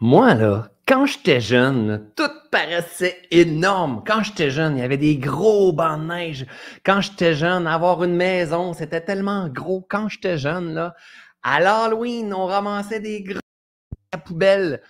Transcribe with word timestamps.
Moi, 0.00 0.34
là, 0.34 0.70
quand 0.86 1.06
j'étais 1.06 1.40
jeune, 1.40 2.10
tout 2.16 2.30
paraissait 2.50 3.22
énorme. 3.30 4.02
Quand 4.06 4.22
j'étais 4.22 4.50
jeune, 4.50 4.76
il 4.76 4.80
y 4.80 4.84
avait 4.84 4.96
des 4.96 5.16
gros 5.16 5.72
bancs 5.72 6.00
de 6.00 6.06
neige. 6.06 6.46
Quand 6.84 7.00
j'étais 7.00 7.34
jeune, 7.34 7.66
avoir 7.66 8.02
une 8.04 8.14
maison, 8.14 8.72
c'était 8.72 9.00
tellement 9.00 9.48
gros. 9.48 9.86
Quand 9.88 10.08
j'étais 10.08 10.38
jeune, 10.38 10.74
là, 10.74 10.94
à 11.42 11.60
l'Halloween, 11.60 12.32
on 12.34 12.46
ramassait 12.46 13.00
des 13.00 13.22
gros 13.22 13.40
à 14.12 14.18
poubelle. 14.18 14.82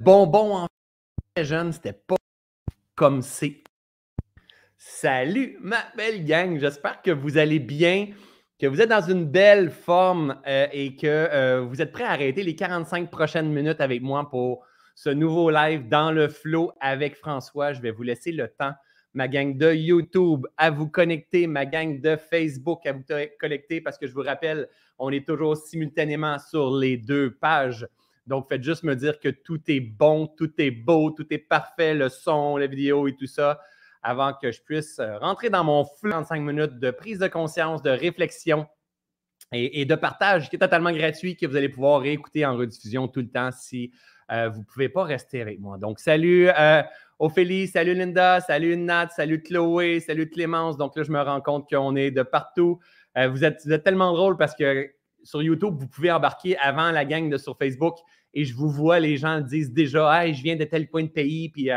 Bonbons 0.00 0.56
en 0.56 0.68
jeune, 1.42 1.72
c'était 1.72 1.92
pas 1.92 2.16
comme 2.94 3.22
c'est. 3.22 3.62
Salut, 4.76 5.58
ma 5.60 5.84
belle 5.96 6.24
gang. 6.24 6.58
J'espère 6.58 7.02
que 7.02 7.10
vous 7.10 7.38
allez 7.38 7.58
bien 7.58 8.08
que 8.58 8.66
vous 8.66 8.80
êtes 8.80 8.88
dans 8.88 9.00
une 9.00 9.24
belle 9.24 9.70
forme 9.70 10.36
euh, 10.46 10.66
et 10.72 10.96
que 10.96 11.06
euh, 11.06 11.60
vous 11.60 11.80
êtes 11.80 11.92
prêts 11.92 12.04
à 12.04 12.10
arrêter 12.10 12.42
les 12.42 12.56
45 12.56 13.08
prochaines 13.08 13.52
minutes 13.52 13.80
avec 13.80 14.02
moi 14.02 14.28
pour 14.28 14.64
ce 14.96 15.10
nouveau 15.10 15.48
live 15.50 15.88
dans 15.88 16.10
le 16.10 16.28
flow 16.28 16.72
avec 16.80 17.14
François. 17.14 17.72
Je 17.72 17.80
vais 17.80 17.92
vous 17.92 18.02
laisser 18.02 18.32
le 18.32 18.48
temps, 18.48 18.72
ma 19.14 19.28
gang 19.28 19.56
de 19.56 19.72
YouTube, 19.72 20.44
à 20.56 20.72
vous 20.72 20.88
connecter, 20.88 21.46
ma 21.46 21.66
gang 21.66 22.00
de 22.00 22.16
Facebook 22.16 22.84
à 22.84 22.92
vous 22.92 23.04
connecter 23.38 23.80
parce 23.80 23.96
que 23.96 24.08
je 24.08 24.12
vous 24.12 24.22
rappelle, 24.22 24.68
on 24.98 25.10
est 25.10 25.24
toujours 25.24 25.56
simultanément 25.56 26.40
sur 26.40 26.76
les 26.76 26.96
deux 26.96 27.34
pages. 27.34 27.86
Donc, 28.26 28.48
faites 28.48 28.64
juste 28.64 28.82
me 28.82 28.96
dire 28.96 29.20
que 29.20 29.28
tout 29.28 29.60
est 29.68 29.80
bon, 29.80 30.26
tout 30.26 30.50
est 30.58 30.72
beau, 30.72 31.12
tout 31.12 31.26
est 31.30 31.38
parfait, 31.38 31.94
le 31.94 32.08
son, 32.08 32.56
la 32.56 32.66
vidéo 32.66 33.06
et 33.06 33.14
tout 33.14 33.28
ça 33.28 33.60
avant 34.02 34.32
que 34.32 34.50
je 34.52 34.62
puisse 34.62 34.98
euh, 34.98 35.18
rentrer 35.18 35.50
dans 35.50 35.64
mon 35.64 35.84
flux 35.84 36.10
35 36.10 36.40
minutes 36.40 36.78
de 36.78 36.90
prise 36.90 37.18
de 37.18 37.28
conscience, 37.28 37.82
de 37.82 37.90
réflexion 37.90 38.66
et, 39.52 39.86
de 39.86 39.94
partage 39.94 40.50
qui 40.50 40.56
est 40.56 40.58
totalement 40.58 40.92
gratuit, 40.92 41.36
que 41.36 41.46
vous 41.46 41.56
allez 41.56 41.70
pouvoir 41.70 42.02
réécouter 42.02 42.44
en 42.44 42.56
rediffusion 42.56 43.08
tout 43.08 43.20
le 43.20 43.30
temps 43.30 43.50
si 43.50 43.92
euh, 44.30 44.50
vous 44.50 44.60
ne 44.60 44.64
pouvez 44.64 44.90
pas 44.90 45.04
rester 45.04 45.40
avec 45.40 45.58
moi. 45.58 45.78
Donc, 45.78 46.00
salut 46.00 46.50
euh, 46.50 46.82
Ophélie, 47.18 47.66
salut 47.66 47.94
Linda, 47.94 48.40
salut 48.40 48.76
Nat, 48.76 49.08
salut 49.16 49.42
Chloé, 49.42 50.00
salut 50.00 50.28
Clémence. 50.28 50.76
Donc 50.76 50.96
là, 50.96 51.02
je 51.02 51.10
me 51.10 51.20
rends 51.20 51.40
compte 51.40 51.66
qu'on 51.70 51.96
est 51.96 52.10
de 52.10 52.22
partout. 52.22 52.78
vous, 53.16 53.42
êtes, 53.42 53.82
tellement 53.82 54.12
drôle 54.12 54.36
parce 54.36 54.54
que 54.54 54.90
sur 55.24 55.42
YouTube, 55.42 55.74
vous 55.78 55.88
pouvez 55.88 56.12
embarquer 56.12 56.58
avant 56.58 56.90
la 56.90 57.06
gang 57.06 57.30
de 57.30 57.38
sur 57.38 57.56
Facebook 57.56 57.96
et 58.34 58.44
je 58.44 58.54
vous 58.54 58.70
vois, 58.70 59.00
les 59.00 59.16
gens 59.16 59.40
disent 59.40 59.72
déjà, 59.72 60.26
hey, 60.26 60.34
je 60.34 60.42
viens 60.42 60.56
de 60.56 60.64
tel 60.64 60.88
point 60.88 61.04
de 61.04 61.08
pays, 61.08 61.48
puis 61.48 61.70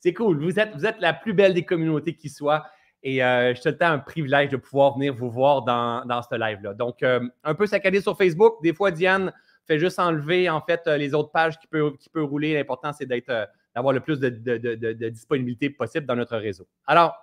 c'est 0.00 0.12
cool. 0.12 0.42
Vous 0.42 0.58
êtes, 0.58 1.00
la 1.00 1.12
plus 1.12 1.32
belle 1.32 1.54
des 1.54 1.64
communautés 1.64 2.14
qui 2.14 2.28
soit. 2.28 2.64
Et 3.02 3.22
euh, 3.22 3.54
je 3.54 3.62
te 3.62 3.84
un 3.84 3.98
privilège 3.98 4.50
de 4.50 4.56
pouvoir 4.56 4.94
venir 4.94 5.14
vous 5.14 5.30
voir 5.30 5.62
dans, 5.62 6.22
ce 6.22 6.34
live-là. 6.34 6.74
Donc, 6.74 7.02
euh, 7.02 7.20
un 7.44 7.54
peu 7.54 7.66
saccadé 7.66 8.00
sur 8.00 8.16
Facebook. 8.16 8.56
Des 8.62 8.72
fois, 8.72 8.90
Diane 8.90 9.32
fait 9.66 9.78
juste 9.78 9.98
enlever 9.98 10.48
en 10.48 10.60
fait 10.60 10.82
euh, 10.86 10.96
les 10.96 11.14
autres 11.14 11.30
pages 11.30 11.58
qui 11.58 11.66
peuvent, 11.66 11.96
qui 11.96 12.08
peut 12.08 12.22
rouler. 12.22 12.54
L'important, 12.54 12.92
c'est 12.92 13.06
d'avoir 13.06 13.92
le 13.92 14.00
plus 14.00 14.18
de, 14.18 14.28
de, 14.30 15.08
disponibilité 15.10 15.70
possible 15.70 16.06
dans 16.06 16.16
notre 16.16 16.36
réseau. 16.36 16.66
Alors, 16.86 17.14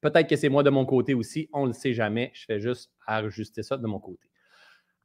peut-être 0.00 0.28
que 0.28 0.36
c'est 0.36 0.48
moi 0.48 0.62
de 0.62 0.70
mon 0.70 0.86
côté 0.86 1.12
aussi. 1.12 1.48
On 1.52 1.62
ne 1.62 1.68
le 1.68 1.74
sait 1.74 1.92
jamais. 1.92 2.30
Je 2.34 2.44
fais 2.46 2.60
juste 2.60 2.90
ajuster 3.06 3.62
ça 3.62 3.76
de 3.76 3.86
mon 3.86 3.98
côté. 3.98 4.30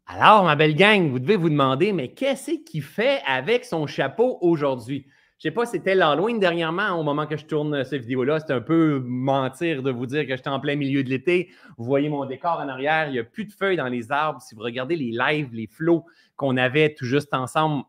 Alors, 0.07 0.43
ma 0.43 0.55
belle 0.55 0.75
gang, 0.75 1.09
vous 1.09 1.19
devez 1.19 1.35
vous 1.35 1.49
demander, 1.49 1.91
mais 1.91 2.09
qu'est-ce 2.09 2.63
qu'il 2.63 2.83
fait 2.83 3.21
avec 3.25 3.65
son 3.65 3.87
chapeau 3.87 4.37
aujourd'hui? 4.39 5.07
Je 5.37 5.43
sais 5.43 5.51
pas, 5.51 5.65
c'était 5.65 5.95
l'Halloween 5.95 6.39
dernièrement 6.39 6.97
au 6.97 7.03
moment 7.03 7.27
que 7.27 7.35
je 7.35 7.45
tourne 7.45 7.83
cette 7.83 8.01
vidéo-là. 8.01 8.39
C'était 8.39 8.53
un 8.53 8.61
peu 8.61 9.01
mentir 9.03 9.83
de 9.83 9.91
vous 9.91 10.05
dire 10.05 10.25
que 10.25 10.35
j'étais 10.35 10.49
en 10.49 10.61
plein 10.61 10.77
milieu 10.77 11.03
de 11.03 11.09
l'été. 11.09 11.49
Vous 11.77 11.83
voyez 11.83 12.07
mon 12.07 12.23
décor 12.25 12.59
en 12.59 12.69
arrière. 12.69 13.07
Il 13.09 13.13
n'y 13.13 13.19
a 13.19 13.25
plus 13.25 13.43
de 13.43 13.51
feuilles 13.51 13.75
dans 13.75 13.87
les 13.87 14.11
arbres. 14.13 14.41
Si 14.41 14.55
vous 14.55 14.61
regardez 14.61 14.95
les 14.95 15.11
lives, 15.11 15.49
les 15.51 15.67
flots 15.67 16.05
qu'on 16.37 16.55
avait 16.55 16.93
tout 16.93 17.05
juste 17.05 17.33
ensemble 17.33 17.83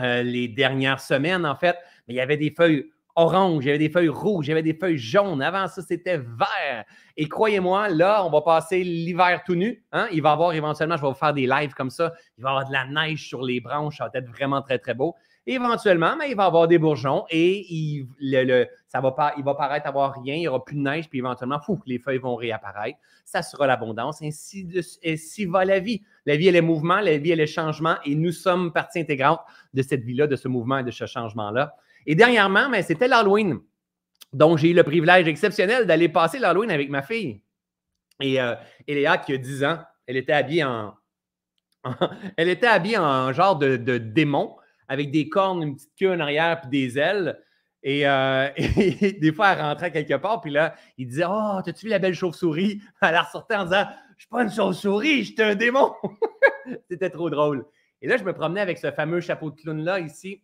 euh, 0.00 0.22
les 0.22 0.46
dernières 0.46 1.00
semaines, 1.00 1.44
en 1.44 1.56
fait, 1.56 1.76
mais 2.06 2.14
il 2.14 2.16
y 2.16 2.20
avait 2.20 2.36
des 2.36 2.54
feuilles 2.56 2.88
oranges, 3.16 3.64
il 3.64 3.66
y 3.66 3.70
avait 3.70 3.78
des 3.78 3.90
feuilles 3.90 4.08
rouges, 4.08 4.46
il 4.46 4.50
y 4.50 4.52
avait 4.52 4.62
des 4.62 4.74
feuilles 4.74 4.98
jaunes. 4.98 5.42
Avant 5.42 5.66
ça, 5.66 5.82
c'était 5.82 6.18
vert. 6.18 6.84
Et 7.16 7.28
croyez-moi, 7.28 7.88
là, 7.88 8.24
on 8.24 8.30
va 8.30 8.40
passer 8.42 8.84
l'hiver 8.84 9.42
tout 9.44 9.56
nu. 9.56 9.84
Hein. 9.90 10.06
Il 10.12 10.22
va 10.22 10.30
y 10.30 10.32
avoir 10.32 10.52
éventuellement, 10.52 10.96
je 10.96 11.02
vais 11.02 11.08
vous 11.08 11.14
faire 11.14 11.34
des 11.34 11.48
lives 11.48 11.74
comme 11.74 11.90
ça. 11.90 12.12
Il 12.36 12.44
va 12.44 12.50
y 12.50 12.52
avoir 12.52 12.68
de 12.68 12.72
la 12.72 12.86
neige 12.86 13.26
sur 13.26 13.42
les 13.42 13.60
branches. 13.60 13.98
Ça 13.98 14.04
va 14.04 14.20
être 14.20 14.28
vraiment 14.28 14.62
très, 14.62 14.78
très 14.78 14.94
beau. 14.94 15.16
Éventuellement, 15.50 16.14
mais 16.14 16.30
il 16.30 16.36
va 16.36 16.44
avoir 16.44 16.68
des 16.68 16.76
bourgeons 16.76 17.24
et 17.30 17.64
il, 17.72 18.06
le, 18.20 18.66
ça 18.86 19.00
va 19.00 19.12
pas, 19.12 19.32
il 19.38 19.44
va 19.44 19.54
paraître 19.54 19.86
avoir 19.86 20.12
rien, 20.22 20.34
il 20.34 20.40
n'y 20.40 20.48
aura 20.48 20.62
plus 20.62 20.76
de 20.76 20.82
neige, 20.82 21.08
puis 21.08 21.20
éventuellement, 21.20 21.58
fou, 21.58 21.80
les 21.86 21.98
feuilles 21.98 22.18
vont 22.18 22.36
réapparaître. 22.36 22.98
Ça 23.24 23.40
sera 23.40 23.66
l'abondance. 23.66 24.20
Ainsi, 24.20 25.46
va 25.46 25.64
la 25.64 25.78
vie. 25.78 26.02
La 26.26 26.36
vie, 26.36 26.48
elle 26.48 26.56
est 26.56 26.60
mouvement, 26.60 27.00
la 27.00 27.16
vie, 27.16 27.30
elle 27.30 27.40
est 27.40 27.46
changement, 27.46 27.96
et 28.04 28.14
nous 28.14 28.30
sommes 28.30 28.74
partie 28.74 29.00
intégrante 29.00 29.40
de 29.72 29.80
cette 29.80 30.02
vie-là, 30.02 30.26
de 30.26 30.36
ce 30.36 30.48
mouvement 30.48 30.80
et 30.80 30.84
de 30.84 30.90
ce 30.90 31.06
changement-là. 31.06 31.74
Et 32.04 32.14
dernièrement, 32.14 32.68
mais 32.68 32.82
c'était 32.82 33.08
l'Halloween. 33.08 33.58
Donc, 34.34 34.58
j'ai 34.58 34.72
eu 34.72 34.74
le 34.74 34.82
privilège 34.82 35.28
exceptionnel 35.28 35.86
d'aller 35.86 36.10
passer 36.10 36.38
l'Halloween 36.38 36.70
avec 36.70 36.90
ma 36.90 37.00
fille. 37.00 37.40
Et 38.20 38.38
euh, 38.38 38.54
qui 38.86 39.32
a 39.32 39.38
10 39.38 39.64
ans, 39.64 39.78
elle 40.06 40.18
était 40.18 40.34
habillée 40.34 40.64
en, 40.64 40.92
elle 42.36 42.50
était 42.50 42.66
habillée 42.66 42.98
en 42.98 43.32
genre 43.32 43.56
de 43.56 43.96
démon 43.96 44.57
avec 44.88 45.10
des 45.10 45.28
cornes, 45.28 45.62
une 45.62 45.74
petite 45.76 45.94
queue 45.98 46.12
en 46.12 46.20
arrière, 46.20 46.60
puis 46.60 46.70
des 46.70 46.98
ailes. 46.98 47.38
Euh, 47.86 48.48
et, 48.56 49.12
des 49.12 49.32
fois, 49.32 49.52
elle 49.52 49.60
rentrait 49.60 49.92
quelque 49.92 50.14
part, 50.14 50.40
puis 50.40 50.50
là, 50.50 50.74
il 50.96 51.06
disait 51.06 51.24
Oh, 51.28 51.60
t'as-tu 51.64 51.86
vu 51.86 51.90
la 51.90 51.98
belle 51.98 52.14
chauve-souris 52.14 52.80
Elle 53.00 53.16
ressortait 53.16 53.56
en 53.56 53.64
disant 53.64 53.86
Je 54.16 54.22
suis 54.22 54.28
pas 54.28 54.42
une 54.42 54.50
chauve-souris, 54.50 55.24
je 55.24 55.32
suis 55.32 55.42
un 55.42 55.54
démon. 55.54 55.94
C'était 56.90 57.10
trop 57.10 57.30
drôle. 57.30 57.64
Et 58.02 58.08
là, 58.08 58.16
je 58.16 58.24
me 58.24 58.32
promenais 58.32 58.60
avec 58.60 58.78
ce 58.78 58.90
fameux 58.90 59.20
chapeau 59.20 59.50
de 59.50 59.56
clown-là 59.60 60.00
ici. 60.00 60.42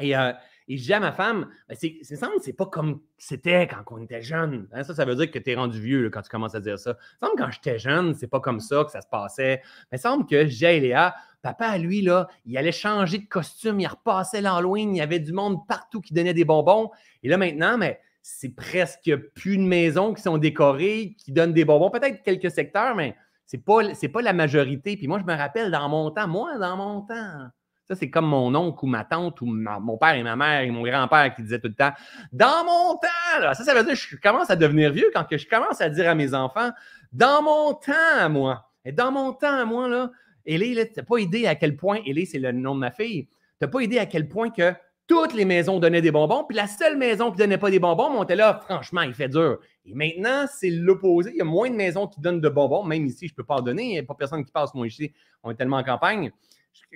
Et 0.00 0.16
euh, 0.16 0.32
et 0.70 0.76
je 0.76 0.84
dis 0.84 0.92
à 0.92 1.00
ma 1.00 1.10
femme, 1.10 1.48
ben 1.68 1.76
c'est, 1.76 1.98
c'est 2.02 2.14
semble 2.14 2.34
c'est 2.40 2.52
pas 2.52 2.66
comme 2.66 3.00
c'était 3.18 3.66
quand 3.66 3.82
on 3.90 4.00
était 4.00 4.22
jeune. 4.22 4.68
Hein, 4.70 4.84
ça, 4.84 4.94
ça 4.94 5.04
veut 5.04 5.16
dire 5.16 5.28
que 5.28 5.40
tu 5.40 5.50
es 5.50 5.56
rendu 5.56 5.80
vieux 5.80 6.10
quand 6.10 6.22
tu 6.22 6.28
commences 6.28 6.54
à 6.54 6.60
dire 6.60 6.78
ça. 6.78 6.96
Il 7.00 7.26
semble 7.26 7.36
quand 7.36 7.50
j'étais 7.50 7.76
jeune, 7.80 8.14
c'est 8.14 8.28
pas 8.28 8.38
comme 8.38 8.60
ça 8.60 8.84
que 8.84 8.92
ça 8.92 9.00
se 9.00 9.08
passait. 9.08 9.62
Mais 9.90 9.98
il 9.98 10.00
semble 10.00 10.26
que 10.26 10.46
j'ai 10.46 10.78
Léa, 10.78 11.16
papa, 11.42 11.78
lui, 11.78 12.02
là, 12.02 12.28
il 12.46 12.56
allait 12.56 12.72
changer 12.72 13.18
de 13.18 13.26
costume, 13.26 13.80
il 13.80 13.86
repassait 13.86 14.40
l'Halloween, 14.40 14.94
il 14.94 14.98
y 14.98 15.02
avait 15.02 15.18
du 15.18 15.32
monde 15.32 15.66
partout 15.66 16.00
qui 16.00 16.14
donnait 16.14 16.34
des 16.34 16.44
bonbons. 16.44 16.90
Et 17.22 17.28
là, 17.28 17.36
maintenant, 17.36 17.78
mais 17.78 18.00
c'est 18.22 18.54
presque 18.54 19.14
plus 19.34 19.56
de 19.56 19.62
maisons 19.62 20.14
qui 20.14 20.22
sont 20.22 20.38
décorées, 20.38 21.16
qui 21.18 21.32
donnent 21.32 21.52
des 21.52 21.64
bonbons. 21.64 21.90
Peut-être 21.90 22.22
quelques 22.22 22.50
secteurs, 22.50 22.94
mais 22.94 23.16
c'est 23.46 23.58
pas, 23.58 23.80
pas 24.12 24.22
la 24.22 24.32
majorité. 24.32 24.96
Puis 24.96 25.08
moi, 25.08 25.18
je 25.18 25.24
me 25.24 25.36
rappelle 25.36 25.70
dans 25.70 25.88
mon 25.88 26.10
temps, 26.10 26.28
moi, 26.28 26.58
dans 26.58 26.76
mon 26.76 27.00
temps, 27.02 27.48
ça, 27.88 27.96
c'est 27.96 28.08
comme 28.10 28.26
mon 28.26 28.54
oncle 28.54 28.84
ou 28.84 28.86
ma 28.86 29.04
tante 29.04 29.40
ou 29.40 29.46
mon 29.46 29.98
père 29.98 30.14
et 30.14 30.22
ma 30.22 30.36
mère 30.36 30.60
et 30.60 30.70
mon 30.70 30.82
grand-père 30.82 31.34
qui 31.34 31.42
disaient 31.42 31.58
tout 31.58 31.66
le 31.66 31.74
temps 31.74 31.90
Dans 32.32 32.64
mon 32.64 32.94
temps, 32.94 33.52
ça, 33.52 33.64
ça 33.64 33.74
veut 33.74 33.82
dire 33.82 33.94
que 33.94 33.98
je 33.98 34.16
commence 34.16 34.48
à 34.48 34.54
devenir 34.54 34.92
vieux 34.92 35.10
quand 35.12 35.26
je 35.28 35.48
commence 35.48 35.80
à 35.80 35.88
dire 35.88 36.08
à 36.08 36.14
mes 36.14 36.32
enfants 36.32 36.70
Dans 37.12 37.42
mon 37.42 37.74
temps, 37.74 38.30
moi. 38.30 38.70
Et 38.84 38.92
dans 38.92 39.10
mon 39.10 39.32
temps, 39.32 39.66
moi, 39.66 39.88
là, 39.88 40.12
Ellie, 40.52 40.74
tu 40.74 40.92
n'as 40.96 41.02
pas 41.02 41.18
idée 41.18 41.46
à 41.46 41.54
quel 41.54 41.76
point, 41.76 42.00
Ellie, 42.06 42.26
c'est 42.26 42.38
le 42.38 42.52
nom 42.52 42.74
de 42.74 42.80
ma 42.80 42.90
fille, 42.90 43.26
tu 43.26 43.32
n'as 43.62 43.68
pas 43.68 43.82
idée 43.82 43.98
à 43.98 44.06
quel 44.06 44.28
point 44.28 44.50
que 44.50 44.72
toutes 45.06 45.34
les 45.34 45.44
maisons 45.44 45.80
donnaient 45.80 46.02
des 46.02 46.12
bonbons, 46.12 46.44
puis 46.44 46.56
la 46.56 46.68
seule 46.68 46.96
maison 46.96 47.30
qui 47.30 47.38
ne 47.38 47.38
donnait 47.38 47.58
pas 47.58 47.70
des 47.70 47.80
bonbons, 47.80 48.10
on 48.16 48.22
était 48.22 48.36
là, 48.36 48.60
franchement, 48.64 49.02
il 49.02 49.14
fait 49.14 49.28
dur. 49.28 49.58
Et 49.84 49.94
maintenant, 49.94 50.46
c'est 50.52 50.70
l'opposé. 50.70 51.30
Il 51.30 51.36
y 51.36 51.40
a 51.40 51.44
moins 51.44 51.68
de 51.68 51.74
maisons 51.74 52.06
qui 52.06 52.20
donnent 52.20 52.40
de 52.40 52.48
bonbons. 52.48 52.84
Même 52.84 53.06
ici, 53.06 53.26
je 53.26 53.32
ne 53.32 53.36
peux 53.36 53.42
pas 53.42 53.56
en 53.56 53.60
donner. 53.60 53.82
Il 53.82 53.90
n'y 53.92 53.98
a 53.98 54.02
pas 54.04 54.14
personne 54.14 54.44
qui 54.44 54.52
passe, 54.52 54.72
moi, 54.72 54.86
ici. 54.86 55.12
On 55.42 55.50
est 55.50 55.56
tellement 55.56 55.78
en 55.78 55.82
campagne 55.82 56.30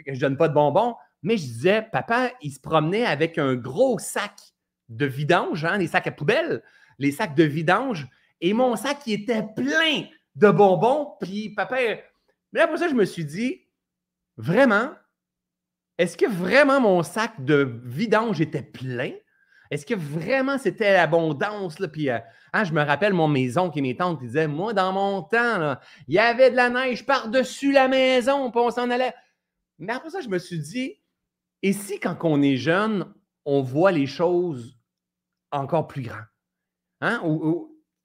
je 0.06 0.12
ne 0.12 0.18
donne 0.18 0.36
pas 0.36 0.48
de 0.48 0.54
bonbons. 0.54 0.96
Mais 1.22 1.36
je 1.36 1.44
disais, 1.44 1.82
papa, 1.90 2.30
il 2.42 2.52
se 2.52 2.60
promenait 2.60 3.06
avec 3.06 3.38
un 3.38 3.54
gros 3.54 3.98
sac 3.98 4.38
de 4.90 5.06
vidange, 5.06 5.64
hein, 5.64 5.78
les 5.78 5.86
sacs 5.86 6.06
à 6.06 6.12
poubelle, 6.12 6.62
les 6.98 7.12
sacs 7.12 7.34
de 7.34 7.44
vidange. 7.44 8.06
Et 8.40 8.52
mon 8.52 8.76
sac, 8.76 8.98
il 9.06 9.22
était 9.22 9.42
plein 9.56 10.04
de 10.36 10.50
bonbons. 10.50 11.12
Puis 11.20 11.50
papa, 11.50 11.76
mais 12.54 12.60
après 12.60 12.78
ça, 12.78 12.88
je 12.88 12.94
me 12.94 13.04
suis 13.04 13.24
dit, 13.24 13.60
vraiment, 14.36 14.92
est-ce 15.98 16.16
que 16.16 16.26
vraiment 16.26 16.80
mon 16.80 17.02
sac 17.02 17.44
de 17.44 17.80
vidange 17.84 18.40
était 18.40 18.62
plein? 18.62 19.12
Est-ce 19.70 19.84
que 19.84 19.94
vraiment 19.94 20.56
c'était 20.56 20.92
l'abondance? 20.92 21.76
Puis, 21.92 22.10
euh, 22.10 22.18
hein, 22.52 22.64
je 22.64 22.72
me 22.72 22.82
rappelle 22.82 23.12
mon 23.12 23.28
maison 23.28 23.70
qui 23.70 23.82
mes 23.82 23.96
tantes 23.96 24.20
qui 24.20 24.26
disaient 24.26 24.46
Moi, 24.46 24.72
dans 24.72 24.92
mon 24.92 25.22
temps, 25.22 25.76
il 26.06 26.14
y 26.14 26.18
avait 26.18 26.50
de 26.50 26.56
la 26.56 26.70
neige 26.70 27.04
par-dessus 27.04 27.72
la 27.72 27.88
maison, 27.88 28.50
puis 28.50 28.60
on 28.60 28.70
s'en 28.70 28.88
allait. 28.88 29.14
Mais 29.78 29.92
après 29.92 30.10
ça, 30.10 30.20
je 30.20 30.28
me 30.28 30.38
suis 30.38 30.60
dit, 30.60 31.00
et 31.62 31.72
si 31.72 31.98
quand 31.98 32.16
on 32.22 32.40
est 32.40 32.56
jeune, 32.56 33.12
on 33.44 33.62
voit 33.62 33.90
les 33.90 34.06
choses 34.06 34.78
encore 35.50 35.88
plus 35.88 36.02
grands? 36.02 36.24
Hein? 37.00 37.20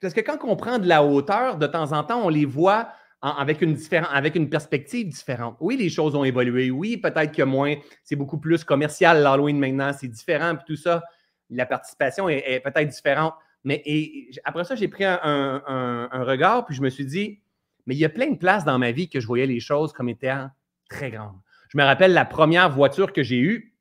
parce 0.02 0.14
que 0.14 0.22
quand 0.22 0.38
on 0.44 0.56
prend 0.56 0.80
de 0.80 0.88
la 0.88 1.04
hauteur, 1.04 1.58
de 1.58 1.68
temps 1.68 1.92
en 1.94 2.04
temps, 2.04 2.26
on 2.26 2.30
les 2.30 2.46
voit 2.46 2.92
avec, 3.22 3.62
une 3.62 3.78
avec 4.12 4.36
une 4.36 4.50
perspective 4.50 5.08
différente. 5.08 5.58
Oui, 5.60 5.78
les 5.78 5.90
choses 5.90 6.16
ont 6.16 6.24
évolué. 6.24 6.72
Oui, 6.72 6.98
peut-être 6.98 7.34
que 7.34 7.44
moins, 7.44 7.76
c'est 8.04 8.16
beaucoup 8.16 8.38
plus 8.38 8.64
commercial 8.64 9.22
l'Halloween 9.22 9.60
maintenant, 9.60 9.92
c'est 9.94 10.08
différent, 10.08 10.56
puis 10.56 10.64
tout 10.66 10.82
ça. 10.82 11.04
La 11.50 11.66
participation 11.66 12.30
est, 12.30 12.62
peut-être 12.64 12.88
différente. 12.88 13.34
Mais 13.64 13.84
après 14.46 14.64
ça, 14.64 14.76
j'ai 14.76 14.88
pris 14.88 15.04
un, 15.04 15.20
un, 15.26 16.24
regard, 16.24 16.66
puis 16.66 16.76
je 16.76 16.82
me 16.82 16.90
suis 16.90 17.06
dit, 17.06 17.42
mais 17.86 17.96
il 17.96 18.00
y 18.00 18.06
a 18.06 18.10
plein 18.10 18.32
de 18.32 18.38
places 18.38 18.64
dans 18.64 18.78
ma 18.78 18.92
vie 18.92 19.10
que 19.10 19.20
je 19.20 19.28
voyais 19.28 19.48
les 19.48 19.60
choses 19.60 19.92
comme 19.92 20.10
étant 20.10 20.50
très 20.90 21.12
grandes. 21.12 21.40
Je 21.70 21.78
me 21.78 21.84
rappelle 21.84 22.14
la 22.14 22.26
première 22.26 22.70
voiture 22.70 23.12
que 23.12 23.24
j'ai 23.24 23.40
eue, 23.40 23.76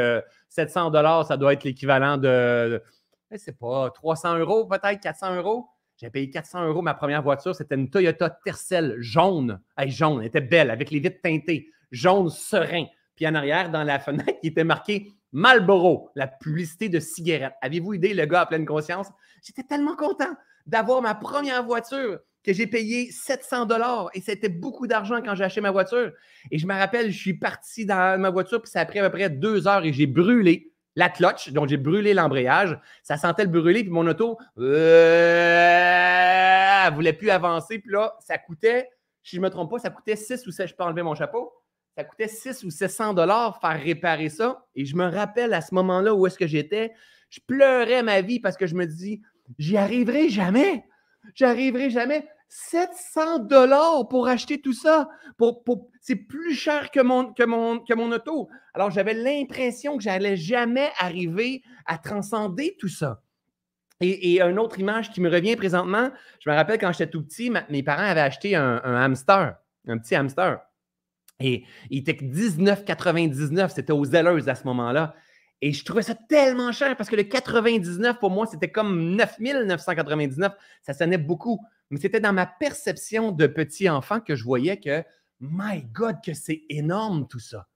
700 0.49 0.91
dollars, 0.91 1.27
ça 1.27 1.37
doit 1.37 1.53
être 1.53 1.65
l'équivalent 1.65 2.17
de, 2.17 2.83
je 3.31 3.37
sais 3.37 3.53
pas, 3.53 3.91
300 3.91 4.39
euros 4.39 4.67
peut-être, 4.67 5.01
400 5.01 5.37
euros. 5.37 5.69
J'ai 5.97 6.11
payé 6.11 6.29
400 6.29 6.67
euros 6.67 6.83
ma 6.83 6.95
première 6.95 7.23
voiture. 7.23 7.55
C'était 7.55 7.75
une 7.75 7.89
Toyota 7.89 8.29
Tercel 8.31 8.97
jaune. 8.99 9.61
Hey, 9.79 9.91
jaune, 9.91 10.21
elle 10.21 10.27
était 10.27 10.41
belle, 10.41 10.71
avec 10.71 10.91
les 10.91 11.01
vitres 11.01 11.21
teintées. 11.23 11.71
Jaune 11.91 12.29
serein. 12.29 12.87
Puis 13.15 13.27
en 13.27 13.35
arrière, 13.35 13.71
dans 13.71 13.83
la 13.83 13.99
fenêtre, 13.99 14.35
il 14.43 14.51
était 14.51 14.65
marqué 14.65 15.13
Marlboro, 15.33 16.11
la 16.15 16.27
publicité 16.27 16.89
de 16.89 17.01
cigarette. 17.01 17.55
Avez-vous 17.63 17.95
idée, 17.95 18.15
le 18.15 18.27
gars 18.27 18.43
à 18.43 18.47
pleine 18.47 18.67
conscience? 18.67 19.09
J'étais 19.43 19.63
tellement 19.63 19.97
content 19.97 20.35
d'avoir 20.67 21.01
ma 21.01 21.15
première 21.15 21.65
voiture 21.65 22.19
que 22.47 22.53
j'ai 22.53 22.67
payé 22.67 23.11
700 23.11 23.67
dollars 23.67 24.09
et 24.15 24.21
c'était 24.21 24.49
beaucoup 24.49 24.87
d'argent 24.87 25.21
quand 25.23 25.35
j'ai 25.35 25.45
acheté 25.45 25.61
ma 25.61 25.73
voiture. 25.73 26.13
Et 26.51 26.59
je 26.59 26.67
me 26.67 26.75
rappelle, 26.75 27.11
je 27.11 27.19
suis 27.19 27.35
parti 27.35 27.85
dans 27.85 28.19
ma 28.21 28.31
voiture 28.31 28.63
puis 28.63 28.71
ça 28.71 28.81
a 28.81 28.85
pris 28.87 29.01
à 29.01 29.11
peu 29.11 29.17
près 29.17 29.29
deux 29.29 29.67
heures 29.67 29.85
et 29.85 29.93
j'ai 29.93 30.07
brûlé 30.07 30.73
la 30.95 31.09
clutch, 31.11 31.51
donc 31.51 31.69
j'ai 31.69 31.77
brûlé 31.77 32.15
l'embrayage. 32.15 32.79
Ça 33.03 33.19
sentait 33.19 33.43
le 33.45 33.51
brûler, 33.51 33.83
puis 33.83 33.91
mon 33.93 34.07
auto, 34.07 34.39
euh, 34.59 35.97
voulait 36.95 37.13
plus 37.13 37.29
avancer. 37.31 37.79
Puis 37.79 37.93
là, 37.93 38.17
ça 38.21 38.39
coûtait, 38.39 38.89
si 39.23 39.37
je 39.37 39.41
ne 39.41 39.47
me 39.47 39.51
trompe 39.51 39.71
pas, 39.71 39.79
ça 39.79 39.91
coûtait 39.91 40.17
6 40.17 40.47
ou 40.47 40.51
7, 40.51 40.69
je 40.69 40.75
peux 40.75 40.85
enlever 40.85 41.03
mon 41.03 41.15
chapeau, 41.15 41.53
ça 41.97 42.05
coûtait 42.05 42.29
6 42.29 42.65
ou 42.65 42.71
700 42.71 43.13
dollars 43.13 43.61
faire 43.61 43.79
réparer 43.79 44.31
ça. 44.31 44.65
Et 44.75 44.87
je 44.87 44.97
me 44.97 45.05
rappelle 45.05 45.53
à 45.53 45.61
ce 45.61 45.75
moment-là 45.75 46.15
où 46.15 46.27
est-ce 46.27 46.39
que 46.39 46.47
j'étais, 46.47 46.95
je 47.29 47.41
pleurais 47.47 48.03
ma 48.03 48.23
vie 48.23 48.41
parce 48.41 48.57
que 48.57 48.67
je 48.67 48.75
me 48.75 48.87
dis, 48.87 49.21
j'y 49.59 49.77
arriverai 49.77 50.31
jamais. 50.31 50.85
J'y 51.35 51.45
arriverai 51.45 51.91
jamais. 51.91 52.27
700 52.49 53.41
dollars 53.41 54.09
pour 54.09 54.29
acheter 54.29 54.61
tout 54.61 54.73
ça. 54.73 55.09
C'est 56.01 56.17
plus 56.17 56.55
cher 56.55 56.91
que 56.91 57.01
mon, 57.01 58.13
auto. 58.13 58.49
Alors, 58.75 58.91
j'avais 58.91 59.15
l'impression 59.15 59.97
que 59.97 60.03
j'allais 60.03 60.37
jamais 60.37 60.91
arriver 60.99 61.63
à 61.87 61.99
transcender 61.99 62.77
tout 62.79 62.89
ça. 62.89 63.23
Et, 64.01 64.41
une 64.43 64.59
autre 64.59 64.79
image 64.79 65.11
qui 65.11 65.21
me 65.21 65.31
revient 65.31 65.57
présentement, 65.57 66.11
je 66.41 66.51
me 66.51 66.55
rappelle 66.55 66.79
quand 66.79 66.93
j'étais 66.93 67.11
tout 67.11 67.25
petit, 67.25 67.51
mes 67.71 67.83
parents 67.83 68.03
avaient 68.03 68.21
acheté 68.21 68.55
un, 68.55 68.79
hamster, 68.79 69.57
un 69.89 69.99
petit 69.99 70.15
hamster. 70.15 70.61
Et 71.41 71.65
il 71.91 71.99
était 71.99 72.13
19,99, 72.13 73.71
c'était 73.75 73.93
aux 73.93 74.05
Zellers 74.05 74.49
à 74.49 74.55
ce 74.55 74.65
moment-là. 74.65 75.15
Et 75.63 75.73
je 75.73 75.85
trouvais 75.85 76.03
ça 76.03 76.15
tellement 76.15 76.71
cher 76.73 76.97
parce 76.97 77.09
que 77.09 77.17
le 77.17 77.23
99 77.23 78.19
pour 78.19 78.31
moi, 78.31 78.47
c'était 78.47 78.71
comme 78.71 79.17
9999. 79.17 80.53
Ça 80.83 80.93
sonnait 80.93 81.19
beaucoup 81.19 81.61
mais 81.91 81.99
c'était 81.99 82.21
dans 82.21 82.33
ma 82.33 82.47
perception 82.47 83.33
de 83.33 83.47
petit 83.47 83.89
enfant 83.89 84.21
que 84.21 84.35
je 84.35 84.45
voyais 84.45 84.79
que, 84.79 85.05
my 85.41 85.83
God, 85.93 86.17
que 86.25 86.35
c'est 86.35 86.63
énorme 86.69 87.27
tout 87.29 87.39
ça. 87.39 87.69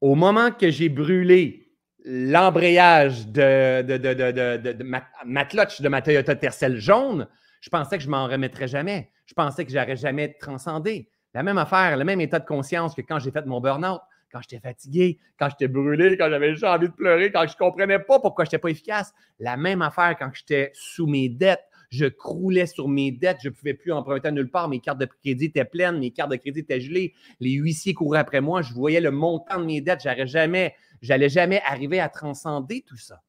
Au 0.00 0.14
moment 0.14 0.50
que 0.50 0.70
j'ai 0.70 0.88
brûlé 0.88 1.76
l'embrayage 2.04 3.26
de, 3.28 3.82
de, 3.82 4.82
ma, 4.82 5.44
clutch 5.44 5.82
de 5.82 5.88
ma 5.88 6.00
Toyota 6.00 6.34
Tercel 6.34 6.78
jaune, 6.78 7.28
je 7.60 7.68
pensais 7.68 7.98
que 7.98 8.04
je 8.04 8.08
m'en 8.08 8.26
remettrais 8.26 8.68
jamais. 8.68 9.10
Je 9.26 9.34
pensais 9.34 9.66
que 9.66 9.72
j'aurais 9.72 9.96
jamais 9.96 10.34
transcendé. 10.40 11.10
La 11.34 11.42
même 11.42 11.58
affaire, 11.58 11.98
le 11.98 12.04
même 12.04 12.22
état 12.22 12.38
de 12.38 12.46
conscience 12.46 12.94
que 12.94 13.02
quand 13.02 13.18
j'ai 13.18 13.30
fait 13.30 13.44
mon 13.44 13.60
burn-out, 13.60 14.00
quand 14.30 14.40
j'étais 14.42 14.60
fatigué, 14.60 15.18
quand 15.38 15.48
j'étais 15.50 15.68
brûlé, 15.68 16.16
quand 16.16 16.30
j'avais 16.30 16.52
juste 16.52 16.64
envie 16.64 16.88
de 16.88 16.92
pleurer, 16.92 17.32
quand 17.32 17.46
je 17.46 17.52
ne 17.52 17.58
comprenais 17.58 17.98
pas 17.98 18.20
pourquoi 18.20 18.44
je 18.44 18.48
n'étais 18.48 18.58
pas 18.58 18.70
efficace. 18.70 19.12
La 19.38 19.56
même 19.56 19.82
affaire 19.82 20.16
quand 20.18 20.30
j'étais 20.32 20.70
sous 20.74 21.06
mes 21.06 21.28
dettes, 21.28 21.64
je 21.90 22.06
croulais 22.06 22.66
sur 22.66 22.88
mes 22.88 23.10
dettes, 23.10 23.38
je 23.42 23.48
ne 23.48 23.54
pouvais 23.54 23.74
plus 23.74 23.92
emprunter 23.92 24.30
nulle 24.30 24.50
part, 24.50 24.68
mes 24.68 24.80
cartes 24.80 24.98
de 24.98 25.06
crédit 25.06 25.46
étaient 25.46 25.64
pleines, 25.64 25.98
mes 25.98 26.12
cartes 26.12 26.30
de 26.30 26.36
crédit 26.36 26.60
étaient 26.60 26.80
gelées, 26.80 27.14
les 27.40 27.52
huissiers 27.52 27.94
couraient 27.94 28.20
après 28.20 28.40
moi, 28.40 28.62
je 28.62 28.72
voyais 28.72 29.00
le 29.00 29.10
montant 29.10 29.58
de 29.58 29.64
mes 29.64 29.80
dettes, 29.80 30.00
j'allais 30.02 30.26
jamais, 30.26 30.74
j'allais 31.02 31.28
jamais 31.28 31.60
arriver 31.66 31.98
à 31.98 32.08
transcender 32.08 32.84
tout 32.86 32.96
ça. 32.96 33.22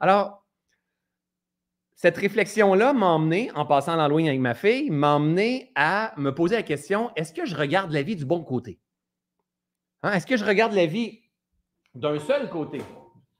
Alors, 0.00 0.44
cette 1.94 2.18
réflexion-là 2.18 2.92
m'a 2.92 3.06
emmené, 3.06 3.50
en 3.54 3.64
passant 3.64 3.96
l'Halloween 3.96 4.28
avec 4.28 4.40
ma 4.40 4.54
fille, 4.54 4.90
m'a 4.90 5.14
emmené 5.14 5.72
à 5.74 6.12
me 6.18 6.34
poser 6.34 6.56
la 6.56 6.62
question 6.62 7.10
est-ce 7.16 7.32
que 7.32 7.46
je 7.46 7.56
regarde 7.56 7.92
la 7.92 8.02
vie 8.02 8.16
du 8.16 8.26
bon 8.26 8.42
côté? 8.42 8.78
Hein, 10.04 10.12
Est-ce 10.12 10.26
que 10.26 10.36
je 10.36 10.44
regarde 10.44 10.72
la 10.72 10.86
vie 10.86 11.20
d'un 11.94 12.18
seul 12.18 12.48
côté? 12.48 12.80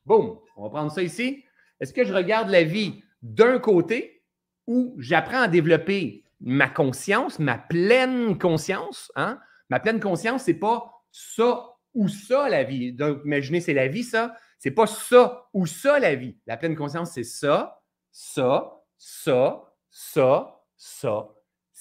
Boum, 0.04 0.38
on 0.56 0.64
va 0.64 0.70
prendre 0.70 0.90
ça 0.90 1.02
ici. 1.02 1.44
Est-ce 1.80 1.92
que 1.92 2.04
je 2.04 2.12
regarde 2.12 2.48
la 2.50 2.64
vie 2.64 3.02
d'un 3.22 3.58
côté 3.58 4.22
où 4.66 4.96
j'apprends 4.98 5.42
à 5.42 5.48
développer 5.48 6.24
ma 6.40 6.68
conscience, 6.68 7.38
ma 7.38 7.58
pleine 7.58 8.38
conscience. 8.38 9.10
Hein? 9.16 9.40
Ma 9.70 9.80
pleine 9.80 10.00
conscience, 10.00 10.44
c'est 10.44 10.54
pas 10.54 11.02
ça 11.10 11.76
ou 11.94 12.08
ça 12.08 12.48
la 12.48 12.64
vie. 12.64 12.92
Donc, 12.92 13.20
imaginez, 13.24 13.60
c'est 13.60 13.72
la 13.72 13.88
vie, 13.88 14.04
ça. 14.04 14.34
C'est 14.58 14.70
pas 14.70 14.86
ça 14.86 15.48
ou 15.52 15.66
ça 15.66 15.98
la 15.98 16.14
vie. 16.14 16.36
La 16.46 16.56
pleine 16.56 16.76
conscience, 16.76 17.12
c'est 17.12 17.24
ça, 17.24 17.82
ça, 18.10 18.82
ça, 18.98 19.74
ça, 19.90 20.60
ça. 20.76 21.28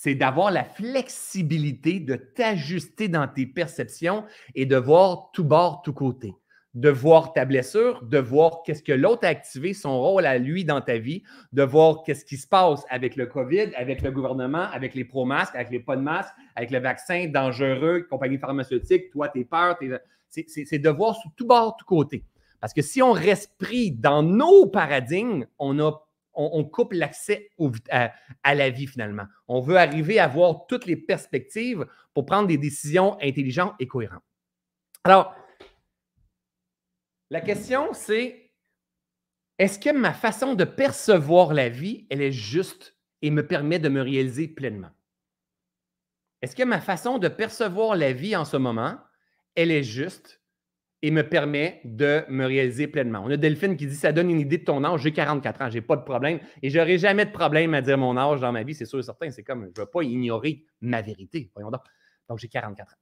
C'est 0.04 0.16
d'avoir 0.16 0.52
la 0.52 0.66
flexibilité 0.66 2.02
de 2.02 2.16
t'ajuster 2.16 3.08
dans 3.08 3.26
tes 3.26 3.46
perceptions 3.46 4.26
et 4.54 4.66
de 4.66 4.76
voir 4.76 5.30
tout 5.32 5.46
bord, 5.46 5.82
tout 5.82 5.94
côté 5.94 6.34
de 6.74 6.90
voir 6.90 7.32
ta 7.32 7.46
blessure, 7.46 8.04
de 8.04 8.18
voir 8.18 8.64
qu'est-ce 8.66 8.84
que 8.84 8.92
l'autre 8.92 9.26
a 9.26 9.30
activé, 9.30 9.74
son 9.74 10.02
rôle 10.02 10.26
à 10.26 10.40
lui 10.40 10.66
dans 10.66 10.82
ta 10.82 10.98
vie, 10.98 11.22
de 11.54 11.64
voir 11.64 12.02
qu'est-ce 12.04 12.26
qui 12.26 12.36
se 12.36 12.48
passe 12.48 12.84
avec 12.90 13.16
le 13.16 13.28
COVID, 13.28 13.76
avec 13.76 14.02
le 14.02 14.12
gouvernement, 14.12 14.64
avec 14.74 14.94
les 14.96 15.06
pro-masques, 15.06 15.56
avec 15.56 15.70
les 15.70 15.80
pas 15.80 15.96
de 15.96 16.02
masques, 16.02 16.34
avec 16.56 16.72
le 16.72 16.80
vaccin 16.80 17.28
dangereux, 17.28 18.08
compagnie 18.10 18.40
pharmaceutique, 18.40 19.12
toi, 19.12 19.30
tes 19.30 19.46
peurs, 19.46 19.78
c'est 20.30 20.80
de 20.80 20.90
voir 20.90 21.16
sous 21.16 21.30
tout 21.38 21.46
bord, 21.46 21.78
tout 21.78 21.86
côté. 21.86 22.26
Parce 22.60 22.74
que 22.74 22.82
si 22.82 23.02
on 23.02 23.12
reste 23.12 23.56
pris 23.58 23.92
dans 23.92 24.24
nos 24.24 24.66
paradigmes, 24.66 25.46
on, 25.60 25.80
a, 25.80 25.92
on, 26.34 26.64
coupe 26.64 26.94
l'accès 26.94 27.50
à, 27.90 28.56
la 28.56 28.70
vie 28.70 28.88
finalement. 28.88 29.26
On 29.48 29.62
veut 29.62 29.78
arriver 29.78 30.20
à 30.20 30.28
voir 30.28 30.66
toutes 30.68 30.86
les 30.86 30.96
perspectives 30.96 31.86
pour 32.14 32.26
prendre 32.26 32.48
des 32.48 32.58
décisions 32.58 33.18
intelligentes 33.22 33.74
et 33.80 33.88
cohérentes. 33.88 34.24
Alors, 35.04 35.36
la 37.30 37.42
question, 37.42 37.94
c'est 37.94 38.52
est-ce 39.60 39.80
que 39.80 39.92
ma 39.92 40.14
façon 40.14 40.56
de 40.56 40.64
percevoir 40.64 41.54
la 41.54 41.70
vie, 41.70 42.08
elle 42.10 42.22
est 42.22 42.32
juste 42.32 42.96
et 43.22 43.32
me 43.32 43.46
permet 43.46 43.80
de 43.80 43.90
me 43.90 44.02
réaliser 44.02 44.48
pleinement? 44.48 44.92
Est-ce 46.42 46.56
que 46.56 46.64
ma 46.64 46.82
façon 46.82 47.20
de 47.20 47.30
percevoir 47.30 47.96
la 47.96 48.12
vie 48.12 48.36
en 48.36 48.46
ce 48.46 48.58
moment, 48.58 49.00
elle 49.56 49.72
est 49.72 49.84
juste 49.84 50.43
et 51.04 51.12
me 51.12 51.22
permet 51.22 51.82
de 51.84 52.24
me 52.30 52.46
réaliser 52.46 52.88
pleinement? 52.88 53.22
On 53.24 53.30
a 53.30 53.38
Delphine 53.38 53.78
qui 53.78 53.86
dit 53.86 53.96
ça 53.96 54.12
donne 54.12 54.32
une 54.32 54.40
idée 54.40 54.58
de 54.58 54.64
ton 54.64 54.84
âge. 54.84 55.02
J'ai 55.02 55.12
44 55.14 55.62
ans, 55.62 55.70
j'ai 55.70 55.82
pas 55.82 55.98
de 55.98 56.04
problème 56.04 56.40
et 56.64 56.72
j'aurai 56.72 56.98
jamais 56.98 57.26
de 57.26 57.32
problème 57.32 57.76
à 57.76 57.82
dire 57.82 57.98
mon 57.98 58.18
âge 58.18 58.40
dans 58.40 58.52
ma 58.52 58.64
vie, 58.64 58.74
c'est 58.74 58.86
sûr 58.86 58.98
et 58.98 59.04
certain. 59.04 59.30
C'est 59.30 59.44
comme 59.44 59.66
je 59.76 59.82
ne 59.82 59.86
veux 59.86 59.92
pas 59.92 60.02
ignorer 60.02 60.66
ma 60.82 61.02
vérité. 61.02 61.52
Voyons 61.54 61.70
donc. 61.70 61.82
Donc, 62.30 62.40
j'ai 62.40 62.48
44 62.48 62.94
ans. 62.94 62.96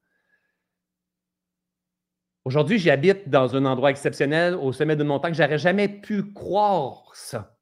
Aujourd'hui, 2.43 2.79
j'habite 2.79 3.29
dans 3.29 3.55
un 3.55 3.65
endroit 3.65 3.91
exceptionnel 3.91 4.55
au 4.55 4.73
sommet 4.73 4.95
d'une 4.95 5.05
montagne. 5.05 5.35
J'aurais 5.35 5.59
jamais 5.59 5.87
pu 5.87 6.33
croire 6.33 7.11
ça. 7.13 7.55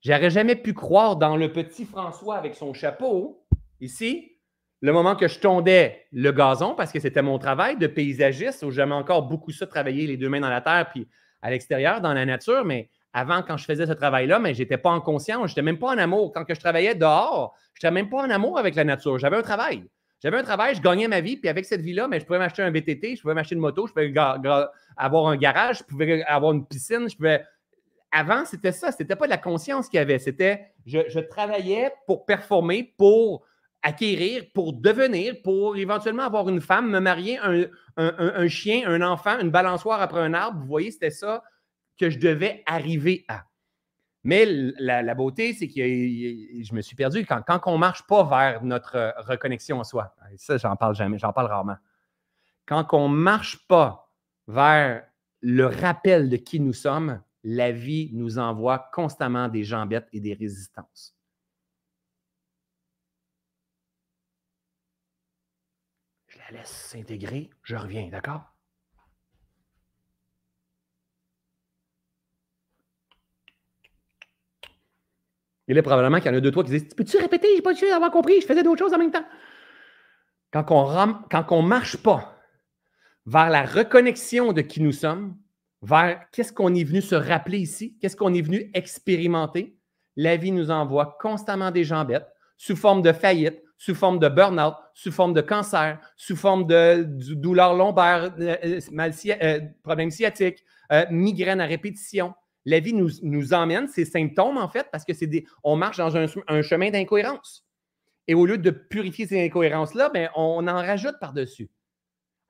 J'aurais 0.00 0.30
jamais 0.30 0.56
pu 0.56 0.72
croire 0.72 1.16
dans 1.16 1.36
le 1.36 1.52
petit 1.52 1.84
François 1.84 2.36
avec 2.36 2.54
son 2.54 2.72
chapeau, 2.72 3.46
ici, 3.80 4.31
le 4.82 4.92
moment 4.92 5.16
que 5.16 5.28
je 5.28 5.38
tondais 5.38 6.06
le 6.12 6.32
gazon, 6.32 6.74
parce 6.74 6.92
que 6.92 7.00
c'était 7.00 7.22
mon 7.22 7.38
travail 7.38 7.76
de 7.76 7.86
paysagiste, 7.86 8.62
où 8.64 8.70
j'aimais 8.70 8.94
encore 8.94 9.22
beaucoup 9.22 9.52
ça, 9.52 9.66
travailler 9.66 10.06
les 10.06 10.16
deux 10.16 10.28
mains 10.28 10.40
dans 10.40 10.50
la 10.50 10.60
terre, 10.60 10.88
puis 10.90 11.08
à 11.40 11.50
l'extérieur, 11.50 12.00
dans 12.00 12.12
la 12.12 12.26
nature, 12.26 12.64
mais 12.64 12.90
avant, 13.12 13.42
quand 13.42 13.56
je 13.56 13.64
faisais 13.64 13.86
ce 13.86 13.92
travail-là, 13.92 14.38
mais 14.38 14.54
je 14.54 14.60
n'étais 14.60 14.78
pas 14.78 14.90
en 14.90 15.00
conscience, 15.00 15.48
je 15.48 15.52
n'étais 15.52 15.62
même 15.62 15.78
pas 15.78 15.88
en 15.88 15.98
amour. 15.98 16.32
Quand 16.32 16.44
que 16.44 16.54
je 16.54 16.60
travaillais 16.60 16.94
dehors, 16.94 17.54
je 17.74 17.86
n'étais 17.86 17.94
même 17.94 18.08
pas 18.08 18.22
en 18.22 18.30
amour 18.30 18.58
avec 18.58 18.74
la 18.74 18.84
nature. 18.84 19.18
J'avais 19.18 19.36
un 19.36 19.42
travail. 19.42 19.84
J'avais 20.22 20.38
un 20.38 20.42
travail, 20.44 20.74
je 20.76 20.80
gagnais 20.80 21.08
ma 21.08 21.20
vie, 21.20 21.36
puis 21.36 21.48
avec 21.48 21.64
cette 21.64 21.80
vie-là, 21.80 22.06
mais 22.06 22.20
je 22.20 22.24
pouvais 22.24 22.38
m'acheter 22.38 22.62
un 22.62 22.70
VTT, 22.70 23.16
je 23.16 23.22
pouvais 23.22 23.34
m'acheter 23.34 23.56
une 23.56 23.60
moto, 23.60 23.88
je 23.88 23.92
pouvais 23.92 24.12
avoir 24.96 25.26
un 25.26 25.36
garage, 25.36 25.78
je 25.78 25.84
pouvais 25.84 26.22
avoir 26.24 26.52
une 26.52 26.64
piscine, 26.64 27.08
je 27.08 27.16
pouvais. 27.16 27.44
Avant, 28.12 28.44
c'était 28.44 28.72
ça, 28.72 28.92
c'était 28.92 29.16
pas 29.16 29.24
de 29.24 29.30
la 29.30 29.38
conscience 29.38 29.88
qu'il 29.88 29.98
y 29.98 30.00
avait, 30.00 30.18
c'était 30.18 30.72
je, 30.86 31.18
travaillais 31.18 31.92
pour 32.06 32.24
performer, 32.24 32.94
pour 32.96 33.44
acquérir, 33.82 34.44
pour 34.54 34.72
devenir, 34.72 35.34
pour 35.42 35.76
éventuellement 35.76 36.22
avoir 36.22 36.48
une 36.48 36.60
femme, 36.60 36.90
me 36.90 37.00
marier, 37.00 37.38
un 37.96 38.48
chien, 38.48 38.88
un 38.88 39.02
enfant, 39.02 39.38
une 39.40 39.50
balançoire 39.50 40.00
après 40.00 40.20
un 40.20 40.34
arbre. 40.34 40.60
Vous 40.60 40.66
voyez, 40.66 40.90
c'était 40.90 41.10
ça 41.10 41.42
que 41.98 42.10
je 42.10 42.18
devais 42.18 42.62
arriver 42.66 43.24
à. 43.28 43.44
Mais 44.24 44.46
la, 44.46 45.14
beauté, 45.14 45.52
c'est 45.52 45.66
que 45.66 45.74
je 45.74 46.74
me 46.74 46.80
suis 46.80 46.94
perdu 46.94 47.26
quand, 47.26 47.42
quand 47.42 47.60
on 47.66 47.72
ne 47.72 47.78
marche 47.78 48.06
pas 48.06 48.22
vers 48.22 48.62
notre 48.62 49.14
reconnexion 49.18 49.80
en 49.80 49.84
soi. 49.84 50.14
Ça, 50.36 50.58
j'en 50.58 50.76
parle 50.76 50.94
jamais, 50.94 51.18
j'en 51.18 51.32
parle 51.32 51.48
rarement. 51.48 51.76
Quand 52.66 52.86
on 52.92 53.08
ne 53.08 53.16
marche 53.16 53.66
pas 53.66 54.12
vers 54.46 55.04
le 55.40 55.66
rappel 55.66 56.28
de 56.28 56.36
qui 56.36 56.60
nous 56.60 56.72
sommes, 56.72 57.20
la 57.42 57.72
vie 57.72 58.10
nous 58.12 58.38
envoie 58.38 58.90
constamment 58.92 59.48
des 59.48 59.64
jambettes 59.64 60.08
et 60.12 60.20
des 60.20 60.34
résistances. 60.34 61.16
Je 66.28 66.38
la 66.52 66.58
laisse 66.58 66.68
s'intégrer, 66.68 67.50
je 67.62 67.76
reviens, 67.76 68.08
d'accord? 68.08 68.42
Il 75.68 75.78
est 75.78 75.82
probablement 75.82 76.18
qu'il 76.18 76.26
y 76.26 76.34
en 76.34 76.36
a 76.36 76.40
deux, 76.40 76.50
trois 76.50 76.64
qui 76.64 76.70
disent 76.70 76.94
Peux-tu 76.94 77.16
répéter? 77.18 77.48
Je 77.52 77.56
n'ai 77.56 77.62
pas 77.62 77.74
su 77.74 77.88
d'avoir 77.88 78.10
compris, 78.10 78.40
je 78.40 78.46
faisais 78.46 78.62
d'autres 78.62 78.80
choses 78.80 78.92
en 78.92 78.98
même 78.98 79.12
temps. 79.12 79.24
Quand 80.50 80.70
on 80.70 81.62
ne 81.62 81.68
marche 81.68 81.96
pas 81.96 82.36
vers 83.24 83.48
la 83.48 83.64
reconnexion 83.64 84.52
de 84.52 84.60
qui 84.60 84.82
nous 84.82 84.92
sommes, 84.92 85.38
vers 85.80 86.28
qu'est-ce 86.32 86.52
qu'on 86.52 86.74
est 86.74 86.84
venu 86.84 87.00
se 87.00 87.14
rappeler 87.14 87.58
ici, 87.58 87.96
qu'est-ce 88.00 88.16
qu'on 88.16 88.34
est 88.34 88.42
venu 88.42 88.70
expérimenter, 88.74 89.78
la 90.16 90.36
vie 90.36 90.52
nous 90.52 90.70
envoie 90.70 91.16
constamment 91.20 91.70
des 91.70 91.84
jambettes 91.84 92.28
sous 92.58 92.76
forme 92.76 93.00
de 93.00 93.12
faillite, 93.12 93.61
sous 93.82 93.96
forme 93.96 94.20
de 94.20 94.28
burn-out, 94.28 94.74
sous 94.94 95.10
forme 95.10 95.34
de 95.34 95.40
cancer, 95.40 95.98
sous 96.16 96.36
forme 96.36 96.68
de, 96.68 97.02
douleur 97.34 97.74
lombaire, 97.74 98.32
euh, 98.38 98.56
euh, 98.62 99.60
problèmes 99.82 100.12
sciatiques, 100.12 100.64
euh, 100.92 101.04
migraine 101.10 101.60
à 101.60 101.66
répétition, 101.66 102.32
la 102.64 102.78
vie 102.78 102.92
nous, 102.92 103.10
nous 103.22 103.52
emmène 103.52 103.88
ces 103.88 104.04
symptômes, 104.04 104.56
en 104.56 104.68
fait, 104.68 104.86
parce 104.92 105.04
que 105.04 105.12
c'est 105.12 105.26
des, 105.26 105.44
on 105.64 105.74
marche 105.74 105.96
dans 105.96 106.16
un, 106.16 106.62
chemin 106.62 106.90
d'incohérence. 106.92 107.66
Et 108.28 108.34
au 108.34 108.46
lieu 108.46 108.56
de 108.56 108.70
purifier 108.70 109.26
ces 109.26 109.44
incohérences-là, 109.44 110.10
ben, 110.10 110.30
on 110.36 110.68
en 110.68 110.76
rajoute 110.76 111.16
par-dessus. 111.20 111.68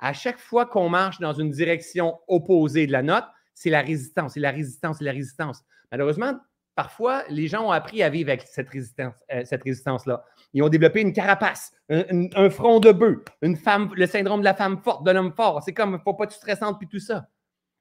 À 0.00 0.12
chaque 0.12 0.38
fois 0.38 0.66
qu'on 0.66 0.90
marche 0.90 1.18
dans 1.18 1.32
une 1.32 1.50
direction 1.50 2.20
opposée 2.28 2.86
de 2.86 2.92
la 2.92 3.02
note, 3.02 3.24
c'est 3.54 3.70
la 3.70 3.80
résistance, 3.80 4.34
c'est 4.34 4.40
la 4.40 4.50
résistance, 4.50 4.98
c'est 4.98 5.04
la 5.04 5.12
résistance. 5.12 5.62
Malheureusement, 5.90 6.38
parfois, 6.74 7.24
les 7.30 7.48
gens 7.48 7.66
ont 7.68 7.70
appris 7.70 8.02
à 8.02 8.10
vivre 8.10 8.28
avec 8.28 8.42
cette 8.42 8.68
résistance, 8.68 9.14
euh, 9.32 9.46
cette 9.46 9.62
résistance-là. 9.62 10.26
Ils 10.54 10.62
ont 10.62 10.68
développé 10.68 11.00
une 11.00 11.12
carapace, 11.12 11.72
un, 11.88 12.50
front 12.50 12.78
de 12.78 12.92
bœuf, 12.92 13.18
une 13.40 13.56
femme, 13.56 13.90
le 13.96 14.06
syndrome 14.06 14.40
de 14.40 14.44
la 14.44 14.54
femme 14.54 14.78
forte, 14.82 15.04
de 15.04 15.10
l'homme 15.10 15.32
fort. 15.32 15.62
C'est 15.62 15.72
comme, 15.72 15.98
faut 16.04 16.14
pas 16.14 16.24
être 16.24 16.32
stressante 16.32 16.78
puis 16.78 16.88
tout 16.88 16.98
ça. 16.98 17.28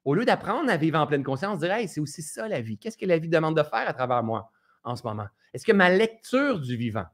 Au 0.04 0.14
lieu 0.14 0.24
d'apprendre 0.24 0.70
à 0.70 0.76
vivre 0.76 0.98
en 0.98 1.06
pleine 1.06 1.22
conscience, 1.22 1.60
dire 1.60 1.72
hey, 1.72 1.86
c'est 1.86 2.00
aussi 2.00 2.22
ça 2.22 2.48
la 2.48 2.60
vie. 2.60 2.78
Qu'est-ce 2.78 2.96
que 2.96 3.06
la 3.06 3.18
vie 3.18 3.28
demande 3.28 3.56
de 3.56 3.62
faire 3.62 3.88
à 3.88 3.92
travers 3.92 4.22
moi 4.22 4.50
en 4.84 4.96
ce 4.96 5.06
moment? 5.06 5.26
Est-ce 5.52 5.66
que 5.66 5.72
ma 5.72 5.90
lecture 5.90 6.60
du 6.60 6.76
vivant 6.76 7.06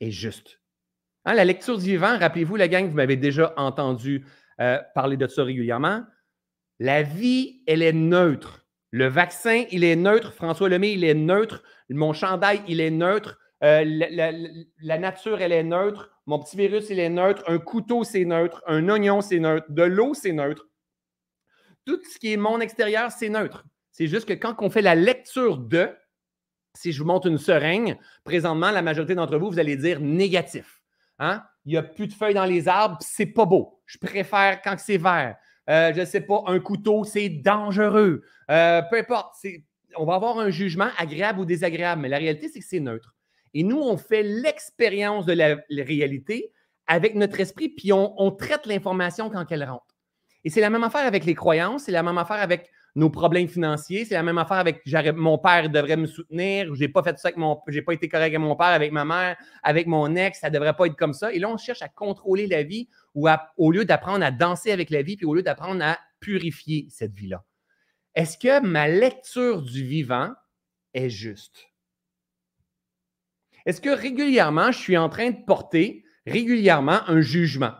est 0.00 0.10
juste? 0.10 0.60
Hein, 1.24 1.34
la 1.34 1.44
lecture 1.44 1.78
du 1.78 1.84
vivant, 1.84 2.18
rappelez-vous, 2.18 2.56
la 2.56 2.68
gang, 2.68 2.86
vous 2.88 2.94
m'avez 2.94 3.16
déjà 3.16 3.52
entendu 3.56 4.26
euh, 4.60 4.78
parler 4.94 5.16
de 5.16 5.26
ça 5.26 5.42
régulièrement. 5.42 6.04
La 6.78 7.02
vie, 7.02 7.62
elle 7.66 7.82
est 7.82 7.92
neutre. 7.92 8.66
Le 8.90 9.06
vaccin, 9.06 9.64
il 9.70 9.84
est 9.84 9.96
neutre. 9.96 10.32
François 10.32 10.68
Lemay, 10.68 10.92
il 10.92 11.04
est 11.04 11.14
neutre. 11.14 11.62
Mon 11.88 12.12
chandail, 12.12 12.62
il 12.68 12.80
est 12.80 12.90
neutre. 12.90 13.38
Euh, 13.62 13.84
la, 13.84 14.98
nature, 14.98 15.40
elle 15.40 15.52
est 15.52 15.62
neutre. 15.62 16.10
Mon 16.26 16.38
petit 16.38 16.56
virus, 16.56 16.90
il 16.90 16.98
est 16.98 17.10
neutre. 17.10 17.42
Un 17.46 17.58
couteau, 17.58 18.04
c'est 18.04 18.24
neutre. 18.24 18.62
Un 18.66 18.88
oignon, 18.88 19.20
c'est 19.20 19.38
neutre. 19.38 19.66
De 19.68 19.82
l'eau, 19.82 20.14
c'est 20.14 20.32
neutre 20.32 20.66
tout 21.86 22.00
ce 22.10 22.18
qui 22.18 22.32
est 22.32 22.36
mon 22.36 22.60
extérieur, 22.60 23.10
c'est 23.10 23.28
neutre. 23.28 23.64
C'est 23.92 24.06
juste 24.06 24.26
que 24.26 24.32
quand 24.32 24.54
on 24.60 24.70
fait 24.70 24.82
la 24.82 24.94
lecture 24.94 25.58
de, 25.58 25.90
si 26.74 26.92
je 26.92 27.00
vous 27.00 27.08
montre 27.08 27.26
une 27.26 27.38
seringue, 27.38 27.98
présentement, 28.24 28.70
la 28.70 28.82
majorité 28.82 29.14
d'entre 29.14 29.36
vous, 29.38 29.50
vous 29.50 29.58
allez 29.58 29.76
dire 29.76 30.00
négatif. 30.00 30.82
Hein? 31.18 31.42
Il 31.64 31.72
n'y 31.72 31.78
a 31.78 31.82
plus 31.82 32.06
de 32.06 32.12
feuilles 32.12 32.34
dans 32.34 32.44
les 32.44 32.68
arbres, 32.68 32.98
c'est 33.00 33.26
pas 33.26 33.44
beau. 33.44 33.80
Je 33.86 33.98
préfère 33.98 34.62
quand 34.62 34.76
c'est 34.78 34.96
vert. 34.96 35.36
Euh, 35.68 35.92
je 35.94 36.00
ne 36.00 36.04
sais 36.04 36.20
pas, 36.20 36.42
un 36.46 36.58
couteau, 36.60 37.04
c'est 37.04 37.28
dangereux. 37.28 38.22
Euh, 38.50 38.82
peu 38.82 38.98
importe, 38.98 39.34
on 39.96 40.04
va 40.04 40.14
avoir 40.14 40.38
un 40.38 40.50
jugement 40.50 40.88
agréable 40.96 41.40
ou 41.40 41.44
désagréable, 41.44 42.02
mais 42.02 42.08
la 42.08 42.18
réalité, 42.18 42.48
c'est 42.48 42.60
que 42.60 42.66
c'est 42.66 42.80
neutre. 42.80 43.14
Et 43.54 43.62
nous, 43.62 43.80
on 43.80 43.96
fait 43.96 44.22
l'expérience 44.22 45.26
de 45.26 45.32
la, 45.32 45.56
réalité 45.70 46.52
avec 46.86 47.14
notre 47.14 47.38
esprit, 47.40 47.68
puis 47.68 47.92
on 47.92 48.30
traite 48.32 48.66
l'information 48.66 49.30
quand 49.30 49.46
elle 49.50 49.64
rentre. 49.64 49.90
Et 50.44 50.50
c'est 50.50 50.60
la 50.60 50.70
même 50.70 50.84
affaire 50.84 51.06
avec 51.06 51.24
les 51.24 51.34
croyances, 51.34 51.84
c'est 51.84 51.92
la 51.92 52.02
même 52.02 52.18
affaire 52.18 52.40
avec 52.40 52.70
nos 52.96 53.10
problèmes 53.10 53.46
financiers, 53.46 54.04
c'est 54.04 54.14
la 54.14 54.22
même 54.22 54.38
affaire 54.38 54.56
avec 54.56 54.82
mon 55.14 55.38
père 55.38 55.68
devrait 55.70 55.96
me 55.96 56.06
soutenir, 56.06 56.74
j'ai 56.74 56.88
pas 56.88 57.02
fait 57.02 57.18
ça 57.18 57.28
avec 57.28 57.36
mon 57.36 57.60
j'ai 57.68 57.82
pas 57.82 57.92
été 57.92 58.08
correct 58.08 58.34
avec 58.34 58.40
mon 58.40 58.56
père, 58.56 58.68
avec 58.68 58.90
ma 58.90 59.04
mère, 59.04 59.36
avec 59.62 59.86
mon 59.86 60.16
ex, 60.16 60.40
ça 60.40 60.50
devrait 60.50 60.74
pas 60.74 60.86
être 60.86 60.96
comme 60.96 61.12
ça. 61.12 61.32
Et 61.32 61.38
là, 61.38 61.48
on 61.48 61.56
cherche 61.56 61.82
à 61.82 61.88
contrôler 61.88 62.46
la 62.46 62.62
vie 62.62 62.88
ou 63.14 63.28
au 63.58 63.70
lieu 63.70 63.84
d'apprendre 63.84 64.24
à 64.24 64.30
danser 64.30 64.72
avec 64.72 64.90
la 64.90 65.02
vie, 65.02 65.16
puis 65.16 65.26
au 65.26 65.34
lieu 65.34 65.42
d'apprendre 65.42 65.84
à 65.84 65.98
purifier 66.18 66.86
cette 66.90 67.12
vie-là. 67.12 67.44
Est-ce 68.14 68.38
que 68.38 68.60
ma 68.60 68.88
lecture 68.88 69.62
du 69.62 69.84
vivant 69.84 70.32
est 70.94 71.10
juste? 71.10 71.69
Est-ce 73.66 73.80
que 73.80 73.90
régulièrement, 73.90 74.72
je 74.72 74.78
suis 74.78 74.96
en 74.96 75.08
train 75.08 75.30
de 75.30 75.44
porter 75.46 76.04
régulièrement 76.26 77.00
un 77.08 77.20
jugement? 77.20 77.72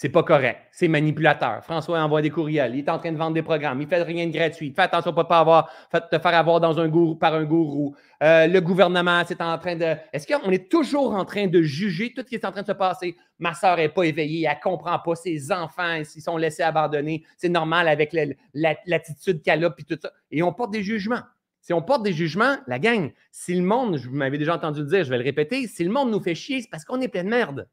C'est 0.00 0.10
pas 0.10 0.22
correct. 0.22 0.60
C'est 0.70 0.86
manipulateur. 0.86 1.64
François 1.64 2.00
envoie 2.00 2.22
des 2.22 2.30
courriels. 2.30 2.72
Il 2.72 2.78
est 2.78 2.88
en 2.88 3.00
train 3.00 3.10
de 3.10 3.16
vendre 3.16 3.34
des 3.34 3.42
programmes. 3.42 3.82
Il 3.82 3.88
fait 3.88 4.00
rien 4.00 4.28
de 4.28 4.32
gratuit. 4.32 4.72
Fais 4.72 4.82
attention 4.82 5.10
de 5.10 5.18
ne 5.18 5.24
pas 5.24 5.40
avoir, 5.40 5.72
te 5.90 6.18
faire 6.20 6.34
avoir 6.36 6.60
dans 6.60 6.78
un 6.78 6.86
gourou, 6.86 7.16
par 7.16 7.34
un 7.34 7.42
gourou. 7.42 7.96
Euh, 8.22 8.46
le 8.46 8.60
gouvernement, 8.60 9.22
c'est 9.26 9.40
en 9.40 9.58
train 9.58 9.74
de. 9.74 9.96
Est-ce 10.12 10.24
qu'on 10.24 10.52
est 10.52 10.70
toujours 10.70 11.14
en 11.14 11.24
train 11.24 11.48
de 11.48 11.62
juger 11.62 12.12
tout 12.14 12.22
ce 12.22 12.28
qui 12.28 12.36
est 12.36 12.44
en 12.44 12.52
train 12.52 12.62
de 12.62 12.68
se 12.68 12.72
passer? 12.72 13.16
Ma 13.40 13.54
soeur 13.54 13.76
n'est 13.76 13.88
pas 13.88 14.04
éveillée, 14.04 14.46
elle 14.48 14.56
ne 14.56 14.62
comprend 14.62 15.00
pas. 15.00 15.16
Ses 15.16 15.50
enfants, 15.50 16.04
s'ils 16.04 16.22
sont 16.22 16.36
laissés 16.36 16.62
abandonner, 16.62 17.24
c'est 17.36 17.48
normal 17.48 17.88
avec 17.88 18.14
l'attitude 18.54 19.42
qu'elle 19.42 19.64
a, 19.64 19.70
puis 19.70 19.84
tout 19.84 19.98
ça. 20.00 20.12
Et 20.30 20.44
on 20.44 20.52
porte 20.52 20.70
des 20.70 20.84
jugements. 20.84 21.22
Si 21.68 21.74
on 21.74 21.82
porte 21.82 22.02
des 22.02 22.14
jugements, 22.14 22.56
la 22.66 22.78
gang, 22.78 23.12
si 23.30 23.54
le 23.54 23.60
monde, 23.60 23.98
je 23.98 24.08
vous 24.08 24.16
m'avez 24.16 24.38
déjà 24.38 24.54
entendu 24.54 24.80
le 24.80 24.86
dire, 24.86 25.04
je 25.04 25.10
vais 25.10 25.18
le 25.18 25.22
répéter, 25.22 25.68
si 25.68 25.84
le 25.84 25.90
monde 25.90 26.10
nous 26.10 26.18
fait 26.18 26.34
chier, 26.34 26.62
c'est 26.62 26.70
parce 26.70 26.82
qu'on 26.82 26.98
est 27.02 27.08
plein 27.08 27.24
de 27.24 27.28
merde. 27.28 27.68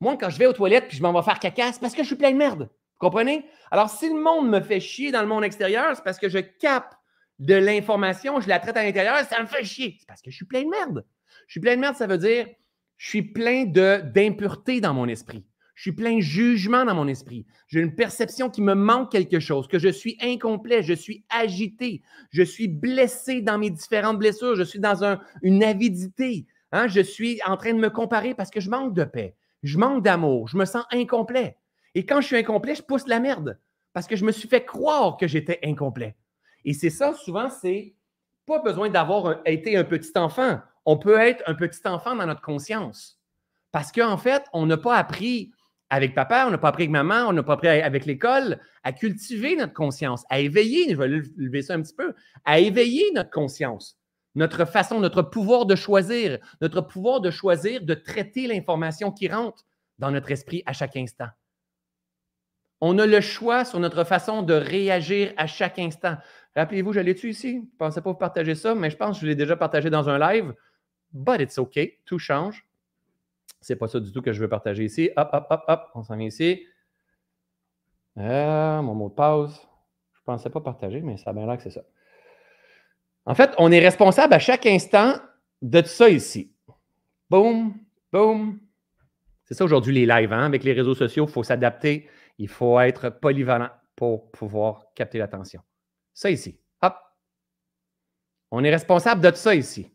Moi, 0.00 0.16
quand 0.18 0.30
je 0.30 0.38
vais 0.38 0.46
aux 0.46 0.54
toilettes 0.54 0.88
puis 0.88 0.96
je 0.96 1.02
m'en 1.02 1.12
vais 1.12 1.22
faire 1.22 1.38
caca, 1.38 1.70
c'est 1.70 1.80
parce 1.80 1.94
que 1.94 2.00
je 2.00 2.06
suis 2.06 2.16
plein 2.16 2.30
de 2.30 2.38
merde. 2.38 2.62
Vous 2.62 2.98
comprenez? 2.98 3.44
Alors, 3.70 3.90
si 3.90 4.08
le 4.08 4.18
monde 4.18 4.48
me 4.48 4.62
fait 4.62 4.80
chier 4.80 5.12
dans 5.12 5.20
le 5.20 5.26
monde 5.26 5.44
extérieur, 5.44 5.94
c'est 5.96 6.02
parce 6.02 6.18
que 6.18 6.30
je 6.30 6.38
capte 6.38 6.94
de 7.38 7.56
l'information, 7.56 8.40
je 8.40 8.48
la 8.48 8.58
traite 8.58 8.78
à 8.78 8.84
l'intérieur, 8.84 9.18
ça 9.26 9.38
me 9.42 9.46
fait 9.46 9.62
chier. 9.62 9.98
C'est 10.00 10.08
parce 10.08 10.22
que 10.22 10.30
je 10.30 10.36
suis 10.36 10.46
plein 10.46 10.62
de 10.62 10.70
merde. 10.70 11.04
Je 11.48 11.52
suis 11.52 11.60
plein 11.60 11.76
de 11.76 11.80
merde, 11.82 11.96
ça 11.96 12.06
veut 12.06 12.16
dire 12.16 12.46
je 12.96 13.06
suis 13.06 13.22
plein 13.22 13.66
d'impureté 13.66 14.80
dans 14.80 14.94
mon 14.94 15.08
esprit. 15.08 15.44
Je 15.76 15.82
suis 15.82 15.92
plein 15.92 16.16
de 16.16 16.20
jugement 16.20 16.84
dans 16.84 16.94
mon 16.94 17.06
esprit. 17.06 17.46
J'ai 17.68 17.80
une 17.80 17.94
perception 17.94 18.50
qui 18.50 18.62
me 18.62 18.74
manque 18.74 19.12
quelque 19.12 19.38
chose, 19.38 19.68
que 19.68 19.78
je 19.78 19.88
suis 19.88 20.18
incomplet, 20.20 20.82
je 20.82 20.94
suis 20.94 21.24
agité, 21.30 22.02
je 22.30 22.42
suis 22.42 22.66
blessé 22.66 23.42
dans 23.42 23.58
mes 23.58 23.70
différentes 23.70 24.18
blessures, 24.18 24.56
je 24.56 24.64
suis 24.64 24.80
dans 24.80 25.18
une 25.42 25.62
avidité. 25.62 26.46
Hein? 26.72 26.88
Je 26.88 27.00
suis 27.00 27.40
en 27.46 27.56
train 27.56 27.74
de 27.74 27.78
me 27.78 27.90
comparer 27.90 28.34
parce 28.34 28.50
que 28.50 28.60
je 28.60 28.70
manque 28.70 28.92
de 28.92 29.04
paix 29.04 29.36
je 29.66 29.78
manque 29.78 30.02
d'amour, 30.02 30.48
je 30.48 30.56
me 30.56 30.64
sens 30.64 30.84
incomplet. 30.90 31.56
Et 31.94 32.06
quand 32.06 32.20
je 32.20 32.26
suis 32.26 32.36
incomplet, 32.36 32.74
je 32.74 32.82
pousse 32.82 33.06
la 33.06 33.20
merde 33.20 33.58
parce 33.92 34.06
que 34.06 34.16
je 34.16 34.24
me 34.24 34.32
suis 34.32 34.48
fait 34.48 34.64
croire 34.64 35.16
que 35.16 35.26
j'étais 35.26 35.58
incomplet. 35.64 36.16
Et 36.64 36.72
c'est 36.72 36.90
ça, 36.90 37.14
souvent, 37.14 37.48
c'est 37.50 37.94
pas 38.44 38.58
besoin 38.60 38.90
d'avoir 38.90 39.40
été 39.44 39.76
un 39.76 39.84
petit 39.84 40.16
enfant. 40.16 40.60
On 40.84 40.98
peut 40.98 41.18
être 41.18 41.42
un 41.46 41.54
petit 41.54 41.80
enfant 41.86 42.14
dans 42.14 42.26
notre 42.26 42.42
conscience. 42.42 43.20
Parce 43.72 43.90
qu'en 43.90 44.16
fait, 44.16 44.44
on 44.52 44.66
n'a 44.66 44.76
pas 44.76 44.96
appris 44.96 45.52
avec 45.90 46.14
papa, 46.14 46.44
on 46.46 46.50
n'a 46.50 46.58
pas 46.58 46.68
appris 46.68 46.84
avec 46.84 46.90
maman, 46.90 47.26
on 47.28 47.32
n'a 47.32 47.42
pas 47.42 47.54
appris 47.54 47.68
avec 47.68 48.06
l'école 48.06 48.58
à 48.82 48.92
cultiver 48.92 49.56
notre 49.56 49.72
conscience, 49.72 50.24
à 50.30 50.40
éveiller, 50.40 50.90
je 50.90 50.96
vais 50.96 51.08
lever 51.08 51.62
ça 51.62 51.74
un 51.74 51.82
petit 51.82 51.94
peu, 51.94 52.14
à 52.44 52.58
éveiller 52.58 53.04
notre 53.14 53.30
conscience 53.30 53.98
notre 54.36 54.66
façon, 54.66 55.00
notre 55.00 55.22
pouvoir 55.22 55.66
de 55.66 55.74
choisir, 55.74 56.38
notre 56.60 56.82
pouvoir 56.82 57.20
de 57.20 57.30
choisir 57.30 57.82
de 57.82 57.94
traiter 57.94 58.46
l'information 58.46 59.10
qui 59.10 59.28
rentre 59.28 59.64
dans 59.98 60.10
notre 60.10 60.30
esprit 60.30 60.62
à 60.66 60.74
chaque 60.74 60.96
instant. 60.96 61.28
On 62.82 62.98
a 62.98 63.06
le 63.06 63.22
choix 63.22 63.64
sur 63.64 63.80
notre 63.80 64.04
façon 64.04 64.42
de 64.42 64.52
réagir 64.52 65.32
à 65.38 65.46
chaque 65.46 65.78
instant. 65.78 66.18
Rappelez-vous, 66.54 66.92
je 66.92 67.00
l'ai-tu 67.00 67.30
ici? 67.30 67.52
Je 67.52 67.56
ne 67.56 67.78
pensais 67.78 68.02
pas 68.02 68.10
vous 68.10 68.18
partager 68.18 68.54
ça, 68.54 68.74
mais 68.74 68.90
je 68.90 68.96
pense 68.96 69.16
que 69.16 69.22
je 69.22 69.26
l'ai 69.26 69.34
déjà 69.34 69.56
partagé 69.56 69.88
dans 69.88 70.10
un 70.10 70.18
live. 70.18 70.54
But 71.12 71.40
it's 71.40 71.56
OK, 71.56 71.78
tout 72.04 72.18
change. 72.18 72.65
C'est 73.60 73.76
pas 73.76 73.88
ça 73.88 74.00
du 74.00 74.12
tout 74.12 74.22
que 74.22 74.32
je 74.32 74.40
veux 74.40 74.48
partager 74.48 74.84
ici. 74.84 75.10
Hop, 75.16 75.30
hop, 75.32 75.46
hop, 75.50 75.64
hop, 75.66 75.90
on 75.94 76.02
s'en 76.02 76.16
vient 76.16 76.26
ici. 76.26 76.64
Euh, 78.18 78.82
mon 78.82 78.94
mot 78.94 79.08
de 79.08 79.14
pause. 79.14 79.54
Je 80.12 80.20
ne 80.20 80.24
pensais 80.24 80.50
pas 80.50 80.60
partager, 80.60 81.00
mais 81.00 81.16
ça 81.16 81.30
a 81.30 81.32
bien 81.32 81.46
l'air 81.46 81.56
que 81.56 81.62
c'est 81.62 81.70
ça. 81.70 81.82
En 83.24 83.34
fait, 83.34 83.52
on 83.58 83.72
est 83.72 83.80
responsable 83.80 84.34
à 84.34 84.38
chaque 84.38 84.66
instant 84.66 85.14
de 85.62 85.82
ça 85.82 86.08
ici. 86.08 86.52
Boum, 87.28 87.74
boum. 88.12 88.60
C'est 89.44 89.54
ça 89.54 89.64
aujourd'hui 89.64 89.94
les 89.94 90.06
lives. 90.06 90.32
Hein? 90.32 90.46
Avec 90.46 90.64
les 90.64 90.72
réseaux 90.72 90.94
sociaux, 90.94 91.26
il 91.26 91.32
faut 91.32 91.42
s'adapter. 91.42 92.08
Il 92.38 92.48
faut 92.48 92.78
être 92.80 93.08
polyvalent 93.08 93.70
pour 93.94 94.30
pouvoir 94.30 94.86
capter 94.94 95.18
l'attention. 95.18 95.62
Ça 96.14 96.30
ici. 96.30 96.60
Hop. 96.82 96.94
On 98.50 98.62
est 98.62 98.70
responsable 98.70 99.20
de 99.20 99.34
ça 99.34 99.54
ici. 99.54 99.92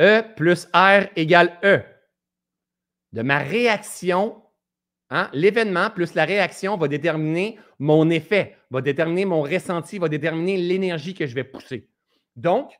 E 0.00 0.22
plus 0.34 0.66
R 0.74 1.08
égale 1.16 1.58
E. 1.64 1.82
De 3.14 3.22
ma 3.22 3.38
réaction 3.38 4.44
Hein? 5.10 5.28
L'événement 5.32 5.90
plus 5.90 6.14
la 6.14 6.24
réaction 6.24 6.76
va 6.76 6.88
déterminer 6.88 7.58
mon 7.78 8.10
effet, 8.10 8.56
va 8.70 8.80
déterminer 8.80 9.24
mon 9.24 9.42
ressenti, 9.42 9.98
va 9.98 10.08
déterminer 10.08 10.56
l'énergie 10.56 11.14
que 11.14 11.26
je 11.26 11.34
vais 11.34 11.44
pousser. 11.44 11.88
Donc, 12.36 12.72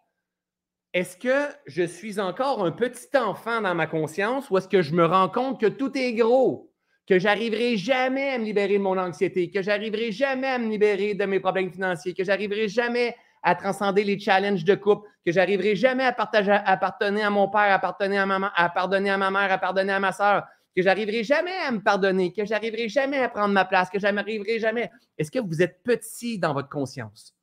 est-ce 0.92 1.16
que 1.16 1.52
je 1.66 1.82
suis 1.82 2.18
encore 2.18 2.64
un 2.64 2.72
petit 2.72 3.16
enfant 3.16 3.60
dans 3.60 3.74
ma 3.74 3.86
conscience 3.86 4.48
ou 4.50 4.58
est-ce 4.58 4.68
que 4.68 4.82
je 4.82 4.94
me 4.94 5.04
rends 5.04 5.28
compte 5.28 5.60
que 5.60 5.66
tout 5.66 5.96
est 5.96 6.14
gros, 6.14 6.72
que 7.06 7.18
j'arriverai 7.18 7.76
jamais 7.76 8.30
à 8.30 8.38
me 8.38 8.44
libérer 8.44 8.78
de 8.78 8.82
mon 8.82 8.98
anxiété, 8.98 9.50
que 9.50 9.60
j'arriverai 9.60 10.10
jamais 10.10 10.48
à 10.48 10.58
me 10.58 10.70
libérer 10.70 11.14
de 11.14 11.24
mes 11.26 11.40
problèmes 11.40 11.70
financiers, 11.70 12.14
que 12.14 12.24
j'arriverai 12.24 12.68
jamais 12.68 13.14
à 13.44 13.54
transcender 13.54 14.02
les 14.04 14.18
challenges 14.18 14.64
de 14.64 14.74
couple, 14.74 15.08
que 15.24 15.30
j'arriverai 15.30 15.76
jamais 15.76 16.04
à, 16.04 16.12
partager, 16.12 16.50
à 16.50 16.76
pardonner 16.78 17.22
à 17.22 17.30
mon 17.30 17.48
père, 17.48 17.72
à 17.72 17.78
pardonner 17.78 18.18
à, 18.18 18.26
ma, 18.26 18.52
à 18.56 18.68
pardonner 18.70 19.10
à 19.10 19.18
ma 19.18 19.30
mère, 19.30 19.52
à 19.52 19.58
pardonner 19.58 19.92
à 19.92 20.00
ma 20.00 20.12
soeur, 20.12 20.44
que 20.74 20.82
j'arriverai 20.82 21.22
jamais 21.22 21.54
à 21.66 21.70
me 21.70 21.80
pardonner, 21.80 22.32
que 22.32 22.44
j'arriverai 22.44 22.88
jamais 22.88 23.18
à 23.18 23.28
prendre 23.28 23.52
ma 23.52 23.66
place, 23.66 23.90
que 23.90 23.98
j'arriverai 23.98 24.58
jamais. 24.58 24.90
Est-ce 25.18 25.30
que 25.30 25.38
vous 25.38 25.62
êtes 25.62 25.82
petit 25.82 26.38
dans 26.38 26.54
votre 26.54 26.70
conscience? 26.70 27.36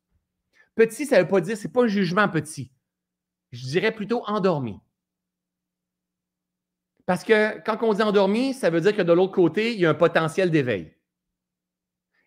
Petit, 0.74 1.06
ça 1.06 1.18
ne 1.18 1.22
veut 1.22 1.28
pas 1.28 1.40
dire, 1.40 1.56
ce 1.56 1.66
n'est 1.66 1.72
pas 1.72 1.84
un 1.84 1.88
jugement 1.88 2.28
petit. 2.28 2.72
Je 3.52 3.64
dirais 3.66 3.92
plutôt 3.92 4.24
endormi. 4.26 4.80
Parce 7.06 7.22
que 7.24 7.60
quand 7.60 7.82
on 7.82 7.94
dit 7.94 8.02
endormi, 8.02 8.54
ça 8.54 8.70
veut 8.70 8.80
dire 8.80 8.96
que 8.96 9.02
de 9.02 9.12
l'autre 9.12 9.34
côté, 9.34 9.72
il 9.72 9.80
y 9.80 9.86
a 9.86 9.90
un 9.90 9.94
potentiel 9.94 10.50
d'éveil. 10.50 10.96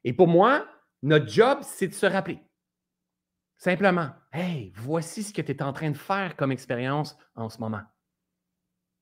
Et 0.04 0.14
pour 0.14 0.28
moi, 0.28 0.66
notre 1.02 1.28
job, 1.28 1.60
c'est 1.62 1.88
de 1.88 1.94
se 1.94 2.06
rappeler. 2.06 2.40
Simplement, 3.58 4.12
hey, 4.34 4.72
voici 4.76 5.24
ce 5.24 5.34
que 5.34 5.42
tu 5.42 5.52
es 5.52 5.64
en 5.64 5.74
train 5.74 5.92
de 5.92 5.98
faire 5.98 6.36
comme 6.36 6.52
expérience 6.52 7.18
en 7.36 7.50
ce 7.50 7.60
moment. 7.60 7.84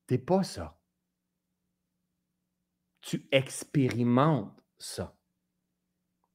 Tu 0.06 0.14
n'es 0.14 0.18
pas 0.18 0.42
ça. 0.42 0.78
Tu 3.00 3.26
expérimentes 3.32 4.62
ça. 4.78 5.16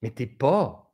Mais 0.02 0.12
tu 0.14 0.24
n'es 0.24 0.28
pas 0.28 0.90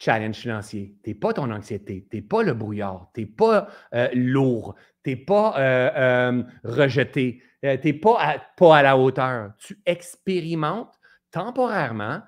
challenge 0.00 0.36
financier, 0.36 0.96
tu 1.04 1.10
n'es 1.10 1.14
pas 1.14 1.34
ton 1.34 1.50
anxiété, 1.50 2.06
tu 2.10 2.16
n'es 2.16 2.22
pas 2.22 2.42
le 2.42 2.54
brouillard, 2.54 3.10
tu 3.14 3.20
n'es 3.20 3.26
pas 3.26 3.68
euh, 3.94 4.08
lourd, 4.14 4.74
tu 5.04 5.10
n'es 5.10 5.16
pas 5.16 5.54
euh, 5.58 5.90
euh, 5.94 6.42
rejeté, 6.64 7.42
tu 7.62 7.68
n'es 7.68 7.92
pas 7.92 8.42
pas 8.56 8.78
à 8.78 8.82
la 8.82 8.96
hauteur. 8.96 9.52
Tu 9.58 9.80
expérimentes 9.84 10.98
temporairement 11.30 12.22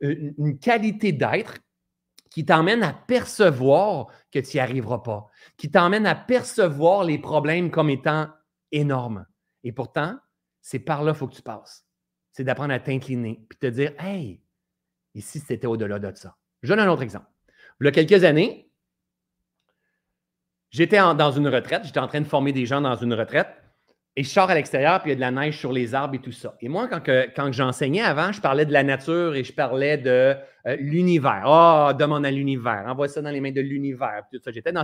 une 0.00 0.58
qualité 0.60 1.12
d'être 1.12 1.58
qui 2.30 2.44
t'emmène 2.44 2.82
à 2.82 2.92
percevoir 2.92 4.08
que 4.30 4.38
tu 4.38 4.56
n'y 4.56 4.60
arriveras 4.60 4.98
pas, 4.98 5.26
qui 5.56 5.70
t'emmène 5.70 6.06
à 6.06 6.14
percevoir 6.14 7.04
les 7.04 7.18
problèmes 7.18 7.70
comme 7.70 7.90
étant 7.90 8.28
énormes. 8.72 9.26
Et 9.64 9.72
pourtant, 9.72 10.18
c'est 10.60 10.78
par 10.78 11.02
là 11.02 11.12
qu'il 11.12 11.18
faut 11.18 11.28
que 11.28 11.34
tu 11.34 11.42
passes. 11.42 11.86
C'est 12.32 12.44
d'apprendre 12.44 12.72
à 12.72 12.80
t'incliner, 12.80 13.44
puis 13.48 13.58
te 13.58 13.66
dire, 13.66 13.92
hey, 13.98 14.42
ici, 15.14 15.40
c'était 15.40 15.66
au-delà 15.66 15.98
de 15.98 16.14
ça. 16.14 16.36
Je 16.62 16.68
donne 16.68 16.80
un 16.80 16.90
autre 16.90 17.02
exemple. 17.02 17.26
Il 17.80 17.86
y 17.86 17.88
a 17.88 17.92
quelques 17.92 18.24
années, 18.24 18.70
j'étais 20.70 20.98
dans 20.98 21.30
une 21.30 21.48
retraite, 21.48 21.84
j'étais 21.84 22.00
en 22.00 22.08
train 22.08 22.20
de 22.20 22.26
former 22.26 22.52
des 22.52 22.66
gens 22.66 22.80
dans 22.80 22.96
une 22.96 23.14
retraite, 23.14 23.48
et 24.18 24.24
je 24.24 24.28
sors 24.30 24.50
à 24.50 24.54
l'extérieur, 24.56 25.00
puis 25.00 25.10
il 25.10 25.12
y 25.12 25.12
a 25.12 25.14
de 25.14 25.20
la 25.20 25.30
neige 25.30 25.56
sur 25.56 25.70
les 25.70 25.94
arbres 25.94 26.16
et 26.16 26.18
tout 26.18 26.32
ça. 26.32 26.56
Et 26.60 26.68
moi, 26.68 26.88
quand, 26.88 27.00
quand 27.06 27.52
j'enseignais 27.52 28.02
avant, 28.02 28.32
je 28.32 28.40
parlais 28.40 28.66
de 28.66 28.72
la 28.72 28.82
nature 28.82 29.36
et 29.36 29.44
je 29.44 29.52
parlais 29.52 29.96
de 29.96 30.34
euh, 30.66 30.76
l'univers. 30.80 31.44
Ah, 31.44 31.94
demande 31.96 32.26
à 32.26 32.32
l'univers, 32.32 32.82
envoie 32.88 33.06
ça 33.06 33.22
dans 33.22 33.30
les 33.30 33.40
mains 33.40 33.52
de 33.52 33.60
l'univers. 33.60 34.24
Tout 34.32 34.40
ça. 34.42 34.50
J'étais 34.50 34.72
dans 34.72 34.82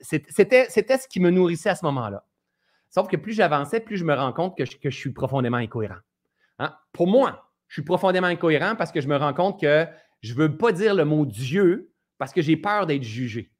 c'était, 0.00 0.66
c'était 0.68 0.98
ce 0.98 1.08
qui 1.08 1.18
me 1.18 1.30
nourrissait 1.30 1.70
à 1.70 1.76
ce 1.76 1.84
moment-là. 1.86 2.22
Sauf 2.90 3.08
que 3.08 3.16
plus 3.16 3.32
j'avançais, 3.32 3.80
plus 3.80 3.96
je 3.96 4.04
me 4.04 4.12
rends 4.12 4.34
compte 4.34 4.54
que 4.54 4.66
je, 4.66 4.76
que 4.76 4.90
je 4.90 4.98
suis 4.98 5.12
profondément 5.12 5.56
incohérent. 5.56 6.02
Hein? 6.58 6.74
Pour 6.92 7.06
moi, 7.06 7.50
je 7.68 7.72
suis 7.76 7.84
profondément 7.84 8.26
incohérent 8.26 8.76
parce 8.76 8.92
que 8.92 9.00
je 9.00 9.08
me 9.08 9.16
rends 9.16 9.32
compte 9.32 9.58
que 9.58 9.86
je 10.20 10.34
ne 10.34 10.40
veux 10.40 10.58
pas 10.58 10.72
dire 10.72 10.94
le 10.94 11.06
mot 11.06 11.24
Dieu 11.24 11.90
parce 12.18 12.34
que 12.34 12.42
j'ai 12.42 12.58
peur 12.58 12.84
d'être 12.84 13.02
jugé. 13.02 13.50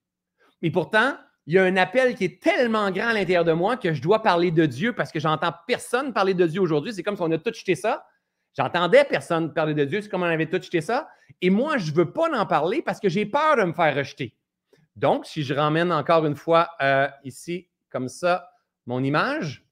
Mais 0.61 0.71
pourtant, 0.71 1.15
il 1.49 1.55
y 1.55 1.59
a 1.59 1.65
un 1.65 1.79
appel 1.79 2.15
qui 2.15 2.25
est 2.25 2.43
tellement 2.43 2.91
grand 2.91 3.09
à 3.09 3.15
l'intérieur 3.15 3.43
de 3.43 3.53
moi 3.53 3.79
que 3.79 3.95
je 3.95 4.03
dois 4.03 4.23
parler 4.23 4.51
de 4.51 4.67
Dieu 4.67 4.93
parce 4.93 5.11
que 5.11 5.19
j'entends 5.19 5.55
personne 5.67 6.13
parler 6.13 6.35
de 6.35 6.47
Dieu 6.47 6.61
aujourd'hui. 6.61 6.93
C'est 6.93 7.03
comme 7.03 7.17
si 7.17 7.23
on 7.23 7.31
a 7.31 7.39
tout 7.39 7.55
jeté 7.55 7.75
ça. 7.75 8.07
J'entendais 8.55 9.03
personne 9.05 9.55
parler 9.55 9.73
de 9.73 9.87
Dieu, 9.87 10.03
c'est 10.03 10.11
comme 10.11 10.23
on 10.23 10.27
avait 10.27 10.45
tout 10.45 10.61
jeté 10.61 10.83
ça. 10.83 11.09
Et 11.41 11.49
moi, 11.49 11.79
je 11.79 11.91
ne 11.91 11.97
veux 11.97 12.13
pas 12.13 12.29
en 12.39 12.45
parler 12.45 12.83
parce 12.83 13.01
que 13.01 13.09
j'ai 13.09 13.25
peur 13.25 13.57
de 13.57 13.63
me 13.63 13.73
faire 13.73 13.97
rejeter. 13.97 14.37
Donc, 14.95 15.25
si 15.25 15.43
je 15.43 15.55
ramène 15.55 15.91
encore 15.91 16.27
une 16.27 16.37
fois 16.37 16.69
euh, 16.83 17.09
ici, 17.25 17.71
comme 17.89 18.09
ça, 18.09 18.51
mon 18.85 19.03
image, 19.03 19.65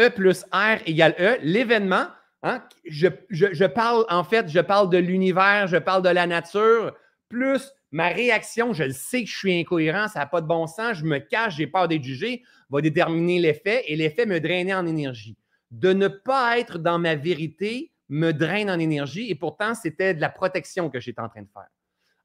E 0.00 0.08
plus 0.08 0.44
R 0.50 0.82
égale 0.84 1.14
E, 1.20 1.38
l'événement, 1.42 2.08
hein, 2.42 2.60
je, 2.84 3.06
je 3.30 3.64
parle, 3.66 4.04
en 4.10 4.24
fait, 4.24 4.48
je 4.48 4.60
parle 4.60 4.90
de 4.90 4.98
l'univers, 4.98 5.68
je 5.68 5.76
parle 5.76 6.02
de 6.02 6.08
la 6.08 6.26
nature, 6.26 6.92
plus 7.28 7.70
ma 7.90 8.08
réaction, 8.08 8.72
je 8.72 8.84
le 8.84 8.92
sais 8.92 9.24
que 9.24 9.30
je 9.30 9.36
suis 9.36 9.58
incohérent, 9.58 10.08
ça 10.08 10.20
n'a 10.20 10.26
pas 10.26 10.40
de 10.40 10.46
bon 10.46 10.66
sens, 10.66 10.98
je 10.98 11.04
me 11.04 11.18
cache, 11.18 11.56
j'ai 11.56 11.66
peur 11.66 11.88
d'être 11.88 12.02
jugé, 12.02 12.42
va 12.70 12.80
déterminer 12.80 13.38
l'effet 13.38 13.84
et 13.86 13.96
l'effet 13.96 14.26
me 14.26 14.40
drainer 14.40 14.74
en 14.74 14.86
énergie. 14.86 15.36
De 15.70 15.92
ne 15.92 16.08
pas 16.08 16.58
être 16.58 16.78
dans 16.78 16.98
ma 16.98 17.14
vérité 17.14 17.92
me 18.08 18.32
draine 18.32 18.70
en 18.70 18.78
énergie 18.78 19.30
et 19.30 19.34
pourtant, 19.34 19.74
c'était 19.74 20.14
de 20.14 20.20
la 20.20 20.30
protection 20.30 20.90
que 20.90 21.00
j'étais 21.00 21.20
en 21.20 21.28
train 21.28 21.42
de 21.42 21.48
faire. 21.52 21.68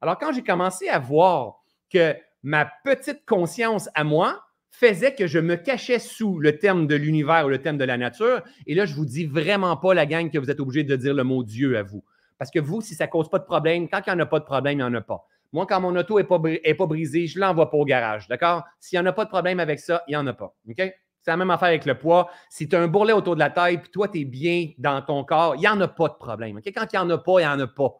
Alors, 0.00 0.18
quand 0.18 0.32
j'ai 0.32 0.42
commencé 0.42 0.88
à 0.88 0.98
voir 0.98 1.62
que 1.90 2.14
ma 2.42 2.70
petite 2.84 3.24
conscience 3.26 3.88
à 3.94 4.04
moi 4.04 4.42
faisait 4.70 5.14
que 5.14 5.26
je 5.26 5.38
me 5.38 5.56
cachais 5.56 5.98
sous 5.98 6.38
le 6.38 6.58
terme 6.58 6.86
de 6.86 6.94
l'univers 6.94 7.46
ou 7.46 7.48
le 7.48 7.60
terme 7.60 7.78
de 7.78 7.84
la 7.84 7.96
nature, 7.96 8.42
et 8.66 8.74
là, 8.74 8.86
je 8.86 8.92
ne 8.92 8.96
vous 8.96 9.06
dis 9.06 9.24
vraiment 9.24 9.76
pas, 9.76 9.94
la 9.94 10.04
gang, 10.04 10.30
que 10.30 10.38
vous 10.38 10.50
êtes 10.50 10.60
obligé 10.60 10.84
de 10.84 10.96
dire 10.96 11.14
le 11.14 11.24
mot 11.24 11.44
Dieu 11.44 11.78
à 11.78 11.82
vous. 11.82 12.04
Parce 12.38 12.50
que 12.50 12.58
vous, 12.58 12.80
si 12.80 12.94
ça 12.94 13.06
ne 13.06 13.10
cause 13.10 13.30
pas 13.30 13.38
de 13.38 13.44
problème, 13.44 13.88
quand 13.88 14.00
il 14.06 14.10
n'y 14.10 14.16
en 14.16 14.20
a 14.20 14.26
pas 14.26 14.40
de 14.40 14.44
problème, 14.44 14.74
il 14.74 14.76
n'y 14.78 14.82
en 14.82 14.94
a 14.94 15.00
pas. 15.00 15.26
Moi, 15.54 15.66
quand 15.66 15.80
mon 15.80 15.94
auto 15.94 16.18
n'est 16.18 16.24
pas, 16.24 16.40
est 16.64 16.74
pas 16.74 16.86
brisée, 16.86 17.28
je 17.28 17.38
ne 17.38 17.44
l'envoie 17.44 17.70
pas 17.70 17.76
au 17.76 17.84
garage. 17.84 18.26
D'accord? 18.26 18.64
S'il 18.80 18.98
n'y 18.98 19.06
en 19.06 19.08
a 19.08 19.12
pas 19.12 19.24
de 19.24 19.30
problème 19.30 19.60
avec 19.60 19.78
ça, 19.78 20.02
il 20.08 20.10
n'y 20.10 20.16
en 20.16 20.26
a 20.26 20.32
pas. 20.32 20.52
OK? 20.68 20.76
C'est 20.76 21.30
la 21.30 21.36
même 21.36 21.50
affaire 21.50 21.68
avec 21.68 21.86
le 21.86 21.96
poids. 21.96 22.28
Si 22.50 22.68
tu 22.68 22.74
as 22.74 22.80
un 22.80 22.88
bourrelet 22.88 23.12
autour 23.12 23.36
de 23.36 23.38
la 23.38 23.50
taille, 23.50 23.78
puis 23.78 23.88
toi, 23.92 24.08
tu 24.08 24.18
es 24.18 24.24
bien 24.24 24.70
dans 24.78 25.00
ton 25.00 25.22
corps, 25.22 25.54
il 25.54 25.60
n'y 25.60 25.68
en 25.68 25.80
a 25.80 25.86
pas 25.86 26.08
de 26.08 26.14
problème. 26.14 26.60
Quand 26.60 26.86
il 26.92 26.96
n'y 26.96 26.98
en 26.98 27.08
a 27.08 27.18
pas, 27.18 27.32
il 27.38 27.42
n'y 27.42 27.46
en 27.46 27.60
a 27.60 27.68
pas. 27.68 27.96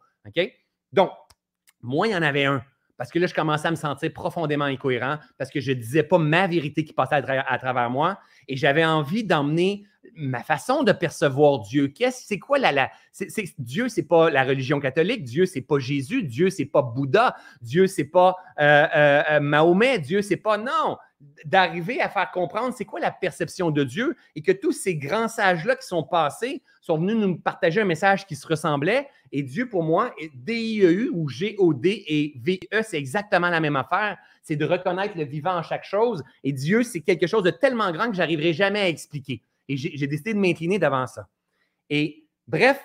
Donc, 0.93 1.13
moi, 1.81 2.09
il 2.09 2.11
y 2.11 2.17
en 2.17 2.23
avait 2.23 2.45
un. 2.45 2.61
Parce 3.05 3.13
que 3.13 3.19
là, 3.19 3.27
je 3.27 3.35
commençais 3.35 3.69
à 3.69 3.71
me 3.71 3.77
sentir 3.77 4.11
profondément 4.15 4.65
incohérent 4.65 5.19
parce 5.37 5.51
que 5.51 5.61
je 5.61 5.73
ne 5.73 5.77
disais 5.77 6.05
pas 6.05 6.17
ma 6.17 6.47
vérité 6.47 6.87
qui 6.87 6.95
passait 6.95 7.17
à 7.17 7.59
travers 7.59 7.91
moi 7.91 8.19
et 8.49 8.57
j'avais 8.57 8.83
envie 8.83 9.25
d'emmener 9.25 9.85
ma 10.17 10.43
façon 10.43 10.85
de 10.85 10.93
percevoir 10.93 11.61
Dieu. 11.61 11.89
Qu'est-ce, 11.89 12.27
c'est 12.27 12.39
quoi 12.39 12.59
la, 12.59 12.73
la 12.73 12.91
Dieu, 13.59 13.91
c'est 13.91 14.05
pas 14.05 14.31
la 14.31 14.43
religion 14.43 14.81
catholique. 14.81 15.23
Dieu, 15.23 15.45
c'est 15.45 15.61
pas 15.61 15.79
Jésus. 15.79 16.23
Dieu, 16.23 16.49
c'est 16.49 16.65
pas 16.65 16.81
Bouddha. 16.81 17.37
Dieu, 17.61 17.87
c'est 17.89 18.07
pas 18.07 18.37
euh, 18.59 18.87
euh, 18.97 19.23
euh, 19.33 19.41
Mahomet. 19.41 19.99
Dieu, 19.99 20.23
c'est 20.23 20.39
pas 20.39 20.57
non. 20.57 20.97
D'arriver 21.45 22.01
à 22.01 22.09
faire 22.09 22.31
comprendre 22.31 22.75
c'est 22.77 22.85
quoi 22.85 23.01
la 23.01 23.11
perception 23.11 23.71
de 23.71 23.85
Dieu 23.85 24.17
et 24.35 24.43
que 24.43 24.53
tous 24.53 24.73
ces 24.73 24.97
grands 24.97 25.29
sages-là 25.29 25.77
qui 25.77 25.87
sont 25.87 26.03
passés 26.03 26.63
sont 26.81 26.99
venus 26.99 27.17
nous 27.17 27.37
partager 27.37 27.81
un 27.81 27.85
message 27.85 28.27
qui 28.27 28.37
se 28.37 28.47
ressemblait. 28.47 29.09
Et 29.33 29.43
Dieu, 29.43 29.69
pour 29.69 29.83
moi, 29.83 30.15
D-I-E-U 30.35 31.11
ou 31.13 31.29
G-O-D 31.29 32.05
et 32.07 32.35
V-E, 32.41 32.83
c'est 32.83 32.99
exactement 32.99 33.51
la 33.51 33.61
même 33.61 33.77
affaire. 33.77 34.17
C'est 34.43 34.57
de 34.57 34.65
reconnaître 34.65 35.17
le 35.17 35.25
vivant 35.25 35.57
en 35.57 35.63
chaque 35.63 35.85
chose. 35.85 36.23
Et 36.43 36.53
Dieu, 36.53 36.83
c'est 36.83 37.01
quelque 37.01 37.27
chose 37.27 37.43
de 37.43 37.51
tellement 37.51 37.91
grand 37.93 38.09
que 38.09 38.17
j'arriverai 38.17 38.53
jamais 38.53 38.81
à 38.81 38.89
expliquer. 38.89 39.43
Et 39.69 39.77
j'ai 39.77 40.07
décidé 40.07 40.35
de 40.35 40.39
m'incliner 40.39 40.79
devant 40.79 41.07
ça. 41.07 41.29
Et 41.91 42.27
bref, 42.47 42.81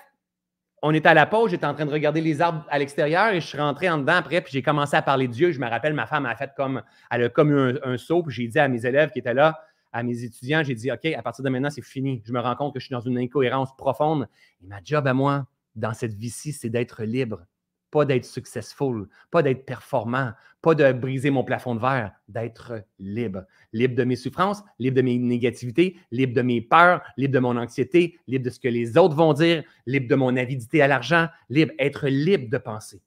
on 0.82 0.94
était 0.94 1.08
à 1.08 1.14
la 1.14 1.26
pause, 1.26 1.50
j'étais 1.50 1.66
en 1.66 1.74
train 1.74 1.84
de 1.84 1.92
regarder 1.92 2.20
les 2.20 2.40
arbres 2.40 2.64
à 2.70 2.78
l'extérieur 2.78 3.28
et 3.32 3.40
je 3.40 3.46
suis 3.46 3.58
rentré 3.58 3.88
en 3.90 3.98
dedans 3.98 4.14
après, 4.14 4.40
puis 4.40 4.52
j'ai 4.52 4.62
commencé 4.62 4.96
à 4.96 5.02
parler 5.02 5.28
de 5.28 5.32
Dieu. 5.32 5.52
Je 5.52 5.60
me 5.60 5.68
rappelle, 5.68 5.92
ma 5.92 6.06
femme 6.06 6.26
a 6.26 6.34
fait 6.34 6.50
comme, 6.56 6.82
elle 7.10 7.24
a 7.24 7.28
comme 7.28 7.50
eu 7.50 7.78
un, 7.82 7.98
saut, 7.98 8.22
puis 8.22 8.34
j'ai 8.34 8.48
dit 8.48 8.58
à 8.58 8.68
mes 8.68 8.86
élèves 8.86 9.10
qui 9.10 9.18
étaient 9.18 9.34
là, 9.34 9.60
à 9.92 10.02
mes 10.02 10.22
étudiants, 10.22 10.62
j'ai 10.62 10.74
dit, 10.74 10.90
OK, 10.90 11.04
à 11.06 11.22
partir 11.22 11.44
de 11.44 11.50
maintenant, 11.50 11.70
c'est 11.70 11.82
fini. 11.82 12.22
Je 12.24 12.32
me 12.32 12.38
rends 12.38 12.54
compte 12.54 12.72
que 12.72 12.80
je 12.80 12.86
suis 12.86 12.92
dans 12.92 13.00
une 13.00 13.18
incohérence 13.18 13.76
profonde. 13.76 14.28
Et 14.62 14.66
ma 14.66 14.78
job 14.84 15.06
à 15.06 15.12
moi, 15.12 15.46
dans 15.74 15.92
cette 15.92 16.14
vie-ci, 16.14 16.52
c'est 16.52 16.70
d'être 16.70 17.02
libre 17.02 17.44
pas 17.90 18.04
d'être 18.04 18.24
successful, 18.24 19.08
pas 19.30 19.42
d'être 19.42 19.64
performant, 19.66 20.32
pas 20.62 20.74
de 20.74 20.92
briser 20.92 21.30
mon 21.30 21.44
plafond 21.44 21.74
de 21.74 21.80
verre, 21.80 22.12
d'être 22.28 22.84
libre. 22.98 23.44
Libre 23.72 23.94
de 23.94 24.04
mes 24.04 24.16
souffrances, 24.16 24.62
libre 24.78 24.96
de 24.96 25.02
mes 25.02 25.18
négativités, 25.18 25.96
libre 26.10 26.34
de 26.34 26.42
mes 26.42 26.60
peurs, 26.60 27.02
libre 27.16 27.34
de 27.34 27.38
mon 27.38 27.56
anxiété, 27.56 28.18
libre 28.26 28.44
de 28.44 28.50
ce 28.50 28.60
que 28.60 28.68
les 28.68 28.96
autres 28.96 29.16
vont 29.16 29.32
dire, 29.32 29.64
libre 29.86 30.08
de 30.08 30.14
mon 30.14 30.36
avidité 30.36 30.82
à 30.82 30.88
l'argent, 30.88 31.28
libre, 31.48 31.72
être 31.78 32.08
libre 32.08 32.50
de 32.50 32.58
penser. 32.58 33.02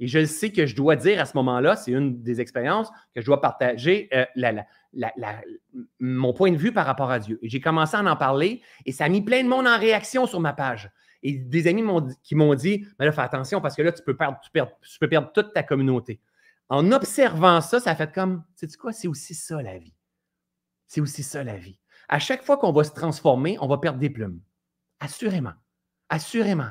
Et 0.00 0.08
je 0.08 0.24
sais 0.24 0.50
que 0.50 0.64
je 0.64 0.74
dois 0.74 0.96
dire 0.96 1.20
à 1.20 1.26
ce 1.26 1.36
moment-là, 1.36 1.76
c'est 1.76 1.92
une 1.92 2.22
des 2.22 2.40
expériences 2.40 2.90
que 3.14 3.20
je 3.20 3.26
dois 3.26 3.42
partager 3.42 4.08
euh, 4.14 4.24
mon 6.00 6.32
point 6.32 6.50
de 6.50 6.56
vue 6.56 6.72
par 6.72 6.86
rapport 6.86 7.10
à 7.10 7.18
Dieu. 7.18 7.38
Et 7.42 7.50
j'ai 7.50 7.60
commencé 7.60 7.96
à 7.96 8.02
en 8.02 8.16
parler 8.16 8.62
et 8.86 8.92
ça 8.92 9.04
a 9.04 9.08
mis 9.10 9.20
plein 9.20 9.44
de 9.44 9.48
monde 9.48 9.66
en 9.66 9.78
réaction 9.78 10.26
sur 10.26 10.40
ma 10.40 10.54
page. 10.54 10.90
Et 11.22 11.32
des 11.32 11.66
amis 11.66 11.82
qui 12.22 12.34
m'ont 12.34 12.54
dit, 12.54 12.86
mais 12.98 13.04
là, 13.04 13.12
fais 13.12 13.20
attention 13.20 13.60
parce 13.60 13.76
que 13.76 13.82
là, 13.82 13.92
tu 13.92 14.02
peux 14.02 14.16
perdre, 14.16 14.38
tu, 14.42 14.50
peux 14.98 15.08
perdre 15.08 15.30
toute 15.32 15.52
ta 15.52 15.62
communauté. 15.62 16.20
En 16.68 16.92
observant 16.92 17.60
ça, 17.60 17.80
ça 17.80 17.94
fait 17.94 18.12
comme, 18.12 18.44
sais-tu 18.54 18.76
quoi, 18.78 18.92
c'est 18.92 19.08
aussi 19.08 19.34
ça 19.34 19.60
la 19.60 19.76
vie. 19.76 19.94
C'est 20.86 21.00
aussi 21.00 21.22
ça 21.22 21.44
la 21.44 21.56
vie. 21.56 21.78
À 22.08 22.18
chaque 22.18 22.42
fois 22.42 22.56
qu'on 22.56 22.72
va 22.72 22.84
se 22.84 22.92
transformer, 22.92 23.58
on 23.60 23.68
va 23.68 23.78
perdre 23.78 23.98
des 23.98 24.10
plumes. 24.10 24.40
Assurément. 24.98 25.52
Assurément. 26.08 26.70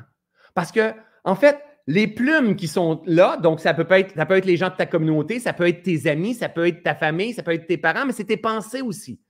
Parce 0.54 0.72
que, 0.72 0.92
en 1.24 1.34
fait, 1.34 1.62
les 1.86 2.06
plumes 2.06 2.56
qui 2.56 2.68
sont 2.68 3.02
là, 3.06 3.36
donc 3.36 3.60
ça 3.60 3.74
peut, 3.74 3.86
être, 3.90 4.14
ça 4.14 4.26
peut 4.26 4.36
être 4.36 4.44
les 4.44 4.56
gens 4.56 4.68
de 4.68 4.76
ta 4.76 4.86
communauté, 4.86 5.40
ça 5.40 5.52
peut 5.52 5.66
être 5.66 5.82
tes 5.82 6.08
amis, 6.08 6.34
ça 6.34 6.48
peut 6.48 6.66
être 6.66 6.82
ta 6.82 6.94
famille, 6.94 7.32
ça 7.32 7.42
peut 7.42 7.52
être 7.52 7.66
tes 7.66 7.78
parents, 7.78 8.06
mais 8.06 8.12
c'est 8.12 8.24
tes 8.24 8.36
pensées 8.36 8.82
aussi. 8.82 9.20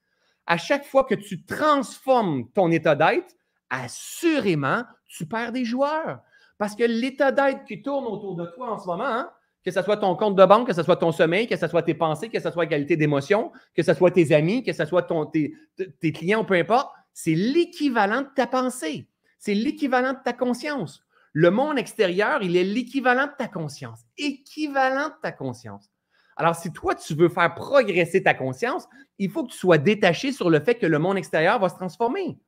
À 0.46 0.56
chaque 0.56 0.84
fois 0.84 1.04
que 1.04 1.14
tu 1.14 1.44
transformes 1.44 2.50
ton 2.52 2.70
état 2.70 2.94
d'être, 2.94 3.34
assurément, 3.70 4.84
tu 5.06 5.26
perds 5.26 5.52
des 5.52 5.64
joueurs. 5.64 6.20
Parce 6.58 6.76
que 6.76 6.84
l'état 6.84 7.32
d'être 7.32 7.64
qui 7.64 7.80
tourne 7.80 8.04
autour 8.06 8.34
de 8.34 8.46
toi 8.46 8.72
en 8.72 8.78
ce 8.78 8.86
moment, 8.86 9.06
hein, 9.06 9.30
que 9.64 9.70
ce 9.70 9.82
soit 9.82 9.96
ton 9.96 10.14
compte 10.16 10.36
de 10.36 10.44
banque, 10.44 10.66
que 10.66 10.74
ce 10.74 10.82
soit 10.82 10.96
ton 10.96 11.12
sommeil, 11.12 11.46
que 11.46 11.56
ce 11.56 11.66
soit 11.68 11.82
tes 11.82 11.94
pensées, 11.94 12.28
que 12.28 12.40
ce 12.40 12.50
soit 12.50 12.64
la 12.64 12.70
qualité 12.70 12.96
d'émotion, 12.96 13.52
que 13.74 13.82
ce 13.82 13.94
soit 13.94 14.10
tes 14.10 14.34
amis, 14.34 14.62
que 14.62 14.72
ce 14.72 14.84
soit 14.84 15.02
ton, 15.02 15.26
tes, 15.26 15.54
tes 16.00 16.12
clients, 16.12 16.44
peu 16.44 16.54
importe, 16.54 16.90
c'est 17.12 17.34
l'équivalent 17.34 18.22
de 18.22 18.28
ta 18.34 18.46
pensée. 18.46 19.08
C'est 19.38 19.54
l'équivalent 19.54 20.12
de 20.12 20.18
ta 20.24 20.32
conscience. 20.32 21.02
Le 21.32 21.50
monde 21.50 21.78
extérieur, 21.78 22.42
il 22.42 22.56
est 22.56 22.64
l'équivalent 22.64 23.26
de 23.26 23.32
ta 23.38 23.48
conscience. 23.48 24.00
Équivalent 24.18 25.08
de 25.08 25.14
ta 25.22 25.32
conscience. 25.32 25.90
Alors, 26.36 26.56
si 26.56 26.72
toi, 26.72 26.94
tu 26.94 27.14
veux 27.14 27.28
faire 27.28 27.54
progresser 27.54 28.22
ta 28.22 28.34
conscience, 28.34 28.88
il 29.18 29.30
faut 29.30 29.44
que 29.44 29.52
tu 29.52 29.58
sois 29.58 29.78
détaché 29.78 30.32
sur 30.32 30.48
le 30.48 30.60
fait 30.60 30.76
que 30.76 30.86
le 30.86 30.98
monde 30.98 31.18
extérieur 31.18 31.58
va 31.58 31.68
se 31.68 31.74
transformer. 31.74 32.38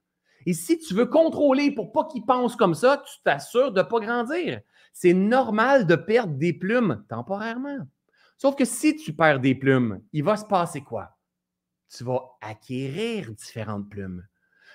Et 0.46 0.54
si 0.54 0.78
tu 0.78 0.94
veux 0.94 1.06
contrôler 1.06 1.70
pour 1.70 1.92
pas 1.92 2.04
qu'il 2.04 2.24
pense 2.24 2.56
comme 2.56 2.74
ça, 2.74 3.02
tu 3.06 3.22
t'assures 3.24 3.72
de 3.72 3.80
ne 3.80 3.86
pas 3.86 4.00
grandir. 4.00 4.60
C'est 4.92 5.14
normal 5.14 5.86
de 5.86 5.96
perdre 5.96 6.34
des 6.34 6.52
plumes 6.52 7.04
temporairement. 7.08 7.78
Sauf 8.36 8.56
que 8.56 8.64
si 8.64 8.96
tu 8.96 9.12
perds 9.12 9.40
des 9.40 9.54
plumes, 9.54 10.00
il 10.12 10.24
va 10.24 10.36
se 10.36 10.44
passer 10.44 10.80
quoi? 10.80 11.16
Tu 11.94 12.04
vas 12.04 12.22
acquérir 12.40 13.30
différentes 13.32 13.88
plumes. 13.88 14.24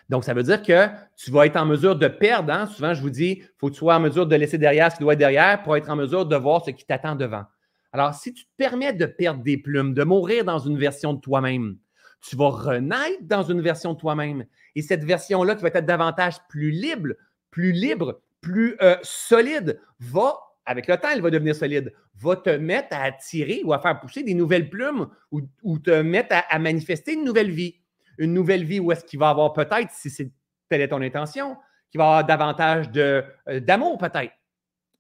Donc, 0.10 0.24
ça 0.24 0.34
veut 0.34 0.44
dire 0.44 0.62
que 0.62 0.88
tu 1.18 1.32
vas 1.32 1.46
être 1.46 1.58
en 1.58 1.66
mesure 1.66 1.96
de 1.96 2.08
perdre. 2.08 2.54
Hein? 2.54 2.68
Souvent, 2.68 2.94
je 2.94 3.02
vous 3.02 3.10
dis, 3.10 3.40
il 3.42 3.50
faut 3.58 3.68
que 3.68 3.74
tu 3.74 3.80
sois 3.80 3.96
en 3.96 4.00
mesure 4.00 4.26
de 4.26 4.36
laisser 4.36 4.58
derrière 4.58 4.90
ce 4.92 4.98
qui 4.98 5.04
doit 5.04 5.14
être 5.14 5.20
derrière 5.20 5.62
pour 5.64 5.76
être 5.76 5.90
en 5.90 5.96
mesure 5.96 6.26
de 6.26 6.36
voir 6.36 6.64
ce 6.64 6.72
qui 6.72 6.86
t'attend 6.86 7.16
devant. 7.16 7.44
Alors, 7.92 8.14
si 8.14 8.34
tu 8.34 8.46
te 8.46 8.52
permets 8.58 8.94
de 8.94 9.06
perdre 9.06 9.44
des 9.44 9.58
plumes, 9.58 9.94
de 9.94 10.04
mourir 10.04 10.46
dans 10.46 10.60
une 10.60 10.78
version 10.78 11.14
de 11.14 11.20
toi-même, 11.20 11.78
tu 12.22 12.36
vas 12.36 12.50
renaître 12.50 13.22
dans 13.22 13.44
une 13.44 13.62
version 13.62 13.94
de 13.94 14.00
toi-même. 14.00 14.46
Et 14.76 14.82
cette 14.82 15.04
version-là, 15.04 15.56
qui 15.56 15.62
va 15.62 15.70
être 15.70 15.86
davantage 15.86 16.36
plus 16.50 16.72
libre, 16.72 17.14
plus 17.52 17.72
libre, 17.72 18.22
plus 18.42 18.76
euh, 18.82 18.98
solide, 19.02 19.80
va, 20.00 20.38
avec 20.66 20.88
le 20.88 20.98
temps, 20.98 21.10
elle 21.14 21.22
va 21.22 21.30
devenir 21.30 21.56
solide, 21.56 21.94
va 22.16 22.36
te 22.36 22.50
mettre 22.50 22.96
à 22.96 23.04
attirer 23.04 23.62
ou 23.64 23.74
à 23.74 23.80
faire 23.80 24.00
pousser 24.00 24.24
des 24.24 24.34
nouvelles 24.34 24.70
plumes 24.70 25.08
ou, 25.32 25.80
te 25.80 26.02
mettre 26.02 26.36
à, 26.50 26.60
manifester 26.60 27.14
une 27.14 27.24
nouvelle 27.24 27.52
vie. 27.52 27.80
Une 28.18 28.34
nouvelle 28.34 28.64
vie 28.64 28.80
où 28.80 28.92
est-ce 28.92 29.06
qu'il 29.06 29.20
va 29.20 29.30
avoir 29.30 29.54
peut-être, 29.54 29.92
si 29.92 30.10
c'est 30.10 30.32
telle 30.70 30.82
est 30.82 30.90
ton 30.90 31.02
intention, 31.02 31.56
qu'il 31.92 32.00
va 32.00 32.06
avoir 32.06 32.26
davantage 32.26 32.88
euh, 32.98 33.22
d'amour 33.62 33.98
peut-être, 33.98 34.34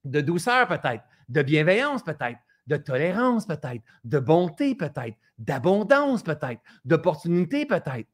de 0.05 0.21
douceur 0.21 0.67
peut-être, 0.67 1.03
de 1.27 1.41
bienveillance 1.41 2.03
peut-être, 2.03 2.37
de 2.67 2.77
tolérance 2.77 3.45
peut-être, 3.45 3.83
de 4.03 4.19
bonté 4.19 4.75
peut-être, 4.75 5.17
d'abondance 5.37 6.23
peut-être, 6.23 6.61
d'opportunité 6.85 7.65
peut-être. 7.65 8.09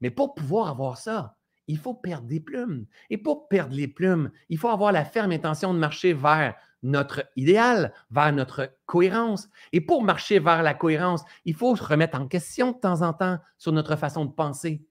Mais 0.00 0.10
pour 0.10 0.34
pouvoir 0.34 0.68
avoir 0.68 0.98
ça, 0.98 1.36
il 1.66 1.78
faut 1.78 1.94
perdre 1.94 2.26
des 2.26 2.40
plumes. 2.40 2.86
Et 3.10 3.18
pour 3.18 3.48
perdre 3.48 3.74
les 3.74 3.88
plumes, 3.88 4.30
il 4.48 4.58
faut 4.58 4.68
avoir 4.68 4.92
la 4.92 5.04
ferme 5.04 5.32
intention 5.32 5.72
de 5.72 5.78
marcher 5.78 6.12
vers 6.12 6.54
notre 6.82 7.24
idéal, 7.36 7.94
vers 8.10 8.32
notre 8.32 8.76
cohérence. 8.84 9.48
Et 9.72 9.80
pour 9.80 10.02
marcher 10.02 10.38
vers 10.38 10.62
la 10.62 10.74
cohérence, 10.74 11.24
il 11.46 11.54
faut 11.54 11.74
se 11.76 11.82
remettre 11.82 12.20
en 12.20 12.28
question 12.28 12.72
de 12.72 12.78
temps 12.78 13.02
en 13.02 13.14
temps 13.14 13.38
sur 13.56 13.72
notre 13.72 13.96
façon 13.96 14.26
de 14.26 14.32
penser. 14.32 14.86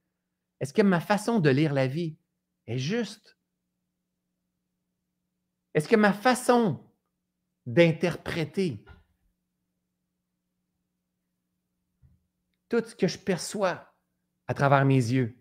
Est-ce 0.60 0.74
que 0.74 0.82
ma 0.82 1.00
façon 1.00 1.40
de 1.40 1.50
lire 1.50 1.74
la 1.74 1.88
vie 1.88 2.18
est 2.66 2.80
juste? 2.80 3.38
Est-ce 5.76 5.88
que 5.88 5.96
ma 5.96 6.14
façon 6.14 6.80
d'interpréter 7.66 8.84
tout 12.74 12.90
ce 12.90 12.96
que 12.96 13.08
je 13.08 13.20
perçois 13.20 13.94
à 14.48 14.56
travers 14.56 14.84
mes 14.84 14.96
yeux, 14.96 15.38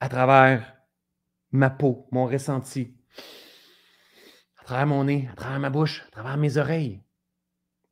à 0.00 0.08
travers 0.08 0.74
ma 1.50 1.68
peau, 1.68 2.08
mon 2.12 2.24
ressenti, 2.24 2.96
à 4.58 4.64
travers 4.64 4.86
mon 4.86 5.04
nez, 5.04 5.28
à 5.30 5.34
travers 5.34 5.60
ma 5.60 5.68
bouche, 5.68 6.02
à 6.06 6.10
travers 6.12 6.38
mes 6.38 6.56
oreilles, 6.56 7.02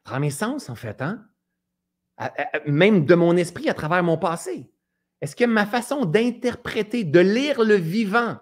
à 0.00 0.04
travers 0.04 0.20
mes 0.20 0.30
sens, 0.30 0.70
en 0.70 0.74
fait, 0.74 1.02
hein? 1.02 1.28
même 2.66 3.04
de 3.04 3.14
mon 3.14 3.36
esprit, 3.36 3.68
à 3.68 3.74
travers 3.74 4.02
mon 4.02 4.16
passé. 4.16 4.72
Est-ce 5.20 5.36
que 5.36 5.44
ma 5.44 5.66
façon 5.66 6.06
d'interpréter, 6.06 7.04
de 7.04 7.20
lire 7.20 7.62
le 7.62 7.74
vivant 7.74 8.38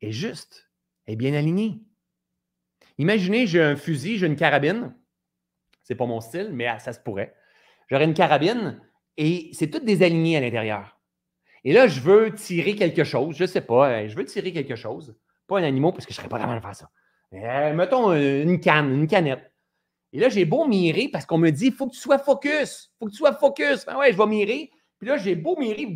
est 0.00 0.12
juste, 0.12 0.70
est 1.08 1.16
bien 1.16 1.34
alignée? 1.34 1.82
Imaginez, 2.98 3.48
j'ai 3.48 3.62
un 3.62 3.74
fusil, 3.74 4.16
j'ai 4.16 4.26
une 4.26 4.36
carabine, 4.36 4.94
c'est 5.86 5.94
pas 5.94 6.06
mon 6.06 6.20
style, 6.20 6.50
mais 6.52 6.66
ça 6.80 6.92
se 6.92 6.98
pourrait. 6.98 7.34
J'aurais 7.88 8.06
une 8.06 8.14
carabine 8.14 8.82
et 9.16 9.50
c'est 9.52 9.70
tout 9.70 9.78
désaligné 9.78 10.36
à 10.36 10.40
l'intérieur. 10.40 10.98
Et 11.62 11.72
là, 11.72 11.86
je 11.86 12.00
veux 12.00 12.34
tirer 12.34 12.74
quelque 12.74 13.04
chose, 13.04 13.36
je 13.36 13.44
sais 13.44 13.60
pas, 13.60 13.90
euh, 13.90 14.08
je 14.08 14.16
veux 14.16 14.24
tirer 14.24 14.52
quelque 14.52 14.74
chose. 14.74 15.16
Pas 15.46 15.60
un 15.60 15.62
animal 15.62 15.92
parce 15.92 16.04
que 16.04 16.12
je 16.12 16.16
serais 16.16 16.28
pas 16.28 16.40
capable 16.40 16.58
de 16.58 16.62
faire 16.62 16.74
ça. 16.74 16.90
Euh, 17.32 17.72
mettons 17.74 18.12
une 18.12 18.58
canne, 18.58 18.92
une 18.92 19.06
canette. 19.06 19.52
Et 20.12 20.18
là, 20.18 20.28
j'ai 20.28 20.44
beau 20.44 20.66
mirer 20.66 21.08
parce 21.08 21.24
qu'on 21.24 21.38
me 21.38 21.50
dit, 21.50 21.66
il 21.66 21.72
faut 21.72 21.86
que 21.86 21.94
tu 21.94 22.00
sois 22.00 22.18
focus. 22.18 22.92
Faut 22.98 23.06
que 23.06 23.10
tu 23.12 23.18
sois 23.18 23.34
focus. 23.34 23.86
Ben 23.86 23.96
ouais, 23.96 24.12
je 24.12 24.18
vais 24.18 24.26
mirer. 24.26 24.70
Puis 24.98 25.08
là, 25.08 25.16
j'ai 25.18 25.36
beau 25.36 25.56
mirer, 25.56 25.94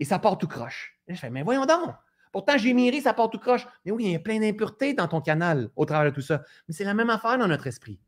et 0.00 0.04
ça 0.04 0.18
part 0.18 0.38
tout 0.38 0.48
croche. 0.48 0.98
je 1.08 1.14
fais, 1.14 1.30
mais 1.30 1.42
voyons 1.42 1.66
donc. 1.66 1.94
Pourtant, 2.32 2.58
j'ai 2.58 2.74
miré, 2.74 3.00
ça 3.00 3.14
part 3.14 3.30
tout 3.30 3.38
croche. 3.38 3.66
Mais 3.84 3.92
oui, 3.92 4.04
il 4.06 4.12
y 4.12 4.14
a 4.14 4.18
plein 4.18 4.40
d'impuretés 4.40 4.92
dans 4.92 5.08
ton 5.08 5.20
canal 5.20 5.70
au 5.76 5.84
travers 5.84 6.10
de 6.10 6.14
tout 6.14 6.22
ça. 6.22 6.42
Mais 6.68 6.74
c'est 6.74 6.84
la 6.84 6.94
même 6.94 7.10
affaire 7.10 7.38
dans 7.38 7.48
notre 7.48 7.66
esprit. 7.66 7.98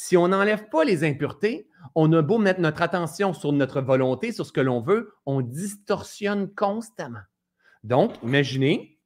Si 0.00 0.16
on 0.16 0.28
n'enlève 0.28 0.68
pas 0.68 0.84
les 0.84 1.02
impuretés, 1.02 1.66
on 1.96 2.12
a 2.12 2.22
beau 2.22 2.38
mettre 2.38 2.60
notre 2.60 2.82
attention 2.82 3.34
sur 3.34 3.52
notre 3.52 3.80
volonté, 3.80 4.30
sur 4.30 4.46
ce 4.46 4.52
que 4.52 4.60
l'on 4.60 4.80
veut, 4.80 5.12
on 5.26 5.40
distorsionne 5.40 6.54
constamment. 6.54 7.24
Donc, 7.82 8.12
imaginez, 8.22 9.00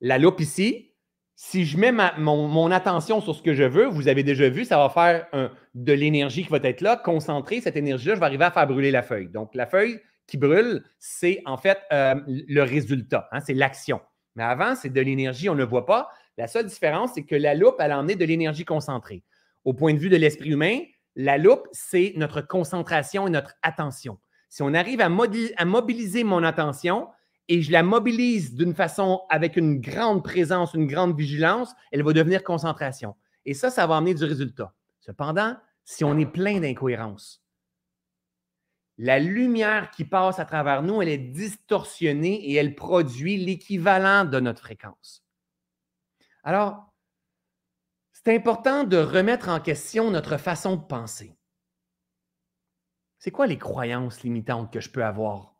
la 0.00 0.18
loupe 0.18 0.40
ici, 0.40 0.90
si 1.36 1.66
je 1.66 1.78
mets 1.78 1.92
mon, 2.18 2.70
attention 2.72 3.20
sur 3.20 3.36
ce 3.36 3.42
que 3.42 3.54
je 3.54 3.62
veux, 3.62 3.86
vous 3.86 4.08
avez 4.08 4.24
déjà 4.24 4.48
vu, 4.48 4.64
ça 4.64 4.76
va 4.76 4.88
faire 4.88 5.28
de 5.74 5.92
l'énergie 5.92 6.42
qui 6.42 6.50
va 6.50 6.58
être 6.64 6.80
là, 6.80 6.96
concentrée. 6.96 7.60
Cette 7.60 7.76
énergie-là, 7.76 8.16
je 8.16 8.20
vais 8.20 8.26
arriver 8.26 8.46
à 8.46 8.50
faire 8.50 8.66
brûler 8.66 8.90
la 8.90 9.02
feuille. 9.02 9.28
Donc, 9.28 9.54
la 9.54 9.66
feuille 9.66 10.00
qui 10.26 10.36
brûle, 10.36 10.82
c'est 10.98 11.42
en 11.46 11.58
fait 11.58 11.78
euh, 11.92 12.16
le 12.26 12.62
résultat, 12.62 13.28
hein, 13.30 13.38
c'est 13.38 13.54
l'action. 13.54 14.00
Mais 14.34 14.42
avant, 14.42 14.74
c'est 14.74 14.90
de 14.90 15.00
l'énergie, 15.00 15.48
on 15.48 15.54
ne 15.54 15.58
le 15.58 15.64
voit 15.64 15.86
pas. 15.86 16.08
La 16.38 16.48
seule 16.48 16.66
différence, 16.66 17.12
c'est 17.14 17.22
que 17.22 17.36
la 17.36 17.54
loupe, 17.54 17.76
elle 17.78 17.92
a 17.92 18.00
emmené 18.00 18.16
de 18.16 18.24
l'énergie 18.24 18.64
concentrée 18.64 19.22
au 19.64 19.72
point 19.72 19.94
de 19.94 19.98
vue 19.98 20.08
de 20.08 20.16
l'esprit 20.16 20.50
humain, 20.50 20.80
la 21.16 21.38
loupe, 21.38 21.66
c'est 21.72 22.12
notre 22.16 22.40
concentration 22.40 23.26
et 23.26 23.30
notre 23.30 23.54
attention. 23.62 24.18
Si 24.48 24.62
on 24.62 24.74
arrive 24.74 25.00
à, 25.00 25.08
mobiliser 25.08 26.24
mon 26.24 26.42
attention 26.42 27.08
et 27.48 27.62
je 27.62 27.72
la 27.72 27.82
mobilise 27.82 28.54
d'une 28.54 28.74
façon 28.74 29.22
avec 29.28 29.56
une 29.56 29.80
grande 29.80 30.22
présence, 30.22 30.74
une 30.74 30.86
grande 30.86 31.16
vigilance, 31.16 31.72
elle 31.92 32.02
va 32.02 32.12
devenir 32.12 32.42
concentration. 32.42 33.16
Et 33.44 33.54
ça, 33.54 33.70
ça 33.70 33.86
va 33.86 33.96
amener 33.96 34.14
du 34.14 34.24
résultat. 34.24 34.72
Cependant, 35.00 35.56
si 35.84 36.04
on 36.04 36.16
est 36.18 36.26
plein 36.26 36.60
d'incohérences, 36.60 37.44
la 38.96 39.18
lumière 39.18 39.90
qui 39.90 40.04
passe 40.04 40.38
à 40.38 40.44
travers 40.44 40.82
nous, 40.82 41.02
elle 41.02 41.08
est 41.08 41.18
distorsionnée 41.18 42.50
et 42.50 42.54
elle 42.54 42.76
produit 42.76 43.36
l'équivalent 43.36 44.24
de 44.24 44.38
notre 44.38 44.60
fréquence. 44.60 45.24
Alors, 46.44 46.93
c'est 48.24 48.34
important 48.34 48.84
de 48.84 48.96
remettre 48.96 49.48
en 49.48 49.60
question 49.60 50.10
notre 50.10 50.38
façon 50.38 50.76
de 50.76 50.82
penser. 50.82 51.36
C'est 53.18 53.30
quoi 53.30 53.46
les 53.46 53.58
croyances 53.58 54.22
limitantes 54.22 54.72
que 54.72 54.80
je 54.80 54.90
peux 54.90 55.04
avoir? 55.04 55.54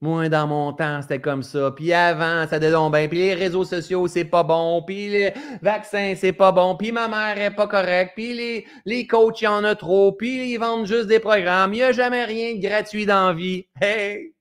Moi, 0.00 0.28
dans 0.28 0.48
mon 0.48 0.72
temps, 0.72 1.00
c'était 1.00 1.20
comme 1.20 1.44
ça. 1.44 1.70
Puis 1.70 1.92
avant, 1.92 2.44
ça 2.48 2.56
allait 2.56 2.70
bien. 2.70 3.08
Puis 3.08 3.18
les 3.18 3.34
réseaux 3.34 3.64
sociaux, 3.64 4.08
c'est 4.08 4.24
pas 4.24 4.42
bon. 4.42 4.82
Puis 4.82 5.10
les 5.10 5.32
vaccins, 5.62 6.14
c'est 6.16 6.32
pas 6.32 6.50
bon. 6.50 6.76
Puis 6.76 6.90
ma 6.90 7.06
mère 7.06 7.38
est 7.38 7.54
pas 7.54 7.68
correcte. 7.68 8.14
Puis 8.16 8.34
les, 8.34 8.66
les 8.84 9.06
coachs, 9.06 9.40
il 9.40 9.44
y 9.44 9.48
en 9.48 9.62
a 9.62 9.76
trop. 9.76 10.10
Puis 10.12 10.52
ils 10.52 10.58
vendent 10.58 10.86
juste 10.86 11.06
des 11.06 11.20
programmes. 11.20 11.72
Il 11.72 11.84
a 11.84 11.92
jamais 11.92 12.24
rien 12.24 12.56
de 12.56 12.60
gratuit 12.60 13.06
dans 13.06 13.28
la 13.28 13.32
vie. 13.32 13.66
Hey! 13.80 14.31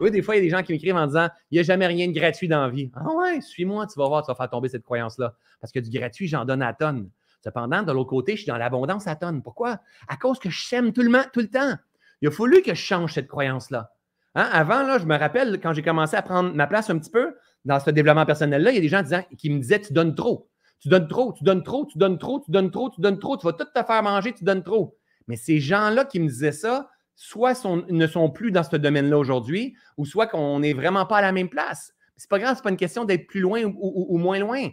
Oui, 0.00 0.10
des 0.10 0.22
fois, 0.22 0.36
il 0.36 0.38
y 0.38 0.40
a 0.40 0.44
des 0.44 0.50
gens 0.50 0.62
qui 0.62 0.72
m'écrivent 0.72 0.96
en 0.96 1.06
disant 1.06 1.28
Il 1.50 1.56
n'y 1.56 1.60
a 1.60 1.62
jamais 1.62 1.86
rien 1.86 2.08
de 2.08 2.12
gratuit 2.12 2.48
dans 2.48 2.60
la 2.60 2.68
vie. 2.68 2.90
Ah 2.94 3.10
ouais, 3.12 3.40
suis-moi, 3.40 3.86
tu 3.86 3.98
vas 3.98 4.08
voir, 4.08 4.22
tu 4.22 4.30
vas 4.30 4.34
faire 4.34 4.50
tomber 4.50 4.68
cette 4.68 4.84
croyance-là. 4.84 5.34
Parce 5.60 5.72
que 5.72 5.80
du 5.80 5.90
gratuit, 5.90 6.28
j'en 6.28 6.44
donne 6.44 6.62
à 6.62 6.72
tonnes. 6.72 7.10
Cependant, 7.42 7.82
de 7.82 7.92
l'autre 7.92 8.10
côté, 8.10 8.32
je 8.32 8.42
suis 8.42 8.46
dans 8.46 8.56
l'abondance 8.56 9.06
à 9.06 9.16
tonnes. 9.16 9.42
Pourquoi? 9.42 9.80
À 10.08 10.16
cause 10.16 10.38
que 10.38 10.50
je 10.50 10.66
sème 10.66 10.92
tout 10.92 11.02
le, 11.02 11.30
tout 11.32 11.40
le 11.40 11.48
temps. 11.48 11.74
Il 12.20 12.28
a 12.28 12.30
fallu 12.30 12.62
que 12.62 12.74
je 12.74 12.80
change 12.80 13.14
cette 13.14 13.28
croyance-là. 13.28 13.92
Hein? 14.34 14.48
Avant, 14.52 14.82
là, 14.82 14.98
je 14.98 15.04
me 15.04 15.16
rappelle, 15.16 15.60
quand 15.60 15.72
j'ai 15.72 15.82
commencé 15.82 16.16
à 16.16 16.22
prendre 16.22 16.52
ma 16.54 16.66
place 16.66 16.90
un 16.90 16.98
petit 16.98 17.10
peu 17.10 17.36
dans 17.64 17.78
ce 17.78 17.90
développement 17.90 18.26
personnel-là, 18.26 18.70
il 18.72 18.74
y 18.74 18.78
a 18.78 18.80
des 18.80 18.88
gens 18.88 19.02
qui 19.36 19.50
me 19.50 19.58
disaient 19.60 19.80
Tu 19.80 19.92
donnes 19.92 20.14
trop. 20.14 20.48
Tu 20.80 20.88
donnes 20.88 21.08
trop, 21.08 21.32
tu 21.32 21.42
donnes 21.42 21.62
trop, 21.62 21.86
tu 21.86 21.98
donnes 21.98 22.18
trop, 22.18 22.40
tu 22.40 22.50
donnes 22.50 22.70
trop, 22.70 22.90
tu 22.90 23.00
donnes 23.00 23.18
trop, 23.18 23.36
tu 23.36 23.46
vas 23.46 23.52
tout 23.52 23.64
te 23.64 23.82
faire 23.82 24.02
manger, 24.02 24.32
tu 24.32 24.44
donnes 24.44 24.62
trop. 24.62 24.96
Mais 25.26 25.36
ces 25.36 25.58
gens-là 25.58 26.04
qui 26.04 26.20
me 26.20 26.28
disaient 26.28 26.52
ça, 26.52 26.88
soit 27.20 27.64
ne 27.64 28.06
sont 28.06 28.30
plus 28.30 28.52
dans 28.52 28.62
ce 28.62 28.76
domaine-là 28.76 29.18
aujourd'hui, 29.18 29.74
ou 29.96 30.06
soit 30.06 30.28
qu'on 30.28 30.60
n'est 30.60 30.72
vraiment 30.72 31.04
pas 31.04 31.18
à 31.18 31.22
la 31.22 31.32
même 31.32 31.48
place. 31.48 31.92
C'est 32.16 32.30
pas 32.30 32.38
grave, 32.38 32.54
c'est 32.56 32.62
pas 32.62 32.70
une 32.70 32.76
question 32.76 33.04
d'être 33.04 33.26
plus 33.26 33.40
loin 33.40 33.64
ou, 33.64 34.16
moins 34.18 34.38
loin. 34.38 34.68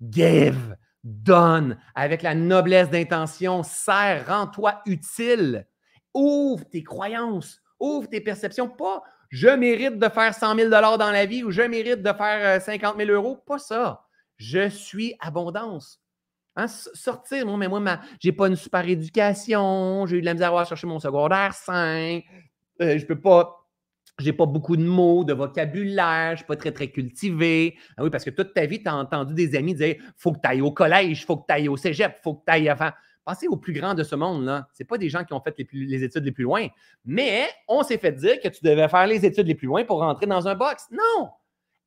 Give, 0.00 0.76
donne, 1.02 1.78
avec 1.94 2.22
la 2.22 2.34
noblesse 2.34 2.88
d'intention, 2.88 3.62
sert, 3.62 4.26
rends-toi 4.26 4.80
utile. 4.86 5.66
Ouvre 6.14 6.64
tes 6.64 6.82
croyances, 6.82 7.60
ouvre 7.78 8.08
tes 8.08 8.22
perceptions. 8.22 8.68
Pas 8.68 9.02
je 9.28 9.48
mérite 9.48 9.98
de 9.98 10.08
faire 10.08 10.34
100 10.34 10.56
000 10.56 10.70
dans 10.70 11.10
la 11.10 11.26
vie 11.26 11.44
ou 11.44 11.50
je 11.50 11.62
mérite 11.62 12.02
de 12.02 12.12
faire 12.12 12.62
50 12.62 12.94
euh, 12.94 13.04
000 13.04 13.10
euros. 13.10 13.36
Pas 13.44 13.58
ça. 13.58 14.06
Je 14.36 14.70
suis 14.70 15.14
abondance. 15.20 16.00
Hein, 16.56 16.68
sortir, 16.68 17.46
moi, 17.46 17.56
mais 17.56 17.68
moi, 17.68 18.00
j'ai 18.20 18.32
pas 18.32 18.46
une 18.46 18.56
super 18.56 18.88
éducation, 18.88 20.06
j'ai 20.06 20.18
eu 20.18 20.20
de 20.20 20.26
la 20.26 20.34
misère 20.34 20.54
à 20.56 20.64
chercher 20.64 20.86
mon 20.86 21.00
secondaire 21.00 21.52
5, 21.52 22.24
euh, 22.80 22.98
je 22.98 23.04
peux 23.06 23.20
pas 23.20 23.64
j'ai 24.20 24.32
pas 24.32 24.46
beaucoup 24.46 24.76
de 24.76 24.84
mots, 24.84 25.24
de 25.24 25.32
vocabulaire, 25.32 26.32
je 26.32 26.36
suis 26.36 26.46
pas 26.46 26.56
très, 26.56 26.72
très 26.72 26.88
cultivé. 26.88 27.76
Ah 27.96 28.04
oui, 28.04 28.10
parce 28.10 28.24
que 28.24 28.30
toute 28.30 28.54
ta 28.54 28.64
vie, 28.66 28.80
tu 28.82 28.88
as 28.88 28.94
entendu 28.94 29.34
des 29.34 29.56
amis 29.56 29.74
dire 29.74 29.96
faut 30.16 30.32
que 30.32 30.38
tu 30.40 30.48
ailles 30.48 30.60
au 30.60 30.70
collège, 30.70 31.26
faut 31.26 31.36
que 31.36 31.46
tu 31.48 31.54
ailles 31.54 31.68
au 31.68 31.76
cégep, 31.76 32.18
faut 32.22 32.34
que 32.34 32.44
tu 32.46 32.52
ailles 32.52 32.68
avant. 32.68 32.90
Pensez 33.24 33.48
aux 33.48 33.56
plus 33.56 33.72
grands 33.72 33.94
de 33.94 34.04
ce 34.04 34.14
monde-là. 34.14 34.68
Ce 34.74 34.84
pas 34.84 34.98
des 34.98 35.08
gens 35.08 35.24
qui 35.24 35.32
ont 35.32 35.40
fait 35.40 35.54
les, 35.58 35.86
les, 35.86 36.04
études 36.04 36.24
les 36.24 36.32
plus 36.32 36.44
loin. 36.44 36.68
Mais 37.04 37.48
on 37.66 37.82
s'est 37.82 37.98
fait 37.98 38.12
dire 38.12 38.38
que 38.40 38.48
tu 38.48 38.62
devais 38.62 38.86
faire 38.88 39.06
les 39.06 39.24
études 39.24 39.46
les 39.46 39.54
plus 39.54 39.66
loin 39.66 39.82
pour 39.84 40.00
rentrer 40.00 40.26
dans 40.26 40.46
un 40.46 40.54
box. 40.54 40.86
Non! 40.92 41.30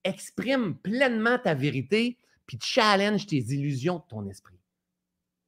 Exprime 0.03 0.75
pleinement 0.75 1.37
ta 1.37 1.53
vérité, 1.53 2.17
puis 2.45 2.57
challenge 2.61 3.27
tes 3.27 3.37
illusions 3.37 3.97
de 3.97 4.03
ton 4.09 4.27
esprit. 4.27 4.56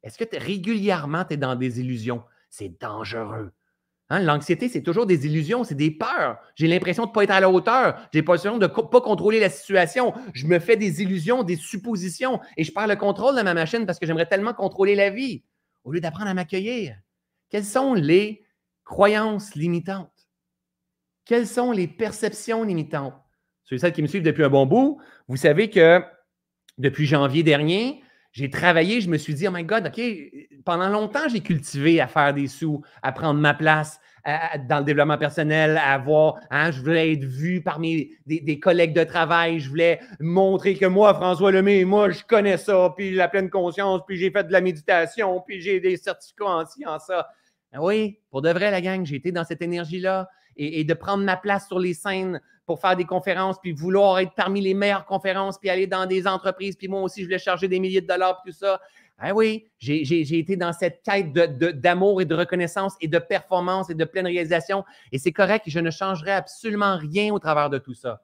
Est-ce 0.03 0.17
que 0.17 0.37
régulièrement, 0.37 1.25
tu 1.25 1.33
es 1.33 1.37
dans 1.37 1.55
des 1.55 1.79
illusions? 1.79 2.23
C'est 2.49 2.79
dangereux. 2.81 3.51
Hein, 4.11 4.21
l'anxiété, 4.21 4.69
c'est 4.69 4.81
toujours 4.81 5.05
des 5.05 5.27
illusions, 5.27 5.63
c'est 5.63 5.75
des 5.75 5.91
peurs. 5.91 6.39
J'ai 6.55 6.67
l'impression 6.67 7.03
de 7.03 7.09
ne 7.09 7.13
pas 7.13 7.23
être 7.23 7.31
à 7.31 7.39
la 7.39 7.49
hauteur. 7.49 7.95
J'ai 8.11 8.21
l'impression 8.21 8.57
de 8.57 8.65
ne 8.65 8.67
pas 8.67 9.01
contrôler 9.01 9.39
la 9.39 9.49
situation. 9.49 10.13
Je 10.33 10.47
me 10.47 10.57
fais 10.57 10.77
des 10.77 11.03
illusions, 11.03 11.43
des 11.43 11.57
suppositions 11.57 12.39
et 12.57 12.63
je 12.63 12.71
perds 12.71 12.87
le 12.87 12.95
contrôle 12.95 13.35
de 13.37 13.43
ma 13.43 13.53
machine 13.53 13.85
parce 13.85 13.99
que 13.99 14.07
j'aimerais 14.07 14.25
tellement 14.25 14.53
contrôler 14.53 14.95
la 14.95 15.11
vie 15.11 15.43
au 15.83 15.91
lieu 15.91 16.01
d'apprendre 16.01 16.29
à 16.29 16.33
m'accueillir. 16.33 16.97
Quelles 17.49 17.65
sont 17.65 17.93
les 17.93 18.43
croyances 18.83 19.53
limitantes? 19.53 20.27
Quelles 21.25 21.47
sont 21.47 21.71
les 21.71 21.87
perceptions 21.87 22.63
limitantes? 22.63 23.13
Ceux 23.65 23.75
et 23.75 23.79
celles 23.79 23.93
qui 23.93 24.01
me 24.01 24.07
suivent 24.07 24.23
depuis 24.23 24.43
un 24.43 24.49
bon 24.49 24.65
bout, 24.65 24.99
vous 25.27 25.37
savez 25.37 25.69
que 25.69 26.03
depuis 26.79 27.05
janvier 27.05 27.43
dernier, 27.43 28.03
j'ai 28.31 28.49
travaillé, 28.49 29.01
je 29.01 29.09
me 29.09 29.17
suis 29.17 29.33
dit, 29.33 29.47
oh 29.47 29.51
my 29.51 29.63
God, 29.63 29.87
OK, 29.87 30.01
pendant 30.63 30.89
longtemps, 30.89 31.27
j'ai 31.29 31.41
cultivé 31.41 31.99
à 31.99 32.07
faire 32.07 32.33
des 32.33 32.47
sous, 32.47 32.81
à 33.01 33.11
prendre 33.11 33.39
ma 33.39 33.53
place 33.53 33.99
dans 34.67 34.79
le 34.79 34.83
développement 34.83 35.17
personnel, 35.17 35.77
à 35.77 35.93
avoir, 35.93 36.35
hein, 36.51 36.71
je 36.71 36.81
voulais 36.81 37.13
être 37.13 37.23
vu 37.23 37.61
par 37.61 37.79
mes, 37.79 38.11
des, 38.25 38.59
collègues 38.59 38.93
de 38.93 39.03
travail, 39.03 39.59
je 39.59 39.69
voulais 39.69 39.99
montrer 40.19 40.75
que 40.75 40.85
moi, 40.85 41.13
François 41.13 41.51
Lemay, 41.51 41.85
moi, 41.85 42.09
je 42.11 42.23
connais 42.23 42.57
ça, 42.57 42.93
puis 42.95 43.11
la 43.11 43.27
pleine 43.27 43.49
conscience, 43.49 44.01
puis 44.07 44.17
j'ai 44.17 44.29
fait 44.29 44.43
de 44.43 44.51
la 44.51 44.61
méditation, 44.61 45.41
puis 45.47 45.61
j'ai 45.61 45.79
des 45.79 45.97
certificats 45.97 46.45
en 46.45 46.65
ci, 46.65 46.85
en 46.85 46.99
ça. 46.99 47.27
Ben 47.71 47.79
oui, 47.81 48.19
pour 48.29 48.41
de 48.41 48.49
vrai, 48.49 48.71
la 48.71 48.81
gang, 48.81 49.05
j'ai 49.05 49.15
été 49.15 49.31
dans 49.31 49.45
cette 49.45 49.61
énergie-là 49.61 50.27
et, 50.55 50.83
de 50.83 50.93
prendre 50.93 51.23
ma 51.23 51.37
place 51.37 51.67
sur 51.67 51.79
les 51.79 51.93
scènes 51.93 52.41
pour 52.65 52.79
faire 52.79 52.95
des 52.95 53.05
conférences, 53.05 53.57
puis 53.59 53.71
vouloir 53.71 54.19
être 54.19 54.33
parmi 54.35 54.61
les 54.61 54.73
meilleures 54.73 55.05
conférences, 55.05 55.57
puis 55.57 55.69
aller 55.69 55.87
dans 55.87 56.05
des 56.05 56.27
entreprises, 56.27 56.75
puis 56.75 56.87
moi 56.87 57.01
aussi, 57.01 57.21
je 57.21 57.25
voulais 57.25 57.39
charger 57.39 57.67
des 57.67 57.79
milliers 57.79 58.01
de 58.01 58.07
dollars, 58.07 58.41
puis 58.43 58.51
tout 58.51 58.59
ça. 58.59 58.79
Ah 59.17 59.33
oui, 59.33 59.67
j'ai 59.79 60.39
été 60.39 60.55
dans 60.55 60.71
cette 60.71 61.01
quête 61.03 61.33
d'amour 61.33 62.21
et 62.21 62.25
de 62.25 62.35
reconnaissance 62.35 62.95
et 63.01 63.07
de 63.09 63.19
performance 63.19 63.89
et 63.89 63.95
de 63.95 64.05
pleine 64.05 64.25
réalisation. 64.25 64.85
Et 65.11 65.17
c'est 65.17 65.33
correct, 65.33 65.65
je 65.67 65.79
ne 65.79 65.91
changerai 65.91 66.31
absolument 66.31 66.97
rien 66.97 67.33
au 67.33 67.39
travers 67.39 67.69
de 67.69 67.79
tout 67.79 67.93
ça. 67.93 68.21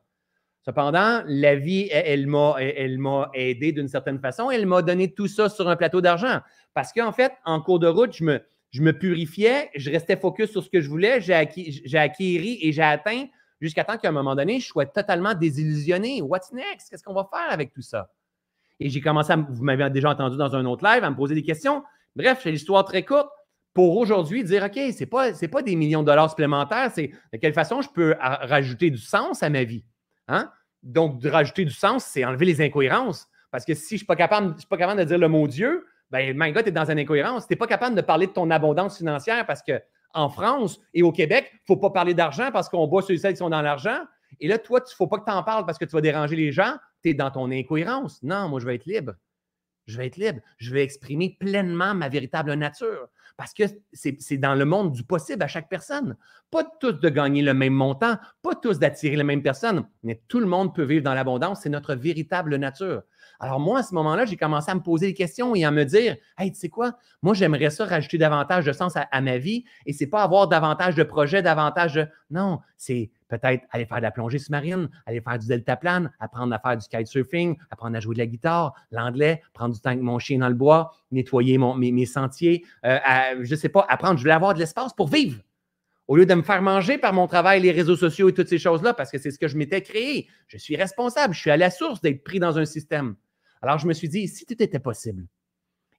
Cependant, 0.65 1.21
la 1.27 1.55
vie, 1.55 1.89
elle, 1.91 2.27
elle 2.57 2.97
m'a 2.97 3.29
aidé 3.33 3.71
d'une 3.71 3.87
certaine 3.87 4.19
façon. 4.19 4.49
Elle 4.49 4.65
m'a 4.65 4.81
donné 4.81 5.13
tout 5.13 5.27
ça 5.27 5.47
sur 5.49 5.69
un 5.69 5.75
plateau 5.75 6.01
d'argent. 6.01 6.39
Parce 6.73 6.91
qu'en 6.91 7.11
fait, 7.11 7.33
en 7.45 7.61
cours 7.61 7.77
de 7.77 7.87
route, 7.87 8.13
je 8.13 8.23
me, 8.23 8.41
je 8.75 8.81
me 8.81 8.91
purifiais, 8.91 9.69
je 9.73 9.89
restais 9.89 10.17
focus 10.17 10.51
sur 10.51 10.61
ce 10.61 10.69
que 10.69 10.81
je 10.81 10.89
voulais, 10.89 11.21
j'ai 11.21 11.33
acquis 11.33 12.59
et 12.61 12.71
j'ai 12.73 12.81
atteint 12.81 13.25
jusqu'à 13.61 13.85
temps 13.85 13.97
qu'à 13.97 14.09
un 14.09 14.11
moment 14.11 14.35
donné, 14.35 14.59
je 14.59 14.67
sois 14.67 14.85
totalement 14.85 15.33
désillusionné. 15.33 16.21
What's 16.21 16.51
next? 16.51 16.89
Qu'est-ce 16.89 17.01
qu'on 17.01 17.13
va 17.13 17.25
faire 17.31 17.49
avec 17.49 17.71
tout 17.71 17.81
ça? 17.81 18.11
Et 18.81 18.89
j'ai 18.89 18.99
commencé 18.99 19.31
à, 19.31 19.37
vous 19.37 19.63
m'avez 19.63 19.89
déjà 19.91 20.09
entendu 20.09 20.35
dans 20.35 20.53
un 20.57 20.65
autre 20.65 20.83
live, 20.83 21.05
à 21.05 21.09
me 21.09 21.15
poser 21.15 21.35
des 21.35 21.41
questions. 21.41 21.83
Bref, 22.17 22.41
c'est 22.43 22.51
l'histoire 22.51 22.83
très 22.83 23.03
courte 23.03 23.29
pour 23.73 23.95
aujourd'hui 23.95 24.43
dire 24.43 24.63
OK, 24.65 24.73
ce 24.75 24.99
n'est 24.99 25.05
pas, 25.05 25.31
pas 25.31 25.61
des 25.61 25.77
millions 25.77 26.01
de 26.01 26.07
dollars 26.07 26.29
supplémentaires, 26.29 26.91
c'est 26.93 27.11
de 27.31 27.37
quelle 27.37 27.53
façon 27.53 27.81
je 27.81 27.87
peux 27.87 28.13
rajouter 28.19 28.89
du 28.89 28.97
sens 28.97 29.41
à 29.41 29.49
ma 29.49 29.63
vie. 29.63 29.85
Hein? 30.27 30.51
Donc, 30.83 31.23
rajouter 31.23 31.63
du 31.63 31.71
sens, 31.71 32.03
c'est 32.03 32.25
enlever 32.25 32.45
les 32.45 32.59
incohérences. 32.59 33.29
Parce 33.51 33.63
que 33.63 33.73
si 33.73 33.81
je 33.81 33.83
ne 33.83 33.87
suis, 33.87 33.97
suis 33.99 34.05
pas 34.05 34.17
capable 34.17 34.99
de 34.99 35.03
dire 35.05 35.17
le 35.17 35.29
mot 35.29 35.47
Dieu, 35.47 35.85
ben, 36.11 36.33
my 36.37 36.51
God, 36.51 36.63
tu 36.63 36.69
es 36.69 36.71
dans 36.71 36.89
une 36.89 36.99
incohérence. 36.99 37.47
Tu 37.47 37.53
n'es 37.53 37.57
pas 37.57 37.67
capable 37.67 37.95
de 37.95 38.01
parler 38.01 38.27
de 38.27 38.31
ton 38.31 38.49
abondance 38.51 38.97
financière 38.97 39.45
parce 39.45 39.61
que 39.61 39.81
en 40.13 40.29
France 40.29 40.79
et 40.93 41.03
au 41.03 41.11
Québec, 41.11 41.49
il 41.51 41.55
ne 41.55 41.75
faut 41.75 41.77
pas 41.77 41.89
parler 41.89 42.13
d'argent 42.13 42.49
parce 42.51 42.69
qu'on 42.69 42.87
boit 42.87 43.01
ceux 43.01 43.15
et 43.15 43.17
celles 43.17 43.33
qui 43.33 43.39
sont 43.39 43.49
dans 43.49 43.61
l'argent. 43.61 43.99
Et 44.39 44.47
là, 44.47 44.57
toi, 44.57 44.79
il 44.79 44.89
ne 44.89 44.95
faut 44.95 45.07
pas 45.07 45.19
que 45.19 45.25
tu 45.25 45.31
en 45.31 45.43
parles 45.43 45.65
parce 45.65 45.77
que 45.77 45.85
tu 45.85 45.91
vas 45.91 46.01
déranger 46.01 46.35
les 46.35 46.51
gens. 46.51 46.75
Tu 47.03 47.09
es 47.09 47.13
dans 47.13 47.31
ton 47.31 47.51
incohérence. 47.51 48.23
Non, 48.23 48.49
moi, 48.49 48.59
je 48.59 48.65
vais 48.65 48.75
être 48.75 48.85
libre. 48.85 49.13
Je 49.87 49.97
vais 49.97 50.07
être 50.07 50.17
libre. 50.17 50.39
Je 50.57 50.73
vais 50.73 50.83
exprimer 50.83 51.35
pleinement 51.39 51.93
ma 51.93 52.09
véritable 52.09 52.53
nature. 52.53 53.07
Parce 53.37 53.53
que 53.53 53.63
c'est 53.91 54.37
dans 54.37 54.55
le 54.55 54.63
monde 54.63 54.93
du 54.93 55.03
possible 55.03 55.43
à 55.43 55.47
chaque 55.47 55.67
personne. 55.67 56.15
Pas 56.49 56.63
tous 56.79 56.93
de 56.93 57.09
gagner 57.09 57.41
le 57.41 57.53
même 57.53 57.73
montant, 57.73 58.17
pas 58.41 58.55
tous 58.55 58.79
d'attirer 58.79 59.17
les 59.17 59.23
mêmes 59.23 59.43
personnes, 59.43 59.85
mais 60.03 60.21
tout 60.29 60.39
le 60.39 60.45
monde 60.45 60.73
peut 60.73 60.85
vivre 60.85 61.03
dans 61.03 61.13
l'abondance. 61.13 61.61
C'est 61.61 61.69
notre 61.69 61.95
véritable 61.95 62.55
nature. 62.55 63.03
Alors 63.39 63.59
moi, 63.59 63.79
à 63.79 63.83
ce 63.83 63.93
moment-là, 63.95 64.25
j'ai 64.25 64.37
commencé 64.37 64.71
à 64.71 64.75
me 64.75 64.81
poser 64.81 65.07
des 65.07 65.13
questions 65.13 65.55
et 65.55 65.65
à 65.65 65.71
me 65.71 65.83
dire, 65.83 66.15
hey, 66.37 66.51
tu 66.51 66.59
sais 66.59 66.69
quoi, 66.69 66.93
moi, 67.21 67.33
j'aimerais 67.33 67.69
ça 67.69 67.85
rajouter 67.85 68.17
davantage 68.17 68.65
de 68.65 68.71
sens 68.71 68.93
à, 68.95 69.21
ma 69.21 69.37
vie 69.37 69.65
et 69.85 69.93
c'est 69.93 70.07
pas 70.07 70.23
avoir 70.23 70.47
davantage 70.47 70.95
de 70.95 71.03
projets, 71.03 71.41
davantage 71.41 71.93
de... 71.93 72.07
Non, 72.29 72.59
c'est 72.77 73.11
peut-être 73.27 73.65
aller 73.71 73.85
faire 73.85 73.97
de 73.97 74.03
la 74.03 74.11
plongée 74.11 74.37
sous-marine, 74.37 74.89
aller 75.05 75.21
faire 75.21 75.39
du 75.39 75.47
deltaplane, 75.47 76.11
apprendre 76.19 76.53
à 76.53 76.59
faire 76.59 76.77
du 76.77 76.87
kitesurfing, 76.87 77.57
apprendre 77.71 77.97
à 77.97 77.99
jouer 77.99 78.15
de 78.15 78.19
la 78.19 78.27
guitare, 78.27 78.73
l'anglais, 78.91 79.41
prendre 79.53 79.73
du 79.73 79.81
temps 79.81 79.89
avec 79.89 80.01
mon 80.01 80.19
chien 80.19 80.39
dans 80.39 80.49
le 80.49 80.55
bois, 80.55 80.91
nettoyer 81.11 81.57
mes, 81.57 82.05
sentiers, 82.05 82.63
euh, 82.85 82.99
je 83.41 83.51
ne 83.51 83.59
sais 83.59 83.69
pas, 83.69 83.85
apprendre, 83.89 84.17
je 84.17 84.23
voulais 84.23 84.33
avoir 84.33 84.53
de 84.53 84.59
l'espace 84.59 84.93
pour 84.93 85.07
vivre. 85.07 85.39
Au 86.07 86.15
lieu 86.15 86.25
de 86.25 86.33
me 86.35 86.43
faire 86.43 86.61
manger 86.61 86.97
par 86.97 87.13
mon 87.13 87.27
travail, 87.27 87.61
les 87.61 87.71
réseaux 87.71 87.95
sociaux 87.95 88.29
et 88.29 88.33
toutes 88.33 88.49
ces 88.49 88.59
choses-là, 88.59 88.93
parce 88.93 89.09
que 89.09 89.17
c'est 89.17 89.31
ce 89.31 89.39
que 89.39 89.47
je 89.47 89.57
m'étais 89.57 89.81
créé. 89.81 90.27
Je 90.47 90.57
suis 90.57 90.75
responsable, 90.75 91.33
je 91.33 91.39
suis 91.39 91.51
à 91.51 91.57
la 91.57 91.71
source 91.71 92.01
d'être 92.01 92.23
pris 92.23 92.39
dans 92.39 92.59
un 92.59 92.65
système. 92.65 93.15
Alors, 93.61 93.79
je 93.79 93.87
me 93.87 93.93
suis 93.93 94.09
dit, 94.09 94.27
si 94.27 94.45
tout 94.45 94.61
était 94.61 94.79
possible. 94.79 95.25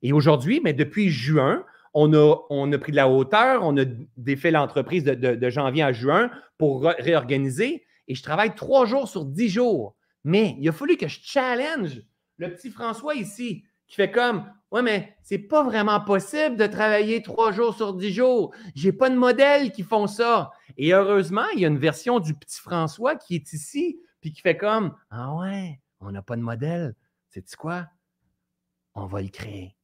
Et 0.03 0.13
aujourd'hui, 0.13 0.61
mais 0.63 0.73
depuis 0.73 1.11
juin, 1.11 1.65
on 1.95 2.13
a, 2.13 2.37
on 2.51 2.71
a 2.73 2.79
pris 2.79 2.93
de 2.93 2.97
la 2.97 3.09
hauteur, 3.09 3.63
on 3.65 3.77
a 3.79 3.85
défait 4.17 4.51
l'entreprise 4.51 5.03
de, 5.03 5.51
janvier 5.51 5.83
à 5.83 5.93
juin 5.93 6.31
pour 6.59 6.83
réorganiser 6.83 7.85
et 8.07 8.15
je 8.15 8.23
travaille 8.23 8.55
trois 8.55 8.85
jours 8.85 9.09
sur 9.09 9.25
dix 9.25 9.49
jours. 9.49 9.97
Mais 10.23 10.57
il 10.61 10.69
a 10.69 10.73
fallu 10.73 10.97
que 10.97 11.09
je 11.09 11.19
challenge 11.23 12.03
le 12.37 12.53
petit 12.53 12.71
François 12.71 13.15
ici 13.15 13.65
qui 13.87 13.97
fait 13.97 14.11
comme 14.11 14.51
Ouais, 14.73 14.83
mais 14.83 15.17
c'est 15.23 15.39
pas 15.39 15.63
vraiment 15.63 16.01
possible 16.01 16.57
de 16.57 16.67
travailler 16.67 17.23
trois 17.23 17.53
jours 17.53 17.75
sur 17.77 17.95
dix 17.95 18.13
jours. 18.13 18.53
J'ai 18.75 18.93
pas 18.93 19.09
de 19.09 19.15
modèles 19.15 19.71
qui 19.71 19.85
font 19.85 20.09
ça. 20.09 20.51
Et 20.77 20.93
heureusement, 20.93 21.47
il 21.55 21.61
y 21.61 21.65
a 21.65 21.69
une 21.69 21.79
version 21.79 22.19
du 22.19 22.35
petit 22.35 22.61
François 22.61 23.15
qui 23.15 23.37
est 23.37 23.53
ici, 23.53 24.01
puis 24.21 24.33
qui 24.33 24.41
fait 24.41 24.57
comme 24.57 24.95
Ah 25.11 25.35
ouais, 25.37 25.81
on 26.01 26.11
n'a 26.11 26.23
pas 26.23 26.37
de 26.37 26.43
modèle. 26.43 26.95
C'est 27.29 27.55
quoi? 27.55 27.87
On 28.95 29.07
va 29.07 29.23
le 29.23 29.29
créer. 29.29 29.77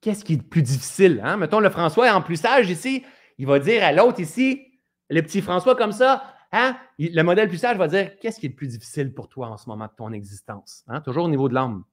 Qu'est-ce 0.00 0.24
qui 0.24 0.32
est 0.32 0.42
le 0.42 0.48
plus 0.48 0.62
difficile? 0.62 1.20
Hein? 1.22 1.36
Mettons, 1.36 1.60
le 1.60 1.70
François 1.70 2.08
est 2.08 2.10
en 2.10 2.22
plus 2.22 2.40
sage 2.40 2.70
ici. 2.70 3.04
Il 3.38 3.46
va 3.46 3.58
dire 3.58 3.84
à 3.84 3.92
l'autre 3.92 4.20
ici, 4.20 4.66
le 5.10 5.20
petit 5.22 5.42
François 5.42 5.76
comme 5.76 5.92
ça, 5.92 6.34
hein? 6.52 6.76
le 6.98 7.22
modèle 7.22 7.48
plus 7.48 7.58
sage 7.58 7.76
va 7.76 7.88
dire 7.88 8.18
Qu'est-ce 8.18 8.40
qui 8.40 8.46
est 8.46 8.50
le 8.50 8.54
plus 8.54 8.68
difficile 8.68 9.14
pour 9.14 9.28
toi 9.28 9.48
en 9.48 9.56
ce 9.56 9.68
moment 9.68 9.86
de 9.86 9.92
ton 9.96 10.12
existence? 10.12 10.82
Hein? 10.88 11.00
Toujours 11.02 11.26
au 11.26 11.28
niveau 11.28 11.48
de 11.48 11.54
l'âme. 11.54 11.84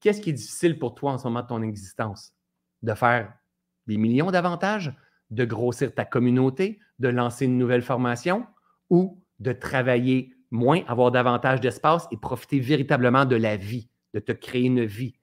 Qu'est-ce 0.00 0.20
qui 0.20 0.30
est 0.30 0.34
difficile 0.34 0.78
pour 0.78 0.94
toi 0.94 1.12
en 1.12 1.18
ce 1.18 1.24
moment 1.24 1.42
de 1.42 1.48
ton 1.48 1.62
existence? 1.62 2.32
De 2.82 2.94
faire 2.94 3.32
des 3.86 3.96
millions 3.96 4.30
d'avantages, 4.30 4.94
de 5.30 5.44
grossir 5.44 5.94
ta 5.94 6.04
communauté, 6.04 6.78
de 6.98 7.08
lancer 7.08 7.46
une 7.46 7.58
nouvelle 7.58 7.82
formation? 7.82 8.46
Ou 8.90 9.22
de 9.40 9.52
travailler 9.52 10.34
moins, 10.50 10.82
avoir 10.86 11.10
davantage 11.10 11.60
d'espace 11.60 12.06
et 12.10 12.16
profiter 12.16 12.60
véritablement 12.60 13.24
de 13.24 13.36
la 13.36 13.56
vie, 13.56 13.88
de 14.14 14.20
te 14.20 14.32
créer 14.32 14.64
une 14.64 14.84
vie? 14.84 15.18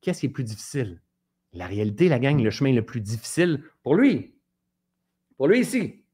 Qu'est-ce 0.00 0.20
qui 0.20 0.26
est 0.26 0.30
plus 0.30 0.44
difficile? 0.44 1.00
La 1.52 1.66
réalité, 1.66 2.08
la 2.08 2.18
gang, 2.18 2.40
le 2.40 2.50
chemin 2.50 2.72
le 2.72 2.84
plus 2.84 3.00
difficile 3.00 3.62
pour 3.82 3.94
lui, 3.94 4.34
pour 5.36 5.48
lui 5.48 5.60
ici, 5.60 6.04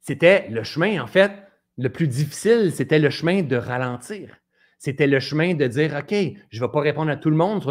c'était 0.00 0.48
le 0.48 0.62
chemin, 0.62 1.02
en 1.02 1.06
fait, 1.06 1.32
le 1.76 1.88
plus 1.88 2.08
difficile, 2.08 2.72
c'était 2.72 2.98
le 2.98 3.10
chemin 3.10 3.42
de 3.42 3.56
ralentir. 3.56 4.36
C'était 4.82 5.06
le 5.06 5.20
chemin 5.20 5.52
de 5.52 5.66
dire, 5.66 5.94
OK, 5.94 6.14
je 6.48 6.58
ne 6.58 6.66
vais 6.66 6.72
pas 6.72 6.80
répondre 6.80 7.10
à 7.10 7.16
tout 7.16 7.28
le 7.28 7.36
monde 7.36 7.62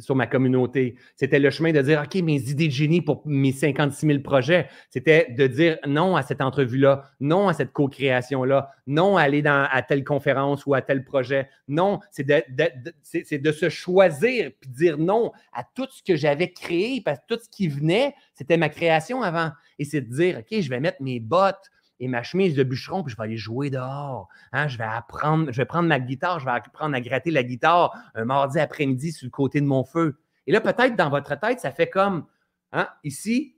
sur, 0.00 0.14
ma 0.14 0.26
communauté. 0.26 0.96
C'était 1.16 1.38
le 1.38 1.48
chemin 1.48 1.72
de 1.72 1.80
dire, 1.80 2.02
OK, 2.04 2.20
mes 2.22 2.50
idées 2.50 2.68
de 2.68 2.72
génie 2.72 3.00
pour 3.00 3.22
mes 3.24 3.52
56 3.52 4.06
000 4.06 4.18
projets. 4.20 4.68
C'était 4.90 5.28
de 5.30 5.46
dire 5.46 5.78
non 5.86 6.14
à 6.14 6.20
cette 6.20 6.42
entrevue-là, 6.42 7.04
non 7.20 7.48
à 7.48 7.54
cette 7.54 7.72
co-création-là, 7.72 8.70
non 8.86 9.16
à 9.16 9.22
aller 9.22 9.42
à 9.46 9.80
telle 9.80 10.04
conférence 10.04 10.66
ou 10.66 10.74
à 10.74 10.82
tel 10.82 11.06
projet. 11.06 11.48
Non, 11.68 12.00
c'est 12.10 12.24
de, 12.24 12.42
de, 12.50 13.38
de, 13.38 13.52
se 13.52 13.70
choisir 13.70 14.50
puis 14.60 14.68
dire 14.68 14.98
non 14.98 15.32
à 15.54 15.64
tout 15.74 15.86
ce 15.88 16.02
que 16.02 16.16
j'avais 16.16 16.52
créé 16.52 17.00
parce 17.02 17.18
que 17.20 17.34
tout 17.34 17.40
ce 17.42 17.48
qui 17.48 17.68
venait, 17.68 18.14
c'était 18.34 18.58
ma 18.58 18.68
création 18.68 19.22
avant. 19.22 19.52
Et 19.78 19.86
c'est 19.86 20.02
de 20.02 20.14
dire, 20.14 20.40
OK, 20.40 20.60
je 20.60 20.68
vais 20.68 20.80
mettre 20.80 21.00
mes 21.00 21.18
bottes 21.18 21.70
et 22.00 22.08
ma 22.08 22.22
chemise 22.22 22.54
de 22.54 22.62
bûcheron, 22.62 23.02
puis 23.02 23.12
je 23.12 23.16
vais 23.16 23.24
aller 23.24 23.36
jouer 23.36 23.70
dehors. 23.70 24.28
Hein. 24.52 24.68
Je 24.68 24.78
vais 24.78 24.84
apprendre, 24.84 25.50
je 25.50 25.56
vais 25.56 25.66
prendre 25.66 25.88
ma 25.88 26.00
guitare, 26.00 26.40
je 26.40 26.44
vais 26.44 26.52
apprendre 26.52 26.94
à 26.94 27.00
gratter 27.00 27.30
la 27.30 27.42
guitare 27.42 27.96
un 28.14 28.24
mardi 28.24 28.58
après-midi 28.58 29.12
sur 29.12 29.26
le 29.26 29.30
côté 29.30 29.60
de 29.60 29.66
mon 29.66 29.84
feu. 29.84 30.18
Et 30.46 30.52
là, 30.52 30.60
peut-être 30.60 30.96
dans 30.96 31.10
votre 31.10 31.38
tête, 31.38 31.60
ça 31.60 31.72
fait 31.72 31.90
comme 31.90 32.26
hein, 32.72 32.88
ici. 33.04 33.56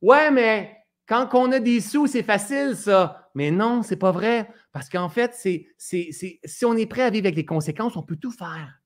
Ouais, 0.00 0.30
mais 0.30 0.76
quand 1.06 1.28
on 1.34 1.52
a 1.52 1.60
des 1.60 1.80
sous, 1.80 2.06
c'est 2.06 2.22
facile, 2.22 2.74
ça. 2.76 3.30
Mais 3.34 3.50
non, 3.50 3.82
c'est 3.82 3.96
pas 3.96 4.12
vrai. 4.12 4.48
Parce 4.72 4.88
qu'en 4.88 5.08
fait, 5.08 5.34
c'est, 5.34 5.66
si 5.78 6.64
on 6.64 6.76
est 6.76 6.86
prêt 6.86 7.02
à 7.02 7.10
vivre 7.10 7.26
avec 7.26 7.36
les 7.36 7.44
conséquences, 7.44 7.96
on 7.96 8.02
peut 8.02 8.16
tout 8.16 8.30
faire. 8.30 8.80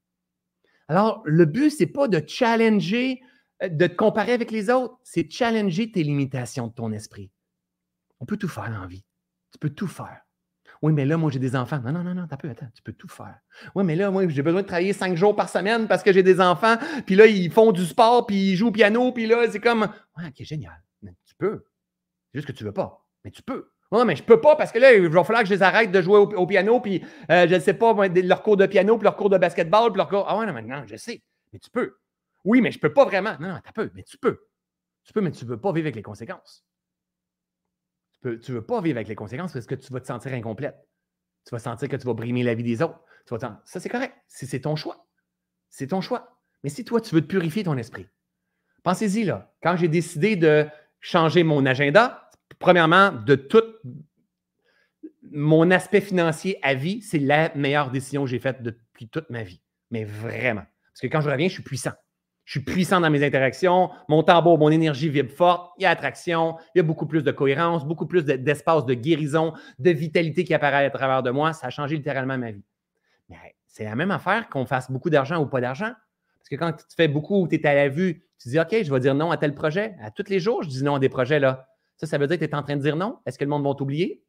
Alors, 0.88 1.22
le 1.24 1.44
but, 1.44 1.70
c'est 1.70 1.86
pas 1.86 2.08
de 2.08 2.22
challenger, 2.26 3.20
euh, 3.62 3.68
de 3.68 3.86
te 3.86 3.94
comparer 3.94 4.32
avec 4.32 4.50
les 4.50 4.70
autres, 4.70 4.98
c'est 5.02 5.30
challenger 5.30 5.90
tes 5.90 6.02
limitations 6.02 6.68
de 6.68 6.72
ton 6.72 6.92
esprit. 6.92 7.30
On 8.20 8.26
peut 8.26 8.36
tout 8.36 8.48
faire 8.48 8.70
dans 8.70 8.80
la 8.80 8.86
vie. 8.86 9.04
Tu 9.52 9.58
peux 9.58 9.70
tout 9.70 9.88
faire. 9.88 10.20
Oui, 10.82 10.92
mais 10.92 11.04
là, 11.04 11.16
moi, 11.16 11.30
j'ai 11.30 11.38
des 11.38 11.56
enfants. 11.56 11.80
Non, 11.80 11.92
non, 11.92 12.02
non, 12.02 12.14
non, 12.14 12.26
t'as 12.26 12.36
peu, 12.36 12.50
attends, 12.50 12.68
tu 12.74 12.82
peux 12.82 12.92
tout 12.92 13.08
faire. 13.08 13.38
Oui, 13.74 13.84
mais 13.84 13.96
là, 13.96 14.10
moi, 14.10 14.28
j'ai 14.28 14.42
besoin 14.42 14.62
de 14.62 14.66
travailler 14.66 14.92
cinq 14.92 15.16
jours 15.16 15.34
par 15.34 15.48
semaine 15.48 15.88
parce 15.88 16.02
que 16.02 16.12
j'ai 16.12 16.22
des 16.22 16.40
enfants. 16.40 16.76
Puis 17.06 17.14
là, 17.14 17.26
ils 17.26 17.50
font 17.50 17.72
du 17.72 17.84
sport, 17.84 18.26
puis 18.26 18.52
ils 18.52 18.56
jouent 18.56 18.68
au 18.68 18.72
piano, 18.72 19.12
puis 19.12 19.26
là, 19.26 19.50
c'est 19.50 19.60
comme. 19.60 19.82
Ouais, 20.18 20.26
ok, 20.28 20.44
génial. 20.44 20.82
Mais 21.02 21.12
tu 21.24 21.34
peux. 21.36 21.64
C'est 22.32 22.38
juste 22.38 22.48
que 22.48 22.52
tu 22.52 22.64
veux 22.64 22.72
pas. 22.72 23.06
Mais 23.24 23.30
tu 23.30 23.42
peux. 23.42 23.70
Non, 23.92 24.04
mais 24.04 24.16
je 24.16 24.22
peux 24.22 24.40
pas 24.40 24.56
parce 24.56 24.72
que 24.72 24.78
là, 24.78 24.94
il 24.94 25.08
va 25.08 25.24
falloir 25.24 25.42
que 25.42 25.48
je 25.48 25.54
les 25.54 25.62
arrête 25.62 25.92
de 25.92 26.02
jouer 26.02 26.18
au, 26.18 26.46
piano, 26.46 26.80
puis 26.80 27.04
euh, 27.30 27.46
je 27.48 27.54
ne 27.54 27.60
sais 27.60 27.74
pas, 27.74 27.94
leur 28.08 28.42
cours 28.42 28.56
de 28.56 28.66
piano, 28.66 28.98
puis 28.98 29.04
leur 29.04 29.16
cours 29.16 29.30
de 29.30 29.38
basketball, 29.38 29.92
puis 29.92 29.98
leur 29.98 30.08
cours. 30.08 30.26
Ah 30.28 30.36
ouais, 30.36 30.46
non, 30.46 30.52
maintenant, 30.52 30.82
je 30.86 30.96
sais. 30.96 31.22
Mais 31.52 31.58
tu 31.60 31.70
peux. 31.70 31.96
Oui, 32.44 32.60
mais 32.60 32.72
je 32.72 32.78
peux 32.78 32.92
pas 32.92 33.04
vraiment. 33.04 33.36
Non, 33.40 33.48
non, 33.48 33.60
t'as 33.64 33.72
peu, 33.72 33.90
mais 33.94 34.02
tu 34.02 34.18
peux. 34.18 34.40
Tu 35.04 35.12
peux, 35.12 35.20
mais 35.20 35.30
tu 35.30 35.44
veux 35.44 35.60
pas 35.60 35.72
vivre 35.72 35.86
avec 35.86 35.94
les 35.94 36.02
conséquences. 36.02 36.65
Tu 38.34 38.52
ne 38.52 38.56
veux 38.56 38.66
pas 38.66 38.80
vivre 38.80 38.96
avec 38.96 39.08
les 39.08 39.14
conséquences 39.14 39.52
parce 39.52 39.66
que 39.66 39.74
tu 39.74 39.92
vas 39.92 40.00
te 40.00 40.06
sentir 40.06 40.32
incomplète. 40.32 40.76
Tu 41.46 41.50
vas 41.54 41.58
sentir 41.58 41.88
que 41.88 41.96
tu 41.96 42.06
vas 42.06 42.14
brimer 42.14 42.42
la 42.42 42.54
vie 42.54 42.64
des 42.64 42.82
autres. 42.82 43.00
ça, 43.28 43.80
c'est 43.80 43.88
correct. 43.88 44.14
C'est 44.28 44.60
ton 44.60 44.76
choix. 44.76 45.06
C'est 45.70 45.88
ton 45.88 46.00
choix. 46.00 46.40
Mais 46.64 46.70
si 46.70 46.84
toi, 46.84 47.00
tu 47.00 47.14
veux 47.14 47.20
te 47.20 47.26
purifier 47.26 47.62
ton 47.62 47.76
esprit, 47.76 48.06
pensez-y 48.82 49.24
là. 49.24 49.54
Quand 49.62 49.76
j'ai 49.76 49.88
décidé 49.88 50.36
de 50.36 50.66
changer 51.00 51.44
mon 51.44 51.64
agenda, 51.66 52.30
premièrement, 52.58 53.12
de 53.12 53.34
tout 53.34 53.62
mon 55.30 55.70
aspect 55.70 56.00
financier 56.00 56.58
à 56.62 56.74
vie, 56.74 57.02
c'est 57.02 57.18
la 57.18 57.54
meilleure 57.54 57.90
décision 57.90 58.24
que 58.24 58.30
j'ai 58.30 58.38
faite 58.38 58.62
depuis 58.62 59.08
toute 59.08 59.28
ma 59.30 59.42
vie. 59.42 59.60
Mais 59.90 60.04
vraiment. 60.04 60.64
Parce 60.92 61.00
que 61.02 61.06
quand 61.08 61.20
je 61.20 61.30
reviens, 61.30 61.48
je 61.48 61.54
suis 61.54 61.62
puissant. 61.62 61.92
Je 62.46 62.52
suis 62.52 62.60
puissant 62.60 63.00
dans 63.00 63.10
mes 63.10 63.26
interactions. 63.26 63.90
Mon 64.08 64.22
tambour, 64.22 64.56
mon 64.56 64.70
énergie 64.70 65.08
vibre 65.08 65.32
forte. 65.32 65.72
Il 65.78 65.82
y 65.82 65.86
a 65.86 65.90
attraction. 65.90 66.56
Il 66.74 66.78
y 66.78 66.80
a 66.80 66.84
beaucoup 66.84 67.06
plus 67.06 67.24
de 67.24 67.32
cohérence, 67.32 67.84
beaucoup 67.84 68.06
plus 68.06 68.24
d'espace 68.24 68.86
de 68.86 68.94
guérison, 68.94 69.52
de 69.80 69.90
vitalité 69.90 70.44
qui 70.44 70.54
apparaît 70.54 70.86
à 70.86 70.90
travers 70.90 71.24
de 71.24 71.30
moi. 71.32 71.52
Ça 71.52 71.66
a 71.66 71.70
changé 71.70 71.96
littéralement 71.96 72.38
ma 72.38 72.52
vie. 72.52 72.62
Mais 73.28 73.36
c'est 73.66 73.82
la 73.82 73.96
même 73.96 74.12
affaire 74.12 74.48
qu'on 74.48 74.64
fasse 74.64 74.92
beaucoup 74.92 75.10
d'argent 75.10 75.42
ou 75.42 75.46
pas 75.46 75.60
d'argent. 75.60 75.90
Parce 76.38 76.48
que 76.48 76.54
quand 76.54 76.72
tu 76.72 76.84
fais 76.96 77.08
beaucoup, 77.08 77.48
tu 77.48 77.56
es 77.56 77.66
à 77.66 77.74
la 77.74 77.88
vue, 77.88 78.24
tu 78.40 78.48
dis 78.48 78.60
OK, 78.60 78.76
je 78.80 78.92
vais 78.92 79.00
dire 79.00 79.16
non 79.16 79.32
à 79.32 79.36
tel 79.36 79.52
projet. 79.52 79.96
À 80.00 80.12
tous 80.12 80.28
les 80.28 80.38
jours, 80.38 80.62
je 80.62 80.68
dis 80.68 80.84
non 80.84 80.94
à 80.94 80.98
des 81.00 81.08
projets 81.08 81.40
là. 81.40 81.68
Ça, 81.96 82.06
ça 82.06 82.16
veut 82.16 82.28
dire 82.28 82.38
que 82.38 82.44
tu 82.44 82.50
es 82.52 82.54
en 82.54 82.62
train 82.62 82.76
de 82.76 82.82
dire 82.82 82.94
non. 82.94 83.18
Est-ce 83.26 83.38
que 83.38 83.44
le 83.44 83.50
monde 83.50 83.64
va 83.64 83.74
t'oublier? 83.74 84.22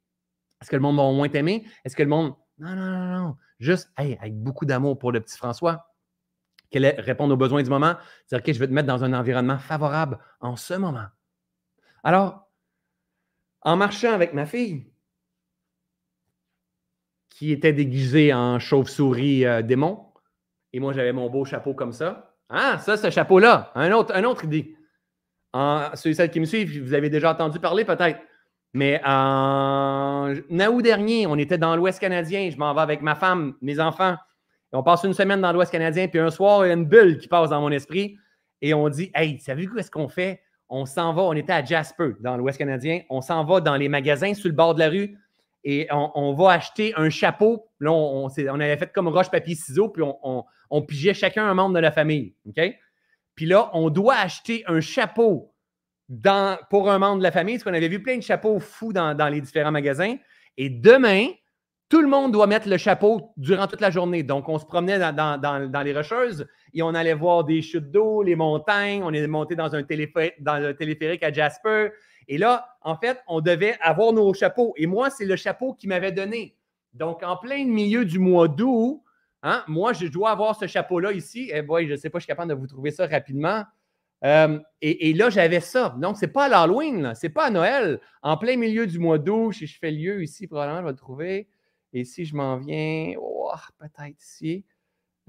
Est-ce 0.60 0.72
que 0.72 0.76
le 0.76 0.82
monde 0.82 0.98
va 0.98 1.04
moins 1.12 1.30
t'aimer? 1.30 1.68
Est-ce 1.86 1.96
que 1.96 2.02
le 2.02 2.10
monde? 2.10 2.34
Non, 2.58 2.76
non, 2.76 2.90
non, 2.90 3.18
non. 3.20 3.36
Juste, 3.60 3.92
avec 3.96 4.34
beaucoup 4.42 4.66
d'amour 4.66 4.98
pour 4.98 5.12
le 5.12 5.20
petit 5.20 5.38
François 5.38 5.86
répondre 6.74 7.34
aux 7.34 7.38
besoins 7.38 7.64
du 7.64 7.70
moment, 7.70 7.96
c'est-à-dire, 8.26 8.50
OK, 8.50 8.54
je 8.54 8.60
vais 8.60 8.68
te 8.68 8.74
mettre 8.74 8.88
dans 8.88 9.04
un 9.04 9.14
environnement 9.14 9.58
favorable 9.58 10.20
en 10.40 10.56
ce 10.56 10.74
moment. 10.74 11.08
Alors, 12.04 12.50
en 13.62 13.76
marchant 13.76 14.14
avec 14.14 14.34
ma 14.34 14.46
fille, 14.46 14.88
qui 17.30 17.52
était 17.52 17.74
déguisée 17.74 18.34
en 18.34 18.60
chauve-souris 18.60 19.46
euh, 19.46 19.62
démon, 19.62 20.08
et 20.74 20.80
moi, 20.80 20.94
j'avais 20.94 21.14
mon 21.14 21.30
beau 21.30 21.46
chapeau 21.46 21.74
comme 21.74 21.94
ça. 21.94 22.36
Ah, 22.50 22.78
ça, 22.80 22.98
ce 22.98 23.10
chapeau-là, 23.10 23.72
un 23.76 23.92
autre, 23.92 24.14
un 24.16 24.24
autre 24.24 24.46
idée. 24.46 24.76
Ceux 25.96 26.12
et 26.12 26.14
celles 26.14 26.30
qui 26.30 26.40
me 26.40 26.46
suivent, 26.46 26.84
vous 26.84 26.94
avez 26.94 27.10
déjà 27.10 27.32
entendu 27.32 27.60
parler 27.60 27.84
peut-être. 27.84 28.20
Mais 28.74 29.02
en 29.04 30.34
août 30.36 30.82
dernier, 30.82 31.26
on 31.26 31.36
était 31.38 31.58
dans 31.58 31.76
l'Ouest 31.76 32.00
canadien. 32.00 32.50
Je 32.52 32.58
m'en 32.58 32.74
vais 32.74 32.82
avec 32.82 33.02
ma 33.02 33.16
femme, 33.16 33.56
mes 33.62 33.80
enfants 33.80 34.18
on 34.78 34.84
passe 34.84 35.04
une 35.04 35.14
semaine 35.14 35.42
dans 35.42 35.52
l'Ouest 35.52 35.72
canadien, 35.72 36.08
puis 36.08 36.20
un 36.20 36.30
soir, 36.30 36.66
il 36.66 36.70
y 36.70 36.72
a 36.72 36.76
une 36.76 36.86
bulle 36.86 37.18
qui 37.18 37.28
passe 37.28 37.50
dans 37.50 37.62
mon 37.62 37.72
esprit. 37.72 38.18
Et 38.62 38.74
on 38.74 38.90
dit 38.90 39.12
Hey, 39.16 39.40
savez-vous 39.40 39.76
qu'est-ce 39.76 39.92
qu'on 39.92 40.08
fait? 40.08 40.42
On 40.70 40.86
s'en 40.86 41.14
va, 41.14 41.24
on 41.24 41.34
était 41.34 41.54
à 41.54 41.64
Jasper, 41.64 42.12
dans 42.20 42.38
l'Ouest 42.38 42.58
canadien. 42.58 43.02
On 43.10 43.22
s'en 43.22 43.44
va 43.44 43.62
dans 43.62 43.76
les 43.76 43.90
magasins 43.90 44.34
sur 44.34 44.50
le 44.50 44.56
bord 44.56 44.76
de 44.76 44.80
la 44.80 44.90
rue 44.90 45.18
et 45.64 45.88
on, 45.92 46.34
va 46.34 46.52
acheter 46.52 46.94
un 46.96 47.10
chapeau. 47.10 47.70
Là, 47.80 47.92
on, 47.92 48.30
avait 48.30 48.78
fait 48.78 48.92
comme 48.94 49.08
roche, 49.08 49.30
papier, 49.30 49.56
ciseaux, 49.56 49.90
puis 49.90 50.04
on, 50.04 50.82
pigeait 50.84 51.14
chacun 51.14 51.46
un 51.46 51.54
membre 51.54 51.76
de 51.76 51.80
la 51.80 51.92
famille. 51.92 52.36
OK? 52.48 52.62
Puis 53.36 53.46
là, 53.46 53.70
on 53.74 53.90
doit 53.90 54.16
acheter 54.16 54.64
un 54.68 54.80
chapeau 54.80 55.54
pour 56.70 56.90
un 56.90 57.00
membre 57.00 57.18
de 57.18 57.24
la 57.24 57.32
famille, 57.32 57.56
parce 57.56 57.66
qu'on 57.66 57.74
avait 57.74 57.90
vu 57.90 58.02
plein 58.02 58.16
de 58.16 58.24
chapeaux 58.24 58.60
fous 58.60 58.94
dans 58.94 59.30
les 59.30 59.42
différents 59.42 59.72
magasins. 59.72 60.16
Et 60.56 60.70
demain, 60.70 61.28
tout 61.90 62.02
le 62.02 62.08
monde 62.08 62.34
doit 62.34 62.48
mettre 62.48 62.68
le 62.68 62.78
chapeau 62.78 63.32
durant 63.38 63.68
toute 63.68 63.80
la 63.80 63.90
journée. 63.92 64.24
Donc, 64.24 64.50
on 64.50 64.60
se 64.60 64.66
promenait 64.66 65.00
dans, 65.00 65.84
les 65.84 65.94
rocheuses 65.94 66.46
et 66.74 66.82
on 66.82 66.94
allait 66.94 67.14
voir 67.14 67.46
des 67.46 67.62
chutes 67.62 67.92
d'eau, 67.92 68.24
les 68.24 68.36
montagnes. 68.36 69.04
On 69.04 69.14
est 69.14 69.26
monté 69.28 69.56
dans 69.56 69.74
un, 69.74 69.84
téléphérique 69.84 71.24
à 71.24 71.32
Jasper. 71.32 71.90
Et 72.28 72.38
là, 72.38 72.68
en 72.82 72.98
fait, 72.98 73.22
on 73.28 73.40
devait 73.40 73.78
avoir 73.82 74.12
nos 74.12 74.34
chapeaux. 74.34 74.74
Et 74.76 74.86
moi, 74.86 75.10
c'est 75.10 75.26
le 75.26 75.38
chapeau 75.38 75.74
qui 75.74 75.88
m'avait 75.88 76.12
donné. 76.12 76.58
Donc, 76.94 77.24
en 77.24 77.38
plein 77.38 77.64
milieu 77.64 78.04
du 78.04 78.20
mois 78.20 78.50
d'août, 78.50 79.02
hein, 79.44 79.64
moi, 79.68 79.94
je 79.94 80.08
dois 80.08 80.32
avoir 80.32 80.58
ce 80.60 80.68
chapeau-là 80.68 81.14
ici. 81.14 81.50
Eh 81.54 81.62
boy, 81.62 81.88
je 81.88 81.94
ne 81.94 81.98
sais 81.98 82.10
pas, 82.10 82.20
je 82.20 82.24
suis 82.24 82.28
capable 82.28 82.50
de 82.50 82.60
vous 82.60 82.68
trouver 82.68 82.92
ça 82.92 83.08
rapidement. 83.08 83.64
Euh, 84.26 84.60
et, 84.82 85.14
là, 85.14 85.30
j'avais 85.30 85.62
ça. 85.62 85.96
Donc, 86.00 86.18
ce 86.18 86.26
n'est 86.26 86.32
pas 86.32 86.46
à 86.46 86.50
l'Halloween, 86.50 87.14
ce 87.16 87.28
n'est 87.28 87.34
pas 87.34 87.46
à 87.46 87.50
Noël. 87.50 88.02
En 88.24 88.36
plein 88.36 88.58
milieu 88.58 88.88
du 88.88 89.00
mois 89.00 89.20
d'août, 89.20 89.54
si 89.54 89.68
je 89.68 89.80
fais 89.80 89.92
lieu 89.92 90.22
ici, 90.22 90.48
probablement, 90.48 90.80
je 90.80 90.86
vais 90.86 90.92
le 90.92 90.98
trouver. 90.98 91.48
Et 91.94 92.04
si 92.04 92.26
je 92.26 92.36
m'en 92.36 92.58
viens, 92.58 93.14
oh, 93.20 93.52
peut-être 93.80 94.20
ici, 94.20 94.66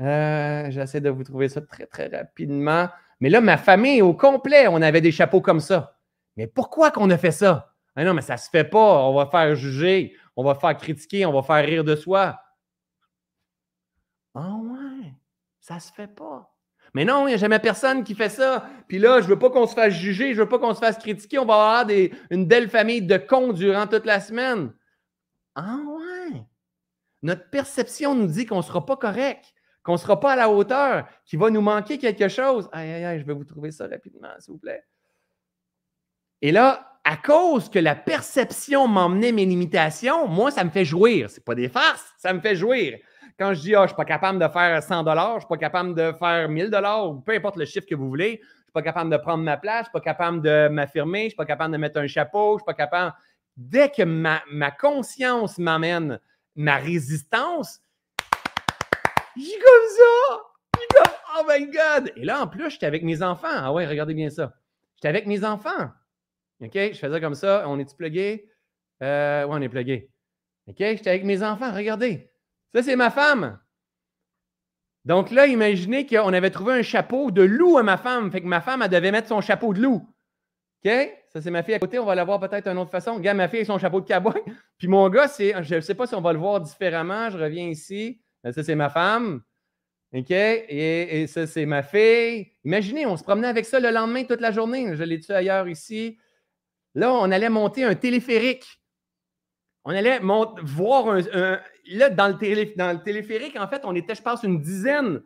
euh, 0.00 0.70
j'essaie 0.70 1.00
de 1.00 1.10
vous 1.10 1.24
trouver 1.24 1.48
ça 1.48 1.60
très, 1.60 1.86
très 1.86 2.08
rapidement. 2.08 2.88
Mais 3.20 3.30
là, 3.30 3.40
ma 3.40 3.56
famille 3.56 4.02
au 4.02 4.14
complet, 4.14 4.68
on 4.68 4.82
avait 4.82 5.00
des 5.00 5.12
chapeaux 5.12 5.40
comme 5.40 5.60
ça. 5.60 5.98
Mais 6.36 6.46
pourquoi 6.46 6.90
qu'on 6.90 7.10
a 7.10 7.18
fait 7.18 7.32
ça? 7.32 7.74
Ah 7.96 8.04
non, 8.04 8.14
mais 8.14 8.22
ça 8.22 8.34
ne 8.34 8.38
se 8.38 8.48
fait 8.48 8.64
pas. 8.64 9.02
On 9.08 9.14
va 9.14 9.26
faire 9.26 9.56
juger, 9.56 10.14
on 10.36 10.44
va 10.44 10.54
faire 10.54 10.76
critiquer, 10.76 11.26
on 11.26 11.32
va 11.32 11.42
faire 11.42 11.64
rire 11.64 11.84
de 11.84 11.96
soi. 11.96 12.40
Ah 14.34 14.54
ouais, 14.54 15.14
ça 15.60 15.80
se 15.80 15.92
fait 15.92 16.06
pas. 16.06 16.54
Mais 16.94 17.04
non, 17.04 17.26
il 17.26 17.30
n'y 17.30 17.34
a 17.34 17.38
jamais 17.38 17.58
personne 17.58 18.04
qui 18.04 18.14
fait 18.14 18.28
ça. 18.28 18.68
Puis 18.86 18.98
là, 18.98 19.20
je 19.20 19.26
ne 19.26 19.30
veux 19.30 19.38
pas 19.38 19.50
qu'on 19.50 19.66
se 19.66 19.74
fasse 19.74 19.94
juger, 19.94 20.32
je 20.32 20.38
ne 20.38 20.44
veux 20.44 20.48
pas 20.48 20.58
qu'on 20.58 20.74
se 20.74 20.78
fasse 20.78 20.98
critiquer. 20.98 21.38
On 21.38 21.44
va 21.44 21.54
avoir 21.54 21.86
une 22.30 22.46
belle 22.46 22.70
famille 22.70 23.02
de 23.02 23.16
cons 23.16 23.52
durant 23.52 23.86
toute 23.86 24.06
la 24.06 24.20
semaine. 24.20 24.72
Ah 25.54 25.76
ouais. 25.86 25.97
Notre 27.22 27.48
perception 27.50 28.14
nous 28.14 28.26
dit 28.26 28.46
qu'on 28.46 28.58
ne 28.58 28.62
sera 28.62 28.84
pas 28.84 28.96
correct, 28.96 29.52
qu'on 29.82 29.92
ne 29.92 29.98
sera 29.98 30.20
pas 30.20 30.32
à 30.32 30.36
la 30.36 30.50
hauteur, 30.50 31.06
qu'il 31.24 31.38
va 31.38 31.50
nous 31.50 31.60
manquer 31.60 31.98
quelque 31.98 32.28
chose. 32.28 32.68
Aïe, 32.72 32.90
aïe, 32.90 33.04
aïe, 33.04 33.20
je 33.20 33.24
vais 33.24 33.32
vous 33.32 33.44
trouver 33.44 33.70
ça 33.70 33.86
rapidement, 33.86 34.28
s'il 34.38 34.52
vous 34.52 34.58
plaît. 34.58 34.84
Et 36.40 36.52
là, 36.52 36.88
à 37.04 37.16
cause 37.16 37.68
que 37.68 37.78
la 37.78 37.94
perception 37.94 38.86
m'emmenait 38.86 39.32
mes 39.32 39.46
limitations, 39.46 40.28
moi, 40.28 40.50
ça 40.50 40.62
me 40.62 40.70
fait 40.70 40.84
jouir. 40.84 41.30
Ce 41.30 41.40
pas 41.40 41.54
des 41.54 41.68
farces, 41.68 42.12
ça 42.18 42.32
me 42.32 42.40
fait 42.40 42.54
jouir. 42.54 42.98
Quand 43.38 43.54
je 43.54 43.60
dis, 43.60 43.74
ah, 43.74 43.78
je 43.78 43.82
ne 43.84 43.88
suis 43.88 43.96
pas 43.96 44.04
capable 44.04 44.38
de 44.38 44.48
faire 44.48 44.82
100 44.82 45.04
je 45.04 45.34
ne 45.34 45.38
suis 45.38 45.48
pas 45.48 45.56
capable 45.56 45.94
de 45.94 46.12
faire 46.18 46.48
1000 46.48 46.70
ou 47.06 47.20
peu 47.20 47.32
importe 47.32 47.56
le 47.56 47.64
chiffre 47.64 47.86
que 47.86 47.94
vous 47.94 48.08
voulez, 48.08 48.40
je 48.42 48.42
ne 48.42 48.64
suis 48.64 48.72
pas 48.74 48.82
capable 48.82 49.10
de 49.10 49.16
prendre 49.16 49.42
ma 49.42 49.56
place, 49.56 49.74
je 49.74 49.80
ne 49.80 49.84
suis 49.84 49.92
pas 49.92 50.00
capable 50.00 50.42
de 50.42 50.68
m'affirmer, 50.68 51.20
je 51.20 51.24
ne 51.24 51.30
suis 51.30 51.36
pas 51.36 51.46
capable 51.46 51.72
de 51.72 51.78
mettre 51.78 51.98
un 51.98 52.06
chapeau, 52.06 52.50
je 52.50 52.54
ne 52.54 52.58
suis 52.58 52.66
pas 52.66 52.74
capable. 52.74 53.14
Dès 53.56 53.88
que 53.88 54.02
ma, 54.02 54.42
ma 54.50 54.70
conscience 54.70 55.58
m'amène 55.58 56.20
ma 56.58 56.76
résistance, 56.76 57.80
j'ai 59.36 59.58
comme 59.58 59.88
ça. 59.96 60.42
J'ai 60.78 60.86
comme, 60.96 61.14
oh 61.38 61.42
my 61.48 61.66
God. 61.66 62.12
Et 62.16 62.24
là, 62.24 62.42
en 62.42 62.48
plus, 62.48 62.70
j'étais 62.70 62.86
avec 62.86 63.04
mes 63.04 63.22
enfants. 63.22 63.48
Ah 63.50 63.72
ouais, 63.72 63.86
regardez 63.86 64.14
bien 64.14 64.28
ça. 64.28 64.52
J'étais 64.96 65.08
avec 65.08 65.26
mes 65.26 65.44
enfants. 65.44 65.90
OK? 66.60 66.74
Je 66.74 66.98
faisais 66.98 67.20
comme 67.20 67.36
ça. 67.36 67.64
On 67.68 67.78
est-tu 67.78 67.94
plugué? 67.94 68.50
Euh, 69.02 69.44
oui, 69.44 69.56
on 69.56 69.62
est 69.62 69.68
plugué. 69.68 70.10
OK? 70.66 70.76
J'étais 70.78 71.10
avec 71.10 71.24
mes 71.24 71.42
enfants. 71.44 71.72
Regardez. 71.72 72.28
Ça, 72.74 72.82
c'est 72.82 72.96
ma 72.96 73.10
femme. 73.10 73.60
Donc 75.04 75.30
là, 75.30 75.46
imaginez 75.46 76.06
qu'on 76.06 76.32
avait 76.32 76.50
trouvé 76.50 76.72
un 76.74 76.82
chapeau 76.82 77.30
de 77.30 77.42
loup 77.42 77.78
à 77.78 77.84
ma 77.84 77.96
femme. 77.96 78.32
Fait 78.32 78.40
que 78.40 78.46
ma 78.46 78.60
femme, 78.60 78.82
elle 78.82 78.90
devait 78.90 79.12
mettre 79.12 79.28
son 79.28 79.40
chapeau 79.40 79.72
de 79.72 79.80
loup. 79.80 80.12
OK? 80.84 80.90
Ça, 81.32 81.42
c'est 81.42 81.50
ma 81.50 81.62
fille 81.62 81.74
à 81.74 81.78
côté. 81.78 81.98
On 81.98 82.04
va 82.04 82.14
la 82.14 82.24
voir 82.24 82.40
peut-être 82.40 82.68
d'une 82.68 82.78
autre 82.78 82.90
façon. 82.90 83.14
Regarde, 83.14 83.36
ma 83.36 83.48
fille 83.48 83.58
avec 83.58 83.66
son 83.66 83.78
chapeau 83.78 84.00
de 84.00 84.06
cowboy. 84.06 84.40
Puis 84.78 84.88
mon 84.88 85.08
gars, 85.08 85.28
c'est, 85.28 85.54
je 85.62 85.74
ne 85.76 85.80
sais 85.80 85.94
pas 85.94 86.06
si 86.06 86.14
on 86.14 86.20
va 86.20 86.32
le 86.32 86.38
voir 86.38 86.60
différemment. 86.60 87.30
Je 87.30 87.38
reviens 87.38 87.68
ici. 87.68 88.20
Ça, 88.44 88.62
c'est 88.62 88.74
ma 88.74 88.88
femme. 88.88 89.42
OK? 90.14 90.30
Et, 90.30 91.26
ça, 91.26 91.46
c'est 91.46 91.66
ma 91.66 91.82
fille. 91.82 92.52
Imaginez, 92.64 93.04
on 93.06 93.16
se 93.16 93.22
promenait 93.22 93.48
avec 93.48 93.66
ça 93.66 93.78
le 93.78 93.90
lendemain 93.90 94.24
toute 94.24 94.40
la 94.40 94.52
journée. 94.52 94.96
Je 94.96 95.02
l'ai 95.02 95.20
tué 95.20 95.34
ailleurs 95.34 95.68
ici. 95.68 96.18
Là, 96.94 97.12
on 97.12 97.30
allait 97.30 97.50
monter 97.50 97.84
un 97.84 97.94
téléphérique. 97.94 98.66
On 99.84 99.90
allait 99.90 100.20
voir 100.62 101.08
un, 101.08 101.60
Là, 101.90 102.10
dans 102.10 102.28
le, 102.28 102.76
dans 102.76 102.92
le, 102.92 103.02
téléphérique, 103.02 103.56
en 103.58 103.66
fait, 103.66 103.82
on 103.84 103.94
était, 103.94 104.14
je 104.14 104.20
pense, 104.20 104.42
une 104.42 104.60
dizaine, 104.60 105.22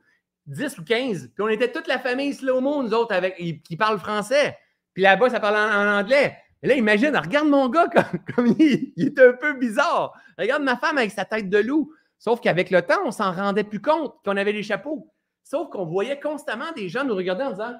10 0.46 0.78
ou 0.78 0.84
15. 0.84 1.30
Puis 1.34 1.42
on 1.42 1.48
était 1.48 1.72
toute 1.72 1.88
la 1.88 1.98
famille 1.98 2.34
slow-mo, 2.34 2.82
nous 2.82 2.94
autres, 2.94 3.14
avec, 3.14 3.36
qui 3.36 3.76
parlent 3.76 3.98
français. 3.98 4.56
Puis 4.94 5.02
là-bas, 5.02 5.30
ça 5.30 5.40
parle 5.40 5.56
en, 5.56 6.00
anglais. 6.00 6.36
Et 6.62 6.68
là, 6.68 6.74
imagine, 6.74 7.16
regarde 7.16 7.48
mon 7.48 7.68
gars 7.68 7.88
comme, 8.34 8.54
il, 8.58 8.92
est 8.96 9.18
un 9.18 9.32
peu 9.32 9.54
bizarre. 9.54 10.12
Regarde 10.38 10.62
ma 10.62 10.76
femme 10.76 10.98
avec 10.98 11.10
sa 11.10 11.24
tête 11.24 11.48
de 11.48 11.58
loup. 11.58 11.92
Sauf 12.18 12.40
qu'avec 12.40 12.70
le 12.70 12.82
temps, 12.82 13.00
on 13.04 13.10
s'en 13.10 13.32
rendait 13.32 13.64
plus 13.64 13.80
compte 13.80 14.14
qu'on 14.24 14.36
avait 14.36 14.52
les 14.52 14.62
chapeaux. 14.62 15.12
Sauf 15.42 15.70
qu'on 15.70 15.86
voyait 15.86 16.20
constamment 16.20 16.70
des 16.72 16.88
gens 16.88 17.04
nous 17.04 17.16
regarder 17.16 17.44
en 17.44 17.50
disant 17.50 17.74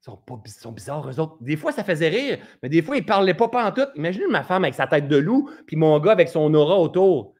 ils 0.00 0.04
sont, 0.04 0.16
pas, 0.16 0.72
bizarres, 0.72 1.10
eux 1.10 1.20
autres. 1.20 1.36
Des 1.42 1.56
fois, 1.56 1.72
ça 1.72 1.84
faisait 1.84 2.08
rire, 2.08 2.38
mais 2.62 2.68
des 2.68 2.80
fois, 2.80 2.96
ils 2.96 3.02
ne 3.02 3.06
parlaient 3.06 3.34
pas, 3.34 3.46
en 3.52 3.72
tout. 3.72 3.86
Imaginez 3.94 4.26
ma 4.26 4.42
femme 4.42 4.64
avec 4.64 4.74
sa 4.74 4.86
tête 4.86 5.06
de 5.06 5.16
loup, 5.16 5.50
puis 5.66 5.76
mon 5.76 5.98
gars 5.98 6.12
avec 6.12 6.28
son 6.28 6.54
aura 6.54 6.78
autour. 6.78 7.34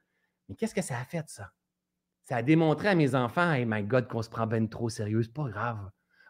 Mais 0.49 0.55
qu'est-ce 0.55 0.75
que 0.75 0.83
ça 0.83 0.99
a 0.99 1.05
fait, 1.05 1.27
ça? 1.29 1.51
Ça 2.25 2.37
a 2.37 2.43
démontré 2.43 2.89
à 2.89 2.95
mes 2.95 3.15
enfants, 3.15 3.53
hey 3.53 3.65
my 3.65 3.83
God, 3.83 4.07
qu'on 4.09 4.21
se 4.21 4.29
prend 4.29 4.47
bien 4.47 4.67
trop 4.67 4.91
sérieux. 4.91 5.23
C'est 5.23 5.33
pas 5.33 5.49
grave. 5.49 5.79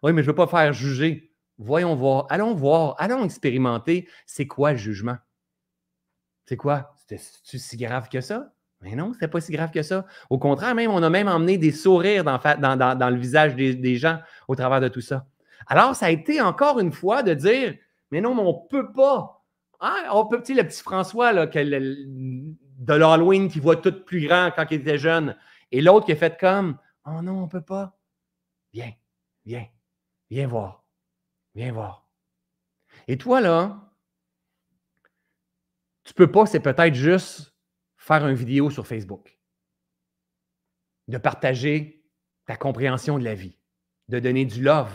Oui, 0.03 0.13
mais 0.13 0.23
je 0.23 0.27
ne 0.27 0.33
veux 0.33 0.37
pas 0.37 0.47
faire 0.47 0.73
juger. 0.73 1.33
Voyons 1.59 1.95
voir. 1.95 2.27
Allons 2.31 2.55
voir. 2.55 2.95
Allons 2.99 3.25
expérimenter. 3.25 4.09
C'est 4.27 4.47
quoi 4.47 4.73
le 4.73 4.79
jugement? 4.79 5.17
C'est 6.47 6.57
quoi? 6.57 6.95
C'est 7.07 7.19
si 7.59 7.77
grave 7.77 8.09
que 8.09 8.21
ça? 8.21 8.53
Mais 8.81 8.95
non, 8.95 9.13
c'était 9.13 9.29
pas 9.29 9.41
si 9.41 9.53
grave 9.53 9.71
que 9.71 9.83
ça. 9.83 10.07
Au 10.31 10.39
contraire, 10.39 10.75
même, 10.75 10.91
on 10.91 11.03
a 11.03 11.11
même 11.11 11.29
emmené 11.29 11.59
des 11.59 11.73
sourires 11.73 12.23
dans, 12.23 12.39
le 12.39 13.17
visage 13.17 13.57
des, 13.57 13.97
gens 13.97 14.21
au 14.47 14.55
travers 14.55 14.81
de 14.81 14.89
tout 14.89 15.01
ça. 15.01 15.27
Alors, 15.67 15.97
ça 15.97 16.07
a 16.07 16.11
été 16.11 16.41
encore 16.41 16.79
une 16.79 16.93
fois 16.93 17.23
de 17.23 17.35
dire, 17.35 17.75
mais 18.11 18.21
non, 18.21 18.35
mais 18.35 18.43
on 18.43 18.63
ne 18.63 18.69
peut 18.69 18.93
pas. 18.93 19.45
Hein? 19.81 19.97
On 20.13 20.27
peut, 20.27 20.41
petit 20.41 20.55
le 20.55 20.63
petit 20.63 20.83
François 20.83 21.33
là, 21.33 21.47
de 21.47 22.95
l'Halloween 22.95 23.49
qui 23.49 23.59
voit 23.59 23.77
tout 23.77 24.05
plus 24.05 24.27
grand 24.27 24.51
quand 24.55 24.67
il 24.71 24.81
était 24.81 24.99
jeune, 24.99 25.37
et 25.73 25.81
l'autre 25.81 26.07
qui 26.07 26.13
a 26.13 26.17
fait 26.17 26.39
comme, 26.39 26.79
oh 27.05 27.21
non, 27.23 27.39
on 27.39 27.43
ne 27.43 27.49
peut 27.49 27.61
pas. 27.63 27.99
Viens, 28.73 28.93
viens, 29.45 29.67
viens 30.31 30.47
voir, 30.47 30.85
viens 31.55 31.73
voir. 31.73 32.09
Et 33.07 33.17
toi, 33.19 33.41
là, 33.41 33.93
tu 36.05 36.15
peux 36.15 36.31
pas, 36.31 36.47
c'est 36.47 36.61
peut-être 36.61 36.95
juste 36.95 37.55
faire 37.97 38.27
une 38.27 38.35
vidéo 38.35 38.71
sur 38.71 38.87
Facebook, 38.87 39.39
de 41.09 41.19
partager 41.19 42.05
ta 42.47 42.57
compréhension 42.57 43.19
de 43.19 43.25
la 43.25 43.35
vie, 43.35 43.59
de 44.09 44.19
donner 44.19 44.45
du 44.45 44.63
love 44.63 44.93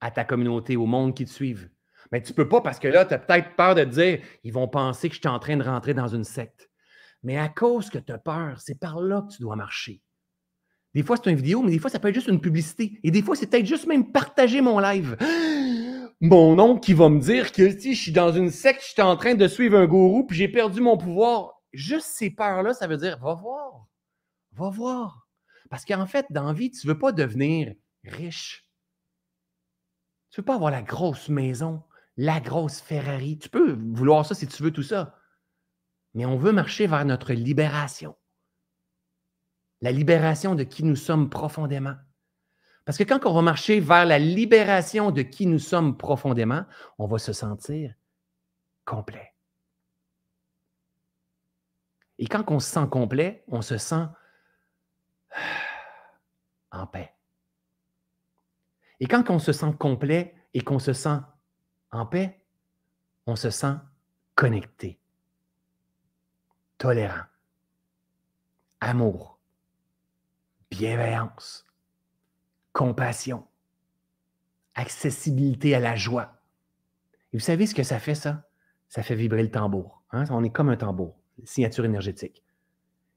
à 0.00 0.10
ta 0.10 0.24
communauté, 0.24 0.76
au 0.76 0.86
monde 0.86 1.14
qui 1.14 1.24
te 1.24 1.30
suivent. 1.30 1.70
Mais 2.10 2.22
tu 2.22 2.32
ne 2.32 2.36
peux 2.36 2.48
pas 2.48 2.60
parce 2.60 2.78
que 2.78 2.88
là, 2.88 3.04
tu 3.04 3.14
as 3.14 3.18
peut-être 3.18 3.54
peur 3.56 3.74
de 3.74 3.84
te 3.84 3.90
dire, 3.90 4.20
ils 4.42 4.52
vont 4.52 4.68
penser 4.68 5.08
que 5.08 5.14
je 5.14 5.20
suis 5.20 5.28
en 5.28 5.38
train 5.38 5.56
de 5.56 5.62
rentrer 5.62 5.94
dans 5.94 6.08
une 6.08 6.24
secte. 6.24 6.70
Mais 7.22 7.36
à 7.36 7.48
cause 7.48 7.90
que 7.90 7.98
tu 7.98 8.12
as 8.12 8.18
peur, 8.18 8.60
c'est 8.60 8.78
par 8.78 9.00
là 9.00 9.22
que 9.22 9.34
tu 9.34 9.42
dois 9.42 9.56
marcher. 9.56 10.02
Des 10.98 11.04
fois, 11.04 11.16
c'est 11.16 11.30
une 11.30 11.36
vidéo, 11.36 11.62
mais 11.62 11.70
des 11.70 11.78
fois, 11.78 11.90
ça 11.90 12.00
peut 12.00 12.08
être 12.08 12.14
juste 12.16 12.26
une 12.26 12.40
publicité. 12.40 12.98
Et 13.04 13.12
des 13.12 13.22
fois, 13.22 13.36
c'est 13.36 13.46
peut-être 13.46 13.66
juste 13.66 13.86
même 13.86 14.10
partager 14.10 14.60
mon 14.60 14.80
live 14.80 15.16
mon 16.20 16.58
oncle 16.58 16.80
qui 16.80 16.92
va 16.92 17.08
me 17.08 17.20
dire 17.20 17.52
que 17.52 17.70
si 17.78 17.94
je 17.94 18.02
suis 18.02 18.10
dans 18.10 18.32
une 18.32 18.50
secte, 18.50 18.82
je 18.82 18.88
suis 18.94 19.02
en 19.02 19.16
train 19.16 19.36
de 19.36 19.46
suivre 19.46 19.78
un 19.78 19.86
gourou, 19.86 20.26
puis 20.26 20.36
j'ai 20.36 20.48
perdu 20.48 20.80
mon 20.80 20.96
pouvoir. 20.96 21.52
Juste 21.72 22.08
ces 22.08 22.30
peurs-là, 22.30 22.74
ça 22.74 22.88
veut 22.88 22.96
dire 22.96 23.16
va 23.20 23.34
voir. 23.34 23.86
Va 24.54 24.70
voir. 24.70 25.28
Parce 25.70 25.84
qu'en 25.84 26.06
fait, 26.06 26.26
dans 26.30 26.48
la 26.48 26.52
vie, 26.52 26.72
tu 26.72 26.84
ne 26.84 26.92
veux 26.92 26.98
pas 26.98 27.12
devenir 27.12 27.72
riche. 28.02 28.68
Tu 30.32 30.40
ne 30.40 30.42
veux 30.42 30.46
pas 30.46 30.56
avoir 30.56 30.72
la 30.72 30.82
grosse 30.82 31.28
maison, 31.28 31.84
la 32.16 32.40
grosse 32.40 32.80
Ferrari. 32.80 33.38
Tu 33.38 33.48
peux 33.48 33.78
vouloir 33.92 34.26
ça 34.26 34.34
si 34.34 34.48
tu 34.48 34.64
veux 34.64 34.72
tout 34.72 34.82
ça. 34.82 35.14
Mais 36.14 36.26
on 36.26 36.38
veut 36.38 36.50
marcher 36.50 36.88
vers 36.88 37.04
notre 37.04 37.34
libération. 37.34 38.16
La 39.80 39.92
libération 39.92 40.54
de 40.54 40.64
qui 40.64 40.84
nous 40.84 40.96
sommes 40.96 41.30
profondément. 41.30 41.94
Parce 42.84 42.96
que 42.96 43.04
quand 43.04 43.24
on 43.26 43.34
va 43.34 43.42
marcher 43.42 43.80
vers 43.80 44.06
la 44.06 44.18
libération 44.18 45.10
de 45.10 45.22
qui 45.22 45.46
nous 45.46 45.58
sommes 45.58 45.96
profondément, 45.96 46.64
on 46.98 47.06
va 47.06 47.18
se 47.18 47.32
sentir 47.32 47.94
complet. 48.84 49.34
Et 52.18 52.26
quand 52.26 52.50
on 52.50 52.58
se 52.58 52.70
sent 52.70 52.88
complet, 52.90 53.44
on 53.48 53.62
se 53.62 53.78
sent 53.78 54.06
en 56.72 56.86
paix. 56.86 57.12
Et 59.00 59.06
quand 59.06 59.30
on 59.30 59.38
se 59.38 59.52
sent 59.52 59.72
complet 59.78 60.34
et 60.54 60.62
qu'on 60.62 60.78
se 60.78 60.92
sent 60.92 61.18
en 61.92 62.06
paix, 62.06 62.40
on 63.26 63.36
se 63.36 63.50
sent 63.50 63.74
connecté, 64.34 64.98
tolérant, 66.78 67.26
amour, 68.80 69.37
bienveillance, 70.70 71.66
compassion, 72.72 73.44
accessibilité 74.74 75.74
à 75.74 75.80
la 75.80 75.96
joie. 75.96 76.40
Et 77.32 77.38
vous 77.38 77.44
savez 77.44 77.66
ce 77.66 77.74
que 77.74 77.82
ça 77.82 77.98
fait, 77.98 78.14
ça? 78.14 78.48
Ça 78.88 79.02
fait 79.02 79.14
vibrer 79.14 79.42
le 79.42 79.50
tambour. 79.50 80.02
Hein? 80.12 80.24
On 80.30 80.44
est 80.44 80.50
comme 80.50 80.68
un 80.68 80.76
tambour, 80.76 81.16
signature 81.44 81.84
énergétique. 81.84 82.42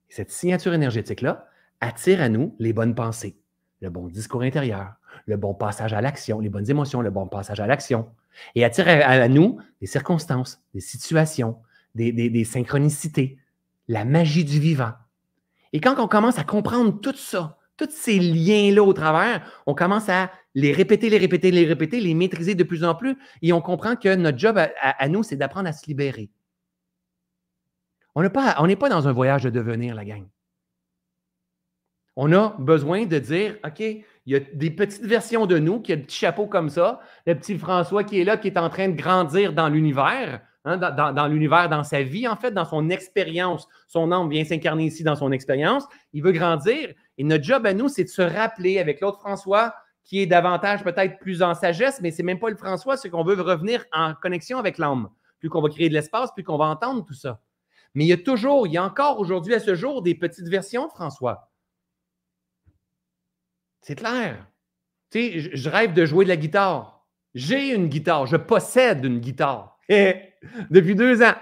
Et 0.09 0.13
cette 0.13 0.31
signature 0.31 0.73
énergétique-là 0.73 1.47
attire 1.79 2.21
à 2.21 2.29
nous 2.29 2.55
les 2.59 2.73
bonnes 2.73 2.95
pensées, 2.95 3.37
le 3.81 3.89
bon 3.89 4.07
discours 4.07 4.41
intérieur, 4.41 4.95
le 5.25 5.37
bon 5.37 5.53
passage 5.53 5.93
à 5.93 6.01
l'action, 6.01 6.39
les 6.39 6.49
bonnes 6.49 6.69
émotions, 6.69 7.01
le 7.01 7.11
bon 7.11 7.27
passage 7.27 7.59
à 7.59 7.67
l'action. 7.67 8.09
Et 8.55 8.63
attire 8.63 8.87
à, 8.87 9.27
nous 9.27 9.59
des 9.79 9.87
circonstances, 9.87 10.61
des 10.73 10.79
situations, 10.79 11.57
des 11.95 12.43
synchronicités, 12.45 13.37
la 13.87 14.05
magie 14.05 14.45
du 14.45 14.59
vivant. 14.59 14.93
Et 15.73 15.79
quand 15.79 15.99
on 15.99 16.07
commence 16.07 16.37
à 16.37 16.43
comprendre 16.43 16.99
tout 16.99 17.15
ça, 17.15 17.57
tous 17.77 17.89
ces 17.91 18.19
liens-là 18.19 18.83
au 18.83 18.93
travers, 18.93 19.49
on 19.65 19.73
commence 19.73 20.09
à 20.09 20.31
les 20.53 20.71
répéter, 20.71 21.09
les 21.09 21.17
répéter, 21.17 21.51
les 21.51 21.65
répéter, 21.65 21.99
les 21.99 22.13
maîtriser 22.13 22.55
de 22.55 22.63
plus 22.63 22.83
en 22.83 22.95
plus 22.95 23.17
et 23.41 23.53
on 23.53 23.61
comprend 23.61 23.95
que 23.95 24.13
notre 24.15 24.37
job 24.37 24.57
à, 24.57 25.09
nous, 25.09 25.23
c'est 25.23 25.37
d'apprendre 25.37 25.69
à 25.69 25.73
se 25.73 25.85
libérer. 25.87 26.29
On 28.15 28.21
n'est 28.21 28.29
pas, 28.29 28.89
dans 28.89 29.07
un 29.07 29.11
voyage 29.13 29.43
de 29.43 29.49
devenir, 29.49 29.95
la 29.95 30.03
gang. 30.03 30.27
On 32.17 32.33
a 32.33 32.55
besoin 32.59 33.05
de 33.05 33.19
dire, 33.19 33.57
OK, 33.65 33.79
il 33.79 34.05
y 34.25 34.35
a 34.35 34.39
des 34.39 34.69
petites 34.69 35.05
versions 35.05 35.45
de 35.45 35.57
nous, 35.57 35.79
qui 35.79 35.93
a 35.93 35.95
le 35.95 36.01
petit 36.01 36.17
chapeau 36.17 36.45
comme 36.45 36.69
ça, 36.69 36.99
le 37.25 37.35
petit 37.35 37.57
François 37.57 38.03
qui 38.03 38.19
est 38.19 38.25
là, 38.25 38.35
qui 38.35 38.49
est 38.49 38.57
en 38.57 38.69
train 38.69 38.89
de 38.89 38.95
grandir 38.95 39.53
dans 39.53 39.69
l'univers, 39.69 40.41
hein, 40.65 40.77
dans, 40.77 41.27
l'univers, 41.27 41.69
dans 41.69 41.83
sa 41.83 42.03
vie, 42.03 42.27
en 42.27 42.35
fait, 42.35 42.51
dans 42.51 42.65
son 42.65 42.89
expérience. 42.89 43.67
Son 43.87 44.11
âme 44.11 44.29
vient 44.29 44.43
s'incarner 44.43 44.85
ici 44.85 45.03
dans 45.03 45.15
son 45.15 45.31
expérience. 45.31 45.85
Il 46.13 46.23
veut 46.23 46.31
grandir 46.31 46.93
et 47.17 47.23
notre 47.23 47.43
job 47.43 47.65
à 47.65 47.73
nous, 47.73 47.87
c'est 47.87 48.03
de 48.03 48.09
se 48.09 48.21
rappeler 48.21 48.79
avec 48.79 49.01
l'autre 49.01 49.19
François 49.19 49.75
qui 50.03 50.19
est 50.19 50.25
davantage 50.25 50.83
peut-être 50.83 51.19
plus 51.19 51.41
en 51.41 51.53
sagesse, 51.53 52.01
mais 52.01 52.11
c'est 52.11 52.23
même 52.23 52.39
pas 52.39 52.49
le 52.49 52.55
François, 52.55 52.97
c'est 52.97 53.09
qu'on 53.09 53.23
veut 53.23 53.39
revenir 53.39 53.85
en 53.93 54.13
connexion 54.15 54.57
avec 54.57 54.77
l'âme. 54.77 55.09
Plus 55.39 55.49
qu'on 55.49 55.61
va 55.61 55.69
créer 55.69 55.89
de 55.89 55.93
l'espace, 55.93 56.31
plus 56.33 56.43
qu'on 56.43 56.57
va 56.57 56.65
entendre 56.65 57.05
tout 57.05 57.13
ça. 57.13 57.39
Mais 57.93 58.05
il 58.05 58.07
y 58.07 58.13
a 58.13 58.17
toujours, 58.17 58.67
il 58.67 58.73
y 58.73 58.77
a 58.77 58.83
encore 58.83 59.19
aujourd'hui 59.19 59.53
à 59.53 59.59
ce 59.59 59.75
jour 59.75 60.01
des 60.01 60.15
petites 60.15 60.47
versions 60.47 60.89
François. 60.89 61.51
C'est 63.81 63.95
clair. 63.95 64.47
Tu 65.11 65.19
sais, 65.19 65.39
je 65.53 65.69
rêve 65.69 65.93
de 65.93 66.05
jouer 66.05 66.25
de 66.25 66.29
la 66.29 66.37
guitare. 66.37 67.05
J'ai 67.33 67.73
une 67.73 67.87
guitare, 67.87 68.25
je 68.25 68.37
possède 68.37 69.03
une 69.05 69.19
guitare. 69.19 69.77
Depuis 70.69 70.95
deux 70.95 71.21
ans. 71.21 71.33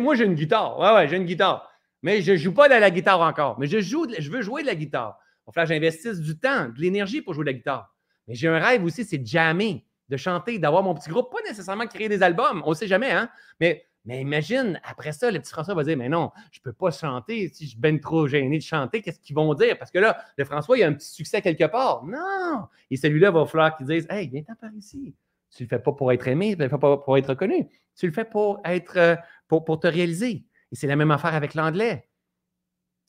moi, 0.00 0.14
j'ai 0.14 0.24
une 0.24 0.34
guitare. 0.34 0.78
Ouais, 0.78 0.92
ouais, 0.94 1.08
j'ai 1.08 1.16
une 1.16 1.24
guitare. 1.24 1.70
Mais 2.02 2.22
je 2.22 2.32
ne 2.32 2.36
joue 2.36 2.52
pas 2.52 2.68
de 2.68 2.74
la 2.74 2.90
guitare 2.90 3.20
encore. 3.20 3.58
Mais 3.58 3.66
je 3.66 3.80
joue, 3.80 4.06
je 4.18 4.30
veux 4.30 4.42
jouer 4.42 4.62
de 4.62 4.66
la 4.68 4.74
guitare. 4.74 5.18
Il 5.46 5.52
va 5.54 5.64
j'investisse 5.64 6.20
du 6.20 6.38
temps, 6.38 6.68
de 6.68 6.80
l'énergie 6.80 7.22
pour 7.22 7.34
jouer 7.34 7.44
de 7.44 7.50
la 7.50 7.54
guitare. 7.54 7.94
Mais 8.26 8.34
j'ai 8.34 8.48
un 8.48 8.58
rêve 8.58 8.84
aussi, 8.84 9.04
c'est 9.04 9.18
de 9.18 9.26
jammer, 9.26 9.84
de 10.08 10.16
chanter, 10.16 10.58
d'avoir 10.58 10.82
mon 10.82 10.94
petit 10.94 11.08
groupe, 11.08 11.32
pas 11.32 11.42
nécessairement 11.48 11.86
créer 11.86 12.08
des 12.08 12.22
albums, 12.22 12.62
on 12.66 12.70
ne 12.70 12.74
sait 12.74 12.86
jamais, 12.86 13.10
hein? 13.10 13.30
Mais, 13.58 13.86
mais 14.04 14.20
imagine, 14.20 14.78
après 14.84 15.12
ça, 15.12 15.30
le 15.30 15.40
petit 15.40 15.50
François 15.50 15.74
va 15.74 15.84
dire 15.84 15.96
Mais 15.96 16.08
non, 16.08 16.30
je 16.52 16.60
ne 16.60 16.62
peux 16.62 16.72
pas 16.72 16.90
chanter. 16.90 17.48
Si 17.48 17.64
je 17.64 17.70
suis 17.70 17.78
bien 17.78 17.96
trop 17.98 18.26
gêné 18.26 18.58
de 18.58 18.62
chanter, 18.62 19.00
qu'est-ce 19.00 19.20
qu'ils 19.20 19.34
vont 19.34 19.52
dire? 19.54 19.78
Parce 19.78 19.90
que 19.90 19.98
là, 19.98 20.18
le 20.36 20.44
François, 20.44 20.78
il 20.78 20.82
a 20.82 20.86
un 20.86 20.92
petit 20.92 21.08
succès 21.08 21.40
quelque 21.40 21.64
part. 21.64 22.04
Non! 22.04 22.68
Et 22.90 22.96
celui-là 22.96 23.30
va 23.30 23.46
falloir 23.46 23.76
qu'il 23.76 23.86
dise 23.86 24.06
Hey, 24.10 24.28
viens-t'en 24.28 24.54
par 24.54 24.72
ici. 24.74 25.14
Tu 25.50 25.62
ne 25.62 25.66
le 25.66 25.68
fais 25.76 25.82
pas 25.82 25.92
pour 25.92 26.12
être 26.12 26.28
aimé, 26.28 26.52
tu 26.52 26.58
ne 26.58 26.64
le 26.64 26.68
fais 26.68 26.78
pas 26.78 26.98
pour 26.98 27.16
être 27.16 27.30
reconnu. 27.30 27.66
Tu 27.98 28.06
le 28.06 28.12
fais 28.12 28.24
pour 28.24 28.60
être 28.64 28.96
euh, 28.96 29.16
pour, 29.48 29.80
te 29.80 29.86
réaliser. 29.86 30.44
Et 30.70 30.76
c'est 30.76 30.86
la 30.86 30.96
même 30.96 31.10
affaire 31.10 31.34
avec 31.34 31.54
l'anglais. 31.54 32.08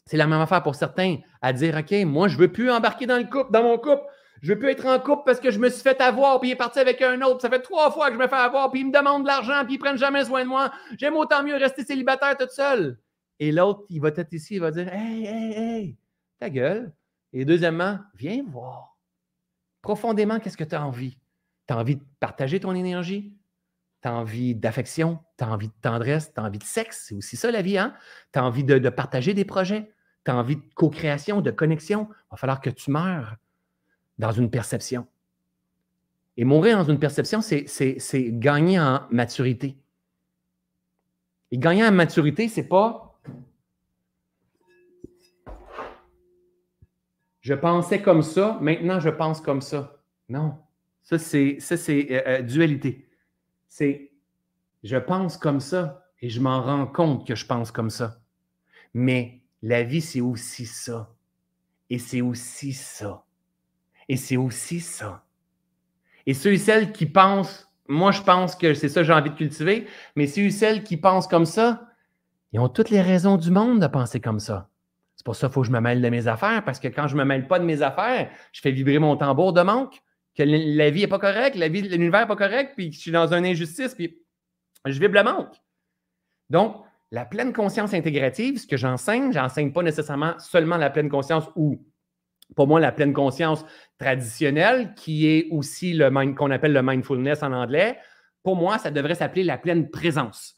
C'est 0.05 0.17
la 0.17 0.25
même 0.25 0.41
affaire 0.41 0.63
pour 0.63 0.75
certains, 0.75 1.17
à 1.41 1.53
dire 1.53 1.77
OK, 1.77 1.91
moi, 2.05 2.27
je 2.27 2.35
ne 2.35 2.41
veux 2.41 2.51
plus 2.51 2.71
embarquer 2.71 3.05
dans 3.05 3.17
le 3.17 3.25
couple, 3.25 3.51
dans 3.51 3.63
mon 3.63 3.77
couple. 3.77 4.03
Je 4.41 4.49
ne 4.49 4.55
veux 4.55 4.59
plus 4.59 4.69
être 4.69 4.85
en 4.87 4.99
couple 4.99 5.23
parce 5.25 5.39
que 5.39 5.51
je 5.51 5.59
me 5.59 5.69
suis 5.69 5.83
fait 5.83 5.99
avoir, 6.01 6.39
puis 6.39 6.49
il 6.49 6.51
est 6.53 6.55
parti 6.55 6.79
avec 6.79 7.01
un 7.01 7.21
autre. 7.21 7.41
Ça 7.41 7.49
fait 7.49 7.61
trois 7.61 7.91
fois 7.91 8.07
que 8.07 8.15
je 8.15 8.19
me 8.19 8.27
fais 8.27 8.35
avoir, 8.35 8.71
puis 8.71 8.81
il 8.81 8.87
me 8.87 8.91
demande 8.91 9.23
de 9.23 9.27
l'argent, 9.27 9.63
puis 9.65 9.75
ils 9.75 9.77
ne 9.77 9.83
prennent 9.83 9.97
jamais 9.97 10.25
soin 10.25 10.43
de 10.43 10.49
moi. 10.49 10.71
J'aime 10.97 11.15
autant 11.15 11.43
mieux 11.43 11.55
rester 11.55 11.83
célibataire 11.83 12.35
toute 12.37 12.51
seule. 12.51 12.97
Et 13.39 13.51
l'autre, 13.51 13.83
il 13.89 14.01
va 14.01 14.09
être 14.09 14.33
ici, 14.33 14.55
il 14.55 14.61
va 14.61 14.71
dire 14.71 14.91
Hey, 14.91 15.25
hey, 15.25 15.53
hey, 15.53 15.97
ta 16.39 16.49
gueule. 16.49 16.91
Et 17.31 17.45
deuxièmement, 17.45 17.99
viens 18.15 18.43
voir. 18.47 18.97
Profondément, 19.81 20.39
qu'est-ce 20.39 20.57
que 20.57 20.63
tu 20.63 20.75
as 20.75 20.83
envie? 20.83 21.17
Tu 21.67 21.73
as 21.73 21.77
envie 21.77 21.97
de 21.97 22.03
partager 22.19 22.59
ton 22.59 22.73
énergie? 22.73 23.38
Tu 24.01 24.07
as 24.07 24.13
envie 24.13 24.55
d'affection? 24.55 25.19
Tu 25.37 25.43
as 25.43 25.49
envie 25.49 25.67
de 25.67 25.73
tendresse? 25.81 26.33
Tu 26.33 26.39
as 26.39 26.43
envie 26.43 26.59
de 26.59 26.63
sexe? 26.63 27.05
C'est 27.07 27.15
aussi 27.15 27.35
ça 27.35 27.51
la 27.51 27.61
vie, 27.61 27.77
hein? 27.77 27.93
Tu 28.31 28.39
as 28.39 28.45
envie 28.45 28.63
de, 28.63 28.89
partager 28.89 29.33
des 29.33 29.45
projets? 29.45 29.91
Tu 30.25 30.31
as 30.31 30.35
envie 30.35 30.55
de 30.55 30.63
co-création, 30.75 31.41
de 31.41 31.51
connexion? 31.51 32.07
Il 32.09 32.31
va 32.31 32.37
falloir 32.37 32.61
que 32.61 32.69
tu 32.69 32.91
meurs 32.91 33.35
dans 34.17 34.31
une 34.31 34.49
perception. 34.49 35.07
Et 36.37 36.45
mourir 36.45 36.77
dans 36.77 36.89
une 36.89 36.99
perception, 36.99 37.41
c'est 37.41 38.31
gagner 38.31 38.79
en 38.79 39.01
maturité. 39.11 39.77
Et 41.51 41.57
gagner 41.57 41.85
en 41.85 41.91
maturité, 41.91 42.47
c'est 42.47 42.67
pas 42.67 43.09
je 47.41 47.53
pensais 47.53 48.01
comme 48.01 48.21
ça, 48.21 48.57
maintenant 48.61 48.99
je 48.99 49.09
pense 49.09 49.41
comme 49.41 49.61
ça. 49.61 50.03
Non. 50.27 50.55
Ça, 51.01 51.17
c'est 51.17 51.57
euh, 52.11 52.21
euh, 52.27 52.41
dualité. 52.41 53.08
C'est 53.69 54.11
je 54.83 54.97
pense 54.97 55.37
comme 55.37 55.59
ça 55.59 56.03
et 56.21 56.29
je 56.29 56.41
m'en 56.41 56.61
rends 56.61 56.87
compte 56.87 57.25
que 57.25 57.35
je 57.35 57.45
pense 57.45 57.71
comme 57.71 57.89
ça. 57.89 58.19
Mais 58.93 59.41
la 59.61 59.83
vie, 59.83 60.01
c'est 60.01 60.21
aussi 60.21 60.65
ça. 60.65 61.13
Et 61.89 61.99
c'est 61.99 62.21
aussi 62.21 62.73
ça. 62.73 63.23
Et 64.07 64.17
c'est 64.17 64.37
aussi 64.37 64.79
ça. 64.79 65.23
Et 66.25 66.33
ceux 66.33 66.53
et 66.53 66.57
celles 66.57 66.91
qui 66.91 67.05
pensent, 67.05 67.71
moi 67.87 68.11
je 68.11 68.21
pense 68.21 68.55
que 68.55 68.73
c'est 68.73 68.89
ça 68.89 69.01
que 69.01 69.07
j'ai 69.07 69.13
envie 69.13 69.29
de 69.29 69.35
cultiver, 69.35 69.87
mais 70.15 70.27
ceux 70.27 70.43
et 70.43 70.51
celles 70.51 70.83
qui 70.83 70.97
pensent 70.97 71.27
comme 71.27 71.45
ça, 71.45 71.87
ils 72.51 72.59
ont 72.59 72.69
toutes 72.69 72.89
les 72.89 73.01
raisons 73.01 73.37
du 73.37 73.51
monde 73.51 73.79
de 73.79 73.87
penser 73.87 74.19
comme 74.19 74.39
ça. 74.39 74.69
C'est 75.15 75.25
pour 75.25 75.35
ça 75.35 75.47
qu'il 75.47 75.53
faut 75.53 75.61
que 75.61 75.67
je 75.67 75.71
me 75.71 75.81
mêle 75.81 76.01
de 76.01 76.09
mes 76.09 76.27
affaires, 76.27 76.63
parce 76.63 76.79
que 76.79 76.87
quand 76.87 77.07
je 77.07 77.15
ne 77.15 77.19
me 77.19 77.25
mêle 77.25 77.47
pas 77.47 77.59
de 77.59 77.65
mes 77.65 77.81
affaires, 77.81 78.31
je 78.51 78.61
fais 78.61 78.71
vibrer 78.71 78.99
mon 78.99 79.17
tambour 79.17 79.53
de 79.53 79.61
manque, 79.61 80.01
que 80.35 80.43
la 80.43 80.89
vie 80.89 81.01
n'est 81.01 81.07
pas 81.07 81.19
correcte, 81.19 81.55
l'univers 81.55 82.21
n'est 82.21 82.27
pas 82.27 82.35
correct, 82.35 82.73
puis 82.75 82.89
que 82.89 82.95
je 82.95 83.01
suis 83.01 83.11
dans 83.11 83.33
une 83.33 83.45
injustice, 83.45 83.95
puis 83.95 84.21
je 84.85 84.99
vibre 84.99 85.15
le 85.15 85.23
manque. 85.23 85.55
Donc, 86.49 86.83
la 87.11 87.25
pleine 87.25 87.53
conscience 87.53 87.93
intégrative, 87.93 88.59
ce 88.59 88.67
que 88.67 88.77
j'enseigne, 88.77 89.33
j'enseigne 89.33 89.71
pas 89.71 89.83
nécessairement 89.83 90.37
seulement 90.39 90.77
la 90.77 90.89
pleine 90.89 91.09
conscience 91.09 91.45
ou 91.55 91.83
pour 92.55 92.67
moi, 92.67 92.79
la 92.79 92.91
pleine 92.91 93.13
conscience 93.13 93.63
traditionnelle, 93.99 94.93
qui 94.95 95.27
est 95.27 95.47
aussi 95.51 95.93
le 95.93 96.09
qu'on 96.33 96.51
appelle 96.51 96.73
le 96.73 96.81
mindfulness 96.81 97.43
en 97.43 97.53
anglais, 97.53 97.99
pour 98.43 98.55
moi, 98.55 98.77
ça 98.77 98.89
devrait 98.91 99.15
s'appeler 99.15 99.43
la 99.43 99.57
pleine 99.57 99.89
présence. 99.89 100.55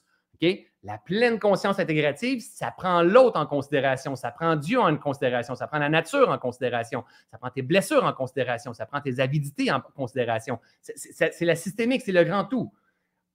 La 0.83 0.97
pleine 0.97 1.37
conscience 1.39 1.77
intégrative, 1.77 2.41
ça 2.41 2.71
prend 2.71 3.03
l'autre 3.03 3.39
en 3.39 3.45
considération, 3.45 4.15
ça 4.15 4.31
prend 4.31 4.55
Dieu 4.55 4.79
en 4.79 4.97
considération, 4.97 5.53
ça 5.53 5.67
prend 5.67 5.77
la 5.77 5.89
nature 5.89 6.29
en 6.29 6.39
considération, 6.39 7.05
ça 7.29 7.37
prend 7.37 7.51
tes 7.51 7.61
blessures 7.61 8.03
en 8.03 8.13
considération, 8.13 8.73
ça 8.73 8.87
prend 8.87 8.99
tes 8.99 9.19
avidités 9.19 9.71
en 9.71 9.79
considération. 9.79 10.59
C'est 10.81 11.45
la 11.45 11.55
systémique, 11.55 12.01
c'est 12.03 12.11
le 12.11 12.23
grand 12.23 12.45
tout. 12.45 12.73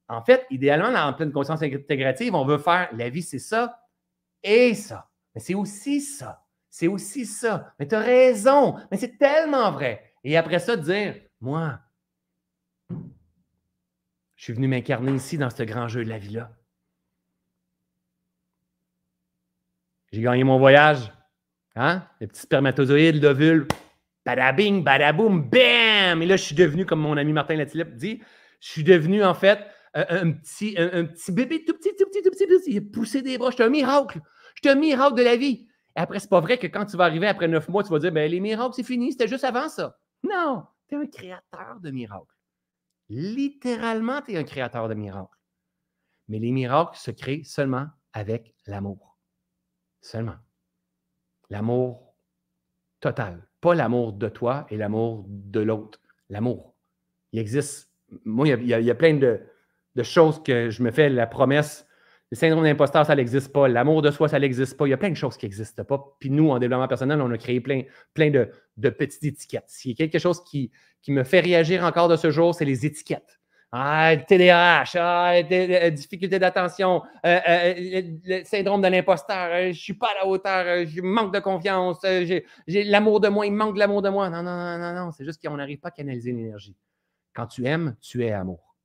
En 0.09 0.23
fait, 0.23 0.45
idéalement, 0.51 0.91
dans 0.91 1.07
la 1.07 1.13
pleine 1.13 1.33
conscience 1.33 1.63
intégrative, 1.63 2.35
on 2.35 2.45
veut 2.45 2.59
faire 2.59 2.89
la 2.93 3.09
vie, 3.11 3.23
c'est 3.23 3.39
ça 3.39 3.81
et 4.43 4.75
ça. 4.75 5.09
Mais 5.35 5.41
c'est 5.41 5.55
aussi 5.55 6.01
ça. 6.01 6.45
C'est 6.69 6.89
aussi 6.89 7.27
ça. 7.27 7.73
Mais 7.79 7.87
tu 7.87 7.95
as 7.95 8.01
raison. 8.01 8.77
Mais 8.91 8.97
c'est 8.97 9.19
tellement 9.19 9.71
vrai. 9.71 10.13
Et 10.25 10.37
après 10.37 10.59
ça, 10.59 10.77
dire, 10.77 11.15
moi, 11.41 11.79
je 14.35 14.45
suis 14.45 14.53
venu 14.53 14.69
m'incarner 14.69 15.13
ici 15.13 15.39
dans 15.39 15.51
ce 15.51 15.63
grand 15.63 15.89
jeu 15.89 16.05
de 16.05 16.11
la 16.11 16.19
vie-là. 16.19 16.51
J'ai 20.13 20.23
gagné 20.23 20.45
mon 20.45 20.59
voyage. 20.59 21.13
Hein? 21.75 22.03
Les 22.21 22.27
petits 22.27 22.43
spermatozoïdes, 22.43 23.23
l'ovule, 23.23 23.69
badabing, 24.25 24.83
badaboum, 24.83 25.49
bam! 25.49 26.23
Et 26.23 26.27
là, 26.27 26.37
je 26.37 26.43
suis 26.43 26.55
devenu, 26.55 26.87
comme 26.87 27.01
mon 27.01 27.17
ami 27.17 27.33
Martin 27.33 27.57
Latilip 27.57 27.95
dit, 27.97 28.23
je 28.61 28.69
suis 28.69 28.85
devenu 28.85 29.23
en 29.23 29.35
fait 29.35 29.61
un, 29.95 30.33
petit, 30.33 30.75
un, 30.79 31.05
petit 31.05 31.33
bébé 31.33 31.65
tout 31.65 31.75
petit, 31.75 31.91
tout 31.97 32.07
petit, 32.07 32.23
tout 32.23 32.31
petit, 32.31 32.47
tout 32.47 32.59
petit. 32.59 32.71
Il 32.73 32.79
a 32.79 32.91
poussé 32.93 33.23
des 33.23 33.39
bras. 33.39 33.51
J'étais 33.51 33.65
un 33.65 33.71
miracle. 33.71 34.21
J'étais 34.55 34.71
un 34.71 34.81
miracle 34.81 35.17
de 35.17 35.23
la 35.23 35.37
vie. 35.37 35.69
Et 35.97 36.01
après, 36.01 36.19
c'est 36.19 36.29
pas 36.29 36.41
vrai 36.41 36.59
que 36.59 36.67
quand 36.67 36.85
tu 36.85 36.97
vas 36.97 37.05
arriver 37.05 37.27
après 37.27 37.49
neuf 37.49 37.69
mois, 37.69 37.83
tu 37.83 37.91
vas 37.91 37.99
dire 37.99 38.13
ben, 38.13 38.31
les 38.31 38.41
miracles, 38.41 38.75
c'est 38.75 38.83
fini, 38.83 39.13
c'était 39.13 39.29
juste 39.29 39.45
avant 39.45 39.69
ça. 39.69 39.99
Non, 40.23 40.65
tu 40.89 40.95
es 40.95 40.99
un 40.99 41.07
créateur 41.07 41.81
de 41.81 41.91
miracles. 41.91 42.35
Littéralement, 43.09 44.21
tu 44.21 44.33
es 44.33 44.37
un 44.37 44.45
créateur 44.45 44.89
de 44.89 44.95
miracles. 44.95 45.39
Mais 46.29 46.39
les 46.39 46.53
miracles 46.53 46.99
se 46.99 47.11
créent 47.11 47.45
seulement 47.45 47.87
avec 48.13 48.55
l'amour. 48.67 49.16
Seulement. 50.07 50.37
L'amour 51.51 52.15
total. 53.01 53.45
Pas 53.61 53.75
l'amour 53.75 54.13
de 54.13 54.29
toi 54.29 54.65
et 54.71 54.77
l'amour 54.77 55.25
de 55.27 55.59
l'autre. 55.59 56.01
L'amour. 56.31 56.77
Il 57.33 57.41
existe. 57.41 57.91
Moi, 58.25 58.47
il 58.47 58.69
y 58.69 58.91
a, 58.91 58.95
plein 58.95 59.15
de, 59.15 59.41
de, 59.97 60.03
choses 60.05 60.41
que 60.45 60.71
je 60.71 60.81
me 60.85 60.93
fais 60.93 61.09
la 61.09 61.27
promesse 61.27 61.89
le 62.31 62.37
syndrome 62.37 62.65
d'imposteur, 62.65 63.05
ça 63.07 63.15
n'existe 63.15 63.53
pas. 63.53 63.69
L'amour 63.69 64.03
de 64.03 64.11
soi, 64.13 64.29
ça 64.29 64.39
n'existe 64.39 64.77
pas. 64.77 64.87
Il 64.87 64.91
y 64.91 64.93
a 64.93 64.97
plein 64.97 65.11
de 65.11 65.17
choses 65.17 65.37
qui 65.37 65.47
n'existent 65.47 65.85
pas. 65.85 66.17
Puis 66.21 66.31
nous, 66.31 66.51
en 66.51 66.59
développement 66.59 66.89
personnel, 66.89 67.21
on 67.21 67.31
a 67.31 67.39
créé 67.39 67.61
plein, 67.61 67.83
plein 68.15 68.31
de, 68.31 68.91
petites 68.91 69.25
étiquettes. 69.25 69.69
S'il 69.69 69.93
y 69.93 69.95
a 69.95 69.97
quelque 69.97 70.21
chose 70.21 70.43
qui 70.45 70.71
me 71.09 71.25
fait 71.25 71.41
réagir 71.41 71.85
encore 71.85 72.09
de 72.09 72.17
ce 72.17 72.31
jour, 72.31 72.55
c'est 72.55 72.65
les 72.65 72.85
étiquettes. 72.87 73.41
Ah, 73.73 74.17
TDAH, 74.17 74.93
ah, 74.95 75.43
difficulté 75.91 76.39
d'attention, 76.39 77.03
euh, 77.27 77.41
euh, 77.49 77.75
le 78.25 78.45
syndrome 78.45 78.81
de 78.81 78.87
l'imposteur, 78.87 79.49
euh, 79.51 79.62
je 79.64 79.69
ne 79.69 79.73
suis 79.73 79.95
pas 79.95 80.09
à 80.12 80.23
la 80.23 80.27
hauteur, 80.27 80.87
je 80.87 81.01
manque 81.03 81.35
de 81.35 81.41
confiance, 81.41 81.99
j'ai 82.03 82.85
l'amour 82.85 83.21
de 83.21 83.29
moi, 83.29 83.45
il 83.45 83.53
manque 83.53 83.75
de 83.75 83.81
l'amour 83.81 84.03
de 84.03 84.09
moi. 84.09 84.31
Non, 84.31 84.43
non, 84.43 84.57
non, 84.57 84.79
non, 84.79 84.95
non, 84.95 85.11
c'est 85.11 85.25
juste 85.25 85.45
qu'on 85.45 85.57
n'arrive 85.57 85.79
pas 85.81 85.89
à 85.89 85.91
canaliser 85.91 86.33
l'énergie. 86.33 86.77
Quand 87.35 87.47
tu 87.49 87.67
aimes, 87.67 87.97
tu 88.01 88.25
es 88.25 88.33
amour. 88.33 88.77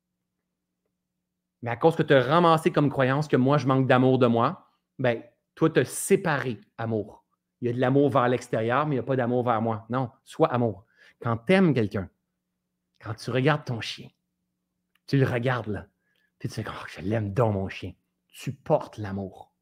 Mais 1.62 1.70
à 1.70 1.76
cause 1.76 1.96
que 1.96 2.04
tu 2.04 2.14
as 2.14 2.22
ramassé 2.22 2.72
comme 2.72 2.90
croyance 2.90 3.28
que 3.28 3.38
moi, 3.38 3.60
je 3.60 3.68
manque 3.68 3.88
d'amour 3.88 4.18
de 4.18 4.28
moi, 4.28 4.68
ben, 4.98 5.22
toi, 5.54 5.70
tu 5.70 5.80
as 5.80 5.86
séparé 5.86 6.60
amour. 6.78 7.24
Il 7.62 7.68
y 7.68 7.70
a 7.70 7.74
de 7.74 7.80
l'amour 7.80 8.10
vers 8.10 8.28
l'extérieur, 8.28 8.88
mais 8.88 8.96
il 8.96 9.00
n'y 9.00 9.04
a 9.04 9.08
pas 9.08 9.16
d'amour 9.16 9.44
vers 9.44 9.62
moi. 9.62 9.86
Non, 9.90 10.10
sois 10.26 10.52
amour. 10.52 10.86
Quand 11.22 11.38
tu 11.38 11.54
aimes 11.54 11.74
quelqu'un, 11.74 12.10
quand 13.00 13.14
tu 13.14 13.30
regardes 13.30 13.64
ton 13.64 13.80
chien, 13.80 14.10
tu 15.12 15.18
le 15.18 15.26
regardes 15.26 15.68
là, 15.68 15.88
puis 16.40 16.48
tu 16.48 16.62
dis 16.62 16.70
oh, 16.70 16.86
je 16.88 17.02
l'aime 17.02 17.34
dans 17.34 17.52
mon 17.52 17.68
chien. 17.68 17.92
Tu 18.30 18.54
portes 18.54 18.98
l'amour. 18.98 19.54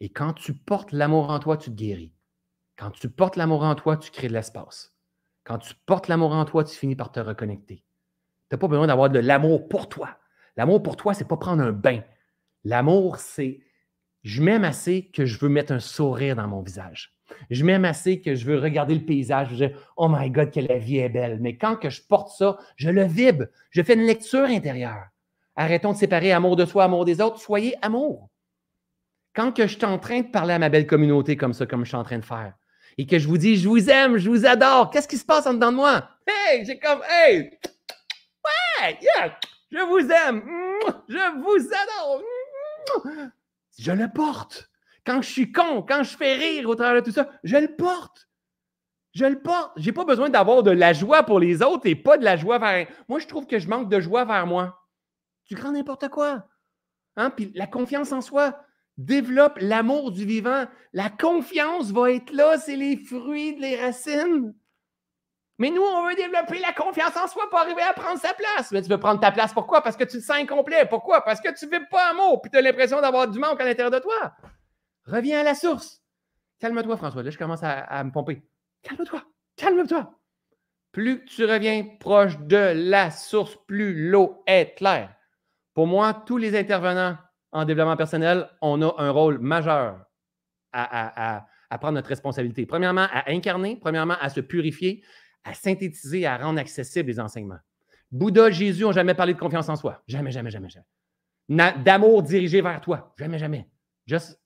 Et 0.00 0.08
quand 0.08 0.32
tu 0.32 0.52
portes 0.52 0.90
l'amour 0.90 1.30
en 1.30 1.38
toi, 1.38 1.56
tu 1.56 1.70
te 1.70 1.76
guéris. 1.76 2.12
Quand 2.76 2.90
tu 2.90 3.08
portes 3.08 3.36
l'amour 3.36 3.62
en 3.62 3.76
toi, 3.76 3.96
tu 3.96 4.10
crées 4.10 4.26
de 4.26 4.32
l'espace. 4.32 4.92
Quand 5.44 5.58
tu 5.58 5.76
portes 5.86 6.08
l'amour 6.08 6.32
en 6.32 6.44
toi, 6.44 6.64
tu 6.64 6.74
finis 6.74 6.96
par 6.96 7.12
te 7.12 7.20
reconnecter. 7.20 7.84
Tu 8.50 8.56
n'as 8.56 8.58
pas 8.58 8.66
besoin 8.66 8.88
d'avoir 8.88 9.10
de 9.10 9.20
l'amour 9.20 9.68
pour 9.68 9.88
toi. 9.88 10.18
L'amour 10.56 10.82
pour 10.82 10.96
toi, 10.96 11.14
c'est 11.14 11.28
pas 11.28 11.36
prendre 11.36 11.62
un 11.62 11.70
bain. 11.70 12.02
L'amour, 12.64 13.18
c'est 13.18 13.60
je 14.24 14.42
m'aime 14.42 14.64
assez 14.64 15.08
que 15.08 15.24
je 15.24 15.38
veux 15.38 15.48
mettre 15.48 15.72
un 15.72 15.78
sourire 15.78 16.34
dans 16.34 16.48
mon 16.48 16.62
visage. 16.62 17.13
Je 17.50 17.64
m'aime 17.64 17.84
assez 17.84 18.20
que 18.20 18.34
je 18.34 18.44
veux 18.44 18.58
regarder 18.58 18.94
le 18.94 19.04
paysage. 19.04 19.48
Je 19.50 19.66
dis, 19.66 19.72
oh 19.96 20.08
my 20.08 20.30
God, 20.30 20.50
que 20.50 20.60
la 20.60 20.78
vie 20.78 20.98
est 20.98 21.08
belle. 21.08 21.38
Mais 21.40 21.56
quand 21.56 21.76
que 21.76 21.90
je 21.90 22.02
porte 22.02 22.36
ça, 22.36 22.58
je 22.76 22.90
le 22.90 23.04
vibre. 23.04 23.46
Je 23.70 23.82
fais 23.82 23.94
une 23.94 24.06
lecture 24.06 24.44
intérieure. 24.44 25.06
Arrêtons 25.56 25.92
de 25.92 25.96
séparer 25.96 26.32
amour 26.32 26.56
de 26.56 26.64
soi, 26.64 26.84
amour 26.84 27.04
des 27.04 27.20
autres. 27.20 27.40
Soyez 27.40 27.76
amour. 27.82 28.28
Quand 29.34 29.52
que 29.52 29.66
je 29.66 29.76
suis 29.76 29.84
en 29.84 29.98
train 29.98 30.20
de 30.20 30.28
parler 30.28 30.54
à 30.54 30.58
ma 30.58 30.68
belle 30.68 30.86
communauté 30.86 31.36
comme 31.36 31.52
ça, 31.52 31.66
comme 31.66 31.84
je 31.84 31.88
suis 31.88 31.96
en 31.96 32.04
train 32.04 32.18
de 32.18 32.24
faire, 32.24 32.54
et 32.98 33.06
que 33.06 33.18
je 33.18 33.26
vous 33.26 33.38
dis, 33.38 33.56
je 33.56 33.68
vous 33.68 33.90
aime, 33.90 34.16
je 34.16 34.30
vous 34.30 34.46
adore, 34.46 34.90
qu'est-ce 34.90 35.08
qui 35.08 35.18
se 35.18 35.24
passe 35.24 35.46
en 35.46 35.54
dedans 35.54 35.72
de 35.72 35.76
moi? 35.76 36.08
Hey, 36.26 36.64
j'ai 36.64 36.78
comme, 36.78 37.00
hey, 37.08 37.58
ouais, 38.80 38.98
yeah, 39.00 39.36
je 39.72 39.78
vous 39.78 40.08
aime. 40.08 40.42
Je 41.08 41.40
vous 41.40 41.66
adore. 41.66 42.22
Je 43.76 43.90
le 43.90 44.08
porte. 44.08 44.70
Quand 45.06 45.22
je 45.22 45.30
suis 45.30 45.52
con, 45.52 45.82
quand 45.82 46.02
je 46.02 46.16
fais 46.16 46.34
rire 46.34 46.68
au 46.68 46.74
travers 46.74 47.02
de 47.02 47.06
tout 47.06 47.14
ça, 47.14 47.28
je 47.42 47.56
le 47.56 47.74
porte. 47.76 48.28
Je 49.12 49.24
le 49.26 49.40
porte. 49.40 49.72
Je 49.76 49.86
n'ai 49.86 49.92
pas 49.92 50.04
besoin 50.04 50.28
d'avoir 50.28 50.62
de 50.62 50.70
la 50.70 50.92
joie 50.92 51.22
pour 51.22 51.38
les 51.38 51.62
autres 51.62 51.86
et 51.86 51.94
pas 51.94 52.18
de 52.18 52.24
la 52.24 52.36
joie 52.36 52.58
vers. 52.58 52.88
Moi, 53.08 53.20
je 53.20 53.26
trouve 53.26 53.46
que 53.46 53.58
je 53.58 53.68
manque 53.68 53.88
de 53.88 54.00
joie 54.00 54.24
vers 54.24 54.46
moi. 54.46 54.80
Tu 55.46 55.54
crains 55.54 55.72
n'importe 55.72 56.08
quoi. 56.08 56.46
Hein? 57.16 57.30
Puis 57.30 57.52
la 57.54 57.66
confiance 57.66 58.12
en 58.12 58.20
soi. 58.20 58.58
Développe 58.96 59.58
l'amour 59.60 60.12
du 60.12 60.24
vivant. 60.24 60.66
La 60.92 61.10
confiance 61.10 61.90
va 61.90 62.12
être 62.12 62.32
là. 62.32 62.58
C'est 62.58 62.76
les 62.76 62.96
fruits, 62.96 63.56
les 63.58 63.80
racines. 63.80 64.54
Mais 65.58 65.70
nous, 65.70 65.82
on 65.82 66.08
veut 66.08 66.16
développer 66.16 66.58
la 66.58 66.72
confiance 66.72 67.16
en 67.16 67.28
soi 67.28 67.48
pour 67.48 67.60
arriver 67.60 67.82
à 67.82 67.92
prendre 67.92 68.18
sa 68.18 68.34
place. 68.34 68.72
Mais 68.72 68.82
tu 68.82 68.88
veux 68.88 68.98
prendre 68.98 69.20
ta 69.20 69.30
place, 69.30 69.52
pourquoi? 69.52 69.82
Parce 69.82 69.96
que 69.96 70.02
tu 70.02 70.18
te 70.18 70.22
sens 70.22 70.36
incomplet. 70.36 70.86
Pourquoi? 70.86 71.20
Parce 71.20 71.40
que 71.40 71.56
tu 71.56 71.66
ne 71.66 71.70
vis 71.70 71.86
pas 71.90 72.10
amour, 72.10 72.42
puis 72.42 72.50
tu 72.50 72.58
as 72.58 72.60
l'impression 72.60 73.00
d'avoir 73.00 73.28
du 73.28 73.38
manque 73.38 73.60
à 73.60 73.64
l'intérieur 73.64 73.92
de 73.92 74.00
toi. 74.00 74.34
Reviens 75.06 75.40
à 75.40 75.44
la 75.44 75.54
source. 75.54 76.02
Calme-toi, 76.58 76.96
François. 76.96 77.22
Là, 77.22 77.30
je 77.30 77.38
commence 77.38 77.62
à, 77.62 78.02
me 78.04 78.10
pomper. 78.10 78.42
Calme-toi. 78.82 79.22
Calme-toi. 79.56 80.18
Plus 80.92 81.24
tu 81.24 81.44
reviens 81.44 81.84
proche 81.98 82.38
de 82.38 82.72
la 82.74 83.10
source, 83.10 83.58
plus 83.66 84.08
l'eau 84.08 84.42
est 84.46 84.74
claire. 84.76 85.14
Pour 85.74 85.86
moi, 85.86 86.14
tous 86.14 86.36
les 86.36 86.56
intervenants 86.56 87.18
en 87.50 87.64
développement 87.64 87.96
personnel, 87.96 88.48
on 88.62 88.80
a 88.80 88.94
un 88.98 89.10
rôle 89.10 89.38
majeur 89.40 90.06
à, 90.72 91.46
prendre 91.80 91.94
notre 91.94 92.08
responsabilité. 92.08 92.64
Premièrement, 92.64 93.08
à 93.12 93.30
incarner, 93.30 93.76
premièrement, 93.76 94.14
à 94.20 94.28
se 94.28 94.40
purifier, 94.40 95.04
à 95.42 95.52
synthétiser, 95.54 96.26
à 96.26 96.36
rendre 96.36 96.60
accessibles 96.60 97.08
les 97.08 97.18
enseignements. 97.18 97.58
Bouddha, 98.12 98.50
Jésus 98.50 98.84
n'ont 98.84 98.92
jamais 98.92 99.14
parlé 99.14 99.34
de 99.34 99.38
confiance 99.38 99.68
en 99.68 99.74
soi. 99.74 100.02
Jamais, 100.06 100.30
jamais, 100.30 100.50
jamais, 100.50 100.68
jamais. 100.68 101.74
D'amour 101.82 102.22
dirigé 102.22 102.60
vers 102.60 102.80
toi. 102.80 103.12
Jamais, 103.18 103.38
jamais. 103.38 103.68
Juste, 104.06 104.40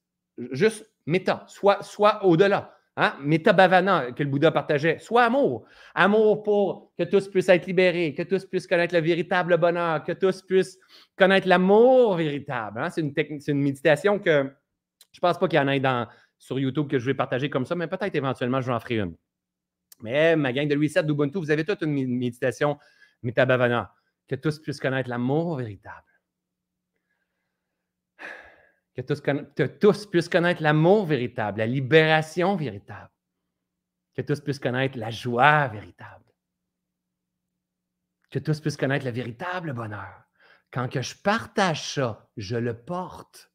juste 0.53 0.91
méta, 1.07 1.45
soit, 1.49 1.83
soit 1.83 2.25
au-delà. 2.25 2.75
Hein? 2.97 3.15
Bhavana 3.55 4.11
que 4.13 4.25
le 4.25 4.29
Bouddha 4.29 4.51
partageait. 4.51 4.99
Soit 4.99 5.25
amour. 5.25 5.65
Amour 5.95 6.43
pour 6.43 6.93
que 6.99 7.05
tous 7.05 7.29
puissent 7.29 7.49
être 7.49 7.67
libérés, 7.67 8.13
que 8.13 8.23
tous 8.23 8.45
puissent 8.45 8.67
connaître 8.67 8.95
le 8.95 9.01
véritable 9.01 9.57
bonheur, 9.57 10.03
que 10.03 10.13
tous 10.13 10.43
puissent 10.43 10.79
connaître 11.17 11.47
l'amour 11.47 12.17
véritable. 12.17 12.81
Hein? 12.81 12.91
C'est 12.91 13.03
une, 13.03 13.15
une 13.47 13.63
méditation 13.63 14.19
que 14.19 14.51
je 15.13 15.19
ne 15.19 15.21
pense 15.21 15.39
pas 15.39 15.47
qu'il 15.47 15.59
y 15.59 15.63
en 15.63 15.69
ait 15.69 15.81
sur 16.39 16.59
YouTube 16.59 16.89
que 16.89 16.99
je 16.99 17.07
vais 17.07 17.15
partager 17.15 17.49
comme 17.51 17.67
ça, 17.67 17.75
mais 17.75 17.87
peut-être 17.87 18.15
éventuellement, 18.15 18.61
je 18.61 18.67
vais 18.67 18.75
en 18.75 18.81
ferai 18.81 18.99
une. 18.99 19.17
Mais 20.01 20.37
ma 20.37 20.53
gang 20.53 20.69
de 20.69 20.77
VII 20.77 21.05
d'Ubuntu, 21.05 21.39
vous 21.39 21.51
avez 21.51 21.65
toute 21.65 21.83
une 21.83 21.93
méditation 21.93 22.79
Bhavana, 23.23 23.93
que 24.29 24.37
tous 24.37 24.59
puissent 24.61 24.81
connaître 24.81 25.09
l'amour 25.09 25.57
véritable. 25.57 26.05
Que 28.99 29.67
tous, 29.67 30.07
puissent 30.07 30.29
connaître 30.29 30.61
l'amour 30.61 31.07
véritable, 31.07 31.59
la 31.59 31.67
libération 31.67 32.57
véritable. 32.57 33.11
Que 34.15 34.23
tous 34.23 34.41
puissent 34.41 34.59
connaître 34.59 34.99
la 34.99 35.11
joie 35.11 35.69
véritable. 35.69 36.25
Que 38.31 38.41
tous 38.41 38.61
puissent 38.61 38.77
connaître 38.77 39.05
le 39.05 39.13
véritable 39.13 39.73
bonheur. 39.73 40.25
Quand 40.73 40.89
que 40.89 41.01
je 41.01 41.15
partage 41.15 41.95
ça, 41.95 42.29
je 42.37 42.57
le 42.57 42.75
porte. 42.75 43.53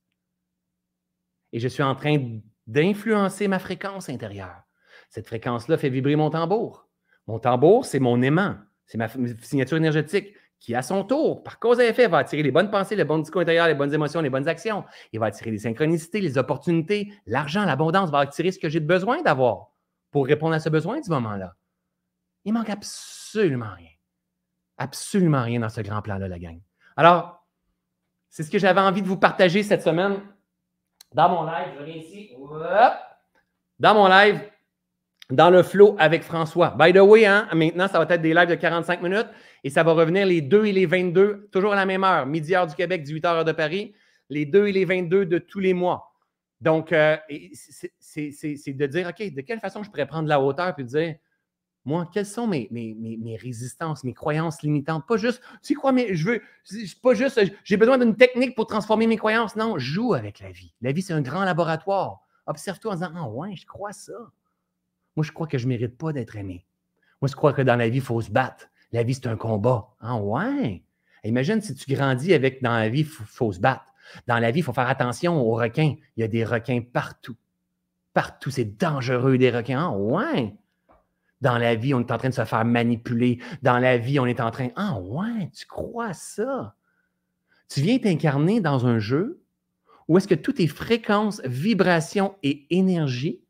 Et 1.52 1.60
je 1.60 1.68
suis 1.68 1.84
en 1.84 1.96
train 1.96 2.40
d'influencer 2.66 3.50
ma 3.50 3.60
fréquence 3.60 4.08
intérieure. 4.08 4.64
Cette 5.10 5.28
fréquence-là 5.28 5.78
fait 5.78 5.90
vibrer 5.90 6.16
mon 6.16 6.30
tambour. 6.30 6.88
Mon 7.28 7.40
tambour, 7.40 7.86
c'est 7.86 8.00
mon 8.00 8.22
aimant, 8.22 8.58
c'est 8.86 8.98
ma 8.98 9.10
signature 9.42 9.78
énergétique 9.78 10.34
qui, 10.64 10.74
à 10.76 10.82
son 10.82 11.04
tour, 11.04 11.44
par 11.44 11.60
cause 11.60 11.82
et 11.82 11.88
effet, 11.90 12.08
va 12.08 12.20
attirer 12.20 12.42
les 12.42 12.52
bonnes 12.52 12.72
pensées, 12.72 12.96
les 12.96 13.04
bons 13.04 13.18
discours 13.18 13.42
intérieurs, 13.42 13.68
les 13.68 13.76
bonnes 13.76 13.94
émotions, 13.94 14.22
les 14.22 14.30
bonnes 14.30 14.48
actions. 14.48 14.86
Il 15.12 15.20
va 15.20 15.26
attirer 15.26 15.52
les 15.52 15.58
synchronicités, 15.58 16.22
les 16.22 16.38
opportunités, 16.38 17.12
l'argent, 17.26 17.66
l'abondance, 17.66 18.10
va 18.12 18.20
attirer 18.20 18.50
ce 18.50 18.60
que 18.60 18.70
j'ai 18.70 18.80
besoin 18.80 19.22
d'avoir 19.22 19.72
pour 20.10 20.26
répondre 20.26 20.56
à 20.56 20.62
ce 20.62 20.70
besoin 20.70 21.02
du 21.02 21.10
moment-là. 21.10 21.56
Il 22.46 22.54
manque 22.54 22.70
absolument 22.70 23.74
rien. 23.76 23.90
Absolument 24.78 25.44
rien 25.44 25.60
dans 25.60 25.68
ce 25.68 25.82
grand 25.82 26.02
plan-là, 26.02 26.30
la 26.30 26.40
gang. 26.40 26.62
Alors, 26.96 27.46
c'est 28.30 28.44
ce 28.44 28.50
que 28.50 28.58
j'avais 28.58 28.80
envie 28.80 29.02
de 29.02 29.08
vous 29.08 29.20
partager 29.20 29.64
cette 29.64 29.84
semaine 29.84 30.22
dans 31.12 31.28
mon 31.28 31.44
live. 31.44 31.74
Je 31.78 31.84
viens 31.84 31.96
ici. 31.96 32.38
Dans 33.80 33.94
mon 33.96 34.08
live, 34.08 34.40
dans 35.30 35.50
le 35.50 35.64
flow 35.64 35.96
avec 36.00 36.24
François. 36.24 36.76
By 36.78 36.94
the 36.94 36.98
way, 36.98 37.26
hein, 37.26 37.48
maintenant, 37.54 37.88
ça 37.88 38.04
va 38.04 38.14
être 38.14 38.22
des 38.22 38.34
lives 38.34 38.50
de 38.50 38.56
45 38.56 39.02
minutes 39.02 39.28
et 39.64 39.70
ça 39.70 39.84
va 39.84 39.94
revenir 39.94 40.26
les 40.26 40.42
2 40.42 40.66
et 40.66 40.72
les 40.72 40.86
22, 40.86 41.50
toujours 41.52 41.74
à 41.74 41.76
la 41.76 41.86
même 41.86 42.04
heure, 42.04 42.26
midi 42.26 42.56
heure 42.56 42.68
du 42.68 42.76
Québec, 42.76 43.04
18 43.04 43.26
heure 43.26 43.46
de 43.46 43.52
Paris, 43.52 43.94
les 44.30 44.46
2 44.46 44.68
et 44.68 44.72
les 44.72 44.86
22 44.86 45.26
de 45.26 45.38
tous 45.38 45.60
les 45.60 45.74
mois. 45.74 46.14
Donc, 46.62 46.94
euh, 46.94 47.18
c'est 48.00 48.74
de 48.74 48.86
dire, 48.86 49.08
OK, 49.10 49.34
de 49.34 49.42
quelle 49.42 49.60
façon 49.60 49.84
je 49.84 49.90
pourrais 49.90 50.06
prendre 50.06 50.30
la 50.30 50.40
hauteur 50.40 50.74
et 50.78 50.84
dire, 50.84 51.16
moi, 51.86 52.10
quelles 52.14 52.26
sont 52.26 52.48
mes, 52.48 52.70
mes, 52.72 52.96
mes, 52.96 53.36
résistances, 53.36 54.06
mes 54.06 54.14
croyances 54.14 54.62
limitantes? 54.62 55.06
Pas 55.06 55.18
juste, 55.18 55.42
tu 55.42 55.58
sais 55.62 55.74
quoi, 55.74 55.92
mais 55.92 56.16
je 56.16 56.26
veux, 56.26 56.42
pas 57.02 57.14
juste, 57.14 57.42
j'ai 57.66 57.76
besoin 57.76 57.98
d'une 57.98 58.16
technique 58.16 58.56
pour 58.56 58.68
transformer 58.68 59.08
mes 59.08 59.18
croyances. 59.18 59.58
Non, 59.58 59.78
joue 59.78 60.14
avec 60.14 60.40
la 60.40 60.52
vie. 60.52 60.74
La 60.82 60.94
vie, 60.94 61.02
c'est 61.02 61.14
un 61.14 61.22
grand 61.22 61.44
laboratoire. 61.44 62.22
Observe-toi 62.46 62.94
en 62.94 62.96
disant, 62.96 63.12
ah 63.16 63.28
ouais, 63.28 63.56
je 63.58 63.66
crois 63.66 63.92
ça. 63.92 64.14
Moi, 65.16 65.24
je 65.24 65.32
crois 65.32 65.48
que 65.48 65.58
je 65.58 65.66
ne 65.66 65.70
mérite 65.70 65.98
pas 65.98 66.14
d'être 66.14 66.36
aimé. 66.36 66.66
Moi, 67.22 67.30
je 67.30 67.36
crois 67.36 67.54
que 67.54 67.62
dans 67.62 67.76
la 67.76 67.90
vie, 67.90 67.98
il 67.98 68.04
faut 68.04 68.22
se 68.22 68.32
battre. 68.32 68.68
La 68.92 69.04
vie, 69.04 69.14
c'est 69.14 69.28
un 69.28 69.38
combat. 69.38 69.90
Ah 70.00 70.18
ouais? 70.18 70.84
Imagine 71.24 71.62
si 71.62 71.74
tu 71.74 71.94
grandis 71.94 72.34
avec 72.34 72.62
dans 72.62 72.74
la 72.74 72.90
vie, 72.90 73.00
il 73.00 73.06
faut, 73.06 73.52
se 73.52 73.60
battre. 73.60 73.86
Dans 74.28 74.40
la 74.40 74.52
vie, 74.52 74.60
il 74.60 74.64
faut 74.64 74.74
faire 74.74 74.90
attention 74.90 75.42
aux 75.42 75.56
requins. 75.56 75.96
Il 76.18 76.22
y 76.22 76.24
a 76.24 76.28
des 76.28 76.44
requins 76.44 76.82
partout. 76.82 77.38
Partout, 78.14 78.52
c'est 78.52 78.78
dangereux 78.78 79.38
des 79.38 79.50
requins. 79.50 79.80
Ah 79.80 79.92
ouais? 79.92 80.56
Dans 81.42 81.58
la 81.58 81.76
vie, 81.76 81.94
on 81.94 82.00
est 82.00 82.12
en 82.12 82.18
train 82.18 82.30
de 82.30 82.34
se 82.34 82.46
faire 82.46 82.66
manipuler. 82.66 83.40
Dans 83.62 83.80
la 83.80 83.98
vie, 83.98 84.20
on 84.20 84.26
est 84.26 84.40
en 84.40 84.52
train. 84.52 84.70
Ah 84.76 85.00
ouais, 85.00 85.50
tu 85.56 85.66
crois 85.66 86.14
ça? 86.14 86.76
Tu 87.70 87.82
viens 87.82 88.00
t'incarner 88.00 88.62
dans 88.62 88.86
un 88.86 89.00
jeu 89.00 89.42
où 90.08 90.18
est-ce 90.18 90.28
que 90.28 90.36
toutes 90.36 90.58
tes 90.58 90.68
fréquences, 90.68 91.42
vibrations 91.46 92.36
et 92.44 92.68
énergie 92.70 93.43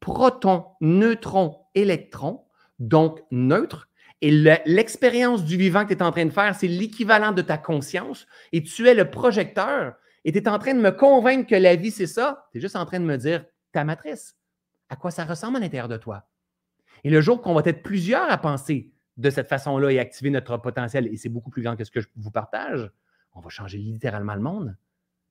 proton, 0.00 0.64
neutron, 0.80 1.58
électron, 1.74 2.44
donc 2.78 3.20
neutre. 3.30 3.88
Et 4.20 4.30
l'expérience 4.30 5.44
du 5.44 5.56
vivant 5.56 5.84
que 5.84 5.94
tu 5.94 6.00
es 6.00 6.02
en 6.02 6.10
train 6.10 6.26
de 6.26 6.32
faire, 6.32 6.54
c'est 6.54 6.66
l'équivalent 6.66 7.32
de 7.32 7.42
ta 7.42 7.56
conscience. 7.56 8.26
Et 8.52 8.62
tu 8.62 8.88
es 8.88 8.94
le 8.94 9.10
projecteur. 9.10 9.94
Et 10.24 10.32
tu 10.32 10.38
es 10.38 10.48
en 10.48 10.58
train 10.58 10.74
de 10.74 10.80
me 10.80 10.90
convaincre 10.90 11.48
que 11.48 11.54
la 11.54 11.76
vie, 11.76 11.92
c'est 11.92 12.08
ça. 12.08 12.48
Tu 12.50 12.58
es 12.58 12.60
juste 12.60 12.76
en 12.76 12.84
train 12.84 12.98
de 12.98 13.04
me 13.04 13.16
dire 13.16 13.44
ta 13.72 13.84
matrice. 13.84 14.36
À 14.88 14.96
quoi 14.96 15.10
ça 15.10 15.24
ressemble 15.24 15.58
à 15.58 15.60
l'intérieur 15.60 15.88
de 15.88 15.96
toi? 15.96 16.28
Et 17.04 17.10
le 17.10 17.20
jour 17.20 17.40
qu'on 17.40 17.54
va 17.54 17.62
être 17.64 17.82
plusieurs 17.82 18.28
à 18.30 18.38
penser 18.38 18.90
de 19.16 19.30
cette 19.30 19.48
façon-là 19.48 19.90
et 19.90 19.98
activer 19.98 20.30
notre 20.30 20.56
potentiel, 20.56 21.06
et 21.06 21.16
c'est 21.16 21.28
beaucoup 21.28 21.50
plus 21.50 21.62
grand 21.62 21.76
que 21.76 21.84
ce 21.84 21.90
que 21.90 22.00
je 22.00 22.08
vous 22.16 22.30
partage, 22.30 22.90
on 23.34 23.40
va 23.40 23.50
changer 23.50 23.78
littéralement 23.78 24.34
le 24.34 24.40
monde. 24.40 24.76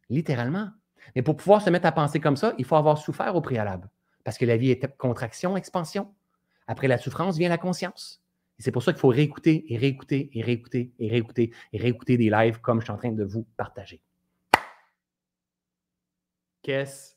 Littéralement. 0.10 0.70
Mais 1.16 1.22
pour 1.22 1.36
pouvoir 1.36 1.62
se 1.62 1.70
mettre 1.70 1.88
à 1.88 1.92
penser 1.92 2.22
comme 2.22 2.38
ça, 2.38 2.54
il 2.58 2.64
faut 2.64 2.76
avoir 2.76 2.98
souffert 2.98 3.36
au 3.36 3.42
préalable. 3.42 3.90
Parce 4.28 4.38
que 4.38 4.44
la 4.44 4.58
vie 4.58 4.72
est 4.72 4.98
contraction, 4.98 5.56
expansion. 5.56 6.14
Après 6.68 6.90
la 6.90 6.98
souffrance 6.98 7.38
vient 7.38 7.48
la 7.48 7.58
conscience. 7.58 8.22
Et 8.60 8.62
c'est 8.62 8.74
pour 8.74 8.84
ça 8.84 8.92
qu'il 8.92 9.00
faut 9.00 9.08
réécouter 9.08 9.64
et 9.72 9.78
réécouter 9.78 10.30
et 10.34 10.42
réécouter 10.42 10.92
et 11.00 11.08
réécouter 11.08 11.54
et 11.72 11.78
réécouter 11.78 12.18
des 12.18 12.30
lives 12.30 12.60
comme 12.60 12.82
je 12.82 12.84
suis 12.88 12.92
en 12.92 12.98
train 12.98 13.14
de 13.14 13.24
vous 13.24 13.48
partager. 13.56 14.02
Qu'est-ce 16.62 17.16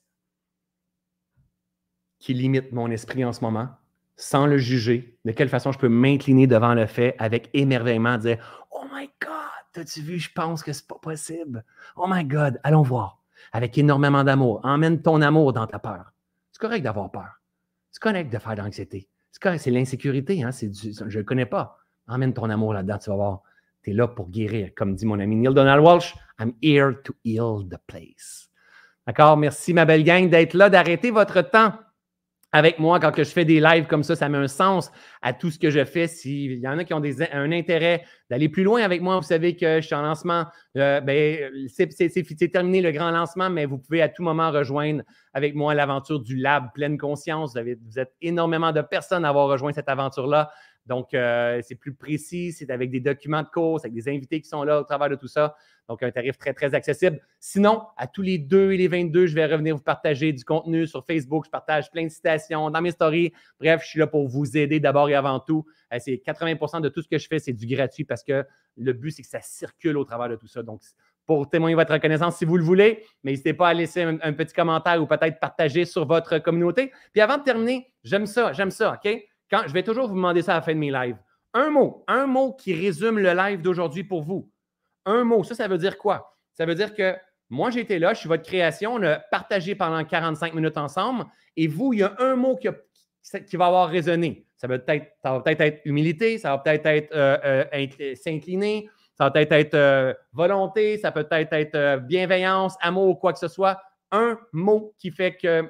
qui 2.21 2.33
limite 2.33 2.71
mon 2.71 2.89
esprit 2.93 3.25
en 3.25 3.33
ce 3.33 3.41
moment? 3.41 3.71
Sans 4.15 4.47
le 4.47 4.59
juger? 4.59 5.19
De 5.25 5.33
quelle 5.33 5.49
façon 5.49 5.73
je 5.73 5.81
peux 5.81 5.89
m'incliner 5.89 6.47
devant 6.47 6.75
le 6.75 6.87
fait 6.87 7.17
avec 7.19 7.51
émerveillement, 7.55 8.19
dire 8.19 8.65
Oh 8.71 8.85
my 8.93 9.11
God, 9.21 9.83
as-tu 9.83 10.01
vu, 10.03 10.21
je 10.21 10.31
pense 10.33 10.63
que 10.63 10.73
c'est 10.73 10.87
pas 10.87 11.01
possible. 11.03 11.65
Oh 11.97 12.07
my 12.09 12.25
God, 12.25 12.61
allons 12.63 12.83
voir. 12.83 13.21
Avec 13.51 13.77
énormément 13.79 14.23
d'amour. 14.23 14.61
Emmène 14.63 15.03
ton 15.03 15.21
amour 15.23 15.53
dans 15.53 15.67
ta 15.67 15.81
peur. 15.81 16.13
C'est 16.61 16.67
correct 16.67 16.83
d'avoir 16.83 17.11
peur. 17.11 17.41
C'est 17.91 18.03
correct 18.03 18.31
de 18.31 18.39
faire 18.39 18.55
de 18.55 18.61
l'anxiété. 18.61 19.09
C'est 19.33 19.43
correct, 19.43 19.61
c'est 19.61 19.71
l'insécurité. 19.71 20.43
Hein? 20.43 20.51
je 20.53 21.19
ne 21.19 21.23
connais 21.23 21.47
pas. 21.47 21.79
Emmène 22.07 22.35
ton 22.35 22.51
amour 22.51 22.75
là-dedans, 22.75 22.99
tu 22.99 23.09
vas 23.09 23.17
voir. 23.17 23.41
Tu 23.83 23.91
es 23.91 23.93
là 23.95 24.07
pour 24.09 24.29
guérir. 24.29 24.73
Comme 24.77 24.95
dit 24.95 25.07
mon 25.07 25.19
ami 25.21 25.37
Neil 25.37 25.55
Donald 25.55 25.83
Walsh, 25.83 26.15
I'm 26.39 26.53
here 26.63 27.01
to 27.03 27.15
heal 27.25 27.67
the 27.67 27.79
place. 27.87 28.51
D'accord? 29.07 29.39
Merci, 29.39 29.73
ma 29.73 29.87
belle 29.87 30.05
gang, 30.05 30.29
d'être 30.29 30.53
là, 30.53 30.69
d'arrêter 30.69 31.11
votre 31.11 31.41
temps 31.41 31.73
avec 32.53 32.78
moi 32.78 32.98
quand 32.98 33.12
je 33.16 33.24
fais 33.24 33.44
des 33.44 33.61
lives 33.61 33.86
comme 33.86 34.03
ça, 34.03 34.16
ça 34.16 34.28
met 34.28 34.38
un 34.38 34.48
sens 34.48 34.90
à 35.22 35.32
tout 35.32 35.51
ce 35.51 35.59
que 35.59 35.70
je 35.70 35.84
fais. 35.84 36.07
S'il 36.07 36.59
y 36.59 36.66
en 36.66 36.78
a 36.78 36.84
qui 36.84 36.94
ont 36.94 37.03
un 37.32 37.53
intérêt 37.53 38.05
d'aller 38.28 38.48
plus 38.48 38.64
loin 38.64 38.82
avec 38.82 39.03
moi, 39.03 39.16
vous 39.16 39.26
savez 39.26 39.57
que 39.57 39.80
je 39.80 39.86
suis 39.86 39.94
en 39.94 40.03
lancement. 40.03 40.46
Euh, 40.76 41.01
ben, 41.01 41.51
c'est 41.68 42.48
terminé 42.51 42.80
le 42.80 42.90
grand 42.90 43.11
lancement, 43.11 43.51
mais 43.51 43.66
vous 43.66 43.78
pouvez 43.78 44.03
à 44.03 44.09
tout 44.09 44.22
moment 44.22 44.51
rejoindre 44.51 45.03
avec 45.32 45.55
moi 45.55 45.74
l'aventure 45.74 46.20
du 46.20 46.36
Lab 46.36 46.72
Pleine 46.74 46.98
Conscience. 46.98 47.57
Vous, 47.57 47.62
vous, 47.86 47.98
êtes 47.98 48.12
énormément 48.20 48.72
de 48.72 48.80
personnes 48.80 49.24
à 49.24 49.28
avoir 49.28 49.48
rejoint 49.48 49.72
cette 49.72 49.88
aventure-là. 49.88 50.51
Donc, 50.91 51.14
euh, 51.14 51.61
c'est 51.62 51.76
plus 51.76 51.95
précis, 51.95 52.51
c'est 52.51 52.68
avec 52.68 52.91
des 52.91 52.99
documents 52.99 53.45
de 53.45 53.49
course, 53.49 53.84
avec 53.84 53.95
des 53.95 54.09
invités 54.09 54.41
qui 54.41 54.49
sont 54.49 54.64
là 54.64 54.80
au 54.80 54.82
travers 54.82 55.09
de 55.09 55.14
tout 55.14 55.28
ça. 55.28 55.55
Donc, 55.88 56.03
un 56.03 56.11
tarif 56.11 56.36
très, 56.36 56.53
très 56.53 56.74
accessible. 56.74 57.20
Sinon, 57.38 57.82
à 57.97 58.09
tous 58.09 58.22
les 58.22 58.38
deux 58.38 58.72
et 58.72 58.76
les 58.76 58.88
22, 58.88 59.28
je 59.28 59.34
vais 59.36 59.47
revenir 59.47 59.76
vous 59.76 59.84
partager 59.84 60.32
du 60.32 60.45
contenu 60.45 60.88
sur 60.88 61.07
Facebook. 61.07 61.45
Je 61.45 61.51
partage 61.51 61.93
plein 61.93 62.03
de 62.03 62.09
citations 62.09 62.70
dans 62.70 62.82
mes 62.82 62.91
stories. 62.91 63.32
Bref, 63.61 63.82
je 63.84 63.88
suis 63.91 63.99
là 64.01 64.09
pour 64.09 64.26
vous 64.26 64.57
aider 64.57 64.80
d'abord 64.80 65.09
et 65.09 65.14
avant 65.14 65.38
tout. 65.38 65.64
Euh, 65.95 65.99
c'est 66.01 66.20
80% 66.26 66.80
de 66.80 66.88
tout 66.88 67.03
ce 67.03 67.09
que 67.09 67.18
je 67.18 67.28
fais, 67.28 67.38
c'est 67.38 67.53
du 67.53 67.68
gratuit 67.68 68.05
parce 68.05 68.24
que 68.24 68.45
le 68.76 68.93
but, 68.93 69.12
c'est 69.12 69.22
que 69.22 69.28
ça 69.28 69.41
circule 69.41 69.97
au 69.97 70.05
travers 70.05 70.28
de 70.28 70.34
tout 70.34 70.49
ça. 70.49 70.64
Donc, 70.64 70.80
pour 71.24 71.49
témoigner 71.49 71.76
votre 71.76 71.93
reconnaissance 71.93 72.36
si 72.38 72.45
vous 72.45 72.57
le 72.57 72.64
voulez, 72.64 73.05
n'hésitez 73.22 73.55
pas 73.55 73.68
à 73.68 73.74
laisser 73.74 74.03
un 74.03 74.32
petit 74.32 74.55
commentaire 74.55 75.01
ou 75.01 75.07
peut-être 75.07 75.38
partager 75.38 75.84
sur 75.84 76.05
votre 76.05 76.38
communauté. 76.38 76.91
Puis 77.12 77.20
avant 77.20 77.38
de 77.38 77.45
terminer, 77.45 77.93
j'aime 78.03 78.26
ça, 78.26 78.53
j'aime 78.53 78.72
ça, 78.72 78.95
OK? 78.95 79.30
Quand, 79.51 79.62
je 79.66 79.72
vais 79.72 79.82
toujours 79.82 80.09
vous 80.09 80.14
demander 80.14 80.42
ça 80.42 80.53
à 80.53 80.57
la 80.57 80.62
fin 80.62 80.74
de 80.74 80.78
mes 80.78 80.90
lives. 80.90 81.16
Un 81.53 81.70
mot, 81.70 82.05
un 82.07 82.26
mot 82.26 82.53
qui 82.53 82.74
résume 82.74 83.18
le 83.18 83.32
live 83.32 83.61
d'aujourd'hui 83.61 84.05
pour 84.05 84.22
vous. 84.22 84.48
Un 85.05 85.24
mot, 85.24 85.42
ça, 85.42 85.55
ça 85.55 85.66
veut 85.66 85.78
dire 85.78 85.98
quoi? 85.98 86.36
Ça 86.55 86.64
veut 86.66 86.74
dire 86.74 86.94
que 86.94 87.16
Moi, 87.53 87.70
j'ai 87.70 87.80
été 87.80 87.98
là, 87.98 88.14
je 88.14 88.20
suis 88.20 88.28
votre 88.28 88.44
création, 88.44 88.94
on 88.94 89.03
a 89.03 89.18
partagé 89.18 89.74
pendant 89.74 90.05
45 90.05 90.55
minutes 90.55 90.78
ensemble. 90.78 91.24
Et 91.57 91.66
vous, 91.66 91.92
il 91.92 91.98
y 91.98 92.03
a 92.05 92.14
un 92.20 92.36
mot 92.36 92.57
qui, 92.57 92.68
va 93.57 93.66
avoir 93.66 93.88
résonné. 93.88 94.46
Ça 94.57 94.68
va 94.68 94.78
peut-être 94.78 95.16
peut 95.22 95.57
être 95.59 95.80
humilité, 95.84 96.38
ça 96.38 96.51
va 96.51 96.59
peut-être 96.59 96.86
être, 96.86 97.12
euh, 97.12 97.64
euh, 97.74 98.14
s'incliner, 98.14 98.88
ça 99.18 99.24
va 99.24 99.30
peut-être 99.32 99.51
être 99.51 99.74
euh, 99.74 100.14
volonté, 100.32 100.96
ça 100.98 101.11
peut 101.11 101.24
peut-être 101.24 101.53
être 101.53 102.03
bienveillance, 102.07 102.76
amour, 102.80 103.18
quoi 103.18 103.32
que 103.32 103.40
ce 103.40 103.48
soit. 103.48 103.82
Un 104.12 104.38
mot 104.53 104.94
qui 104.98 105.11
fait 105.11 105.36
que 105.36 105.64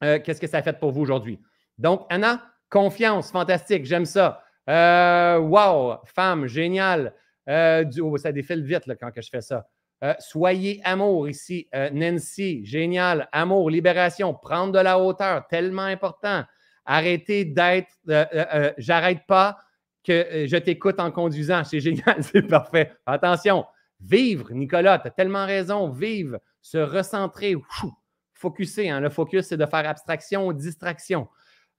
qu'est-ce 0.00 0.40
que 0.40 0.46
ça 0.46 0.58
a 0.58 0.62
fait 0.62 0.78
pour 0.78 0.92
vous 0.92 1.00
aujourd'hui. 1.00 1.40
Donc, 1.78 2.06
Anna, 2.10 2.42
confiance, 2.68 3.30
fantastique, 3.30 3.84
j'aime 3.84 4.04
ça. 4.06 4.42
wow, 4.66 5.98
femme, 6.04 6.46
génial. 6.46 7.14
Oh, 7.48 8.16
ça 8.16 8.32
défile 8.32 8.64
vite 8.64 8.86
là, 8.86 8.94
quand 8.96 9.10
je 9.16 9.28
fais 9.28 9.40
ça. 9.40 9.66
Euh, 10.04 10.14
soyez 10.20 10.80
amour 10.84 11.28
ici. 11.28 11.68
Euh, 11.74 11.90
Nancy, 11.90 12.64
génial. 12.64 13.28
Amour, 13.32 13.70
libération, 13.70 14.34
prendre 14.34 14.72
de 14.72 14.78
la 14.78 14.98
hauteur, 14.98 15.46
tellement 15.48 15.82
important. 15.82 16.44
Arrêtez 16.84 17.44
d'être, 17.44 17.92
euh, 18.08 18.72
j'arrête 18.78 19.26
pas 19.26 19.58
que 20.04 20.46
je 20.46 20.56
t'écoute 20.56 21.00
en 21.00 21.10
conduisant. 21.10 21.64
C'est 21.64 21.80
génial, 21.80 22.16
c'est 22.22 22.42
parfait. 22.42 22.92
Attention, 23.06 23.66
vivre, 24.00 24.52
Nicolas, 24.52 24.98
tu 24.98 25.08
as 25.08 25.10
tellement 25.10 25.46
raison. 25.46 25.90
Vivre, 25.90 26.38
se 26.62 26.78
recentrer, 26.78 27.56
focuser. 28.32 28.88
Hein. 28.90 29.00
Le 29.00 29.10
focus, 29.10 29.46
c'est 29.46 29.56
de 29.56 29.66
faire 29.66 29.88
abstraction, 29.88 30.52
distraction. 30.52 31.28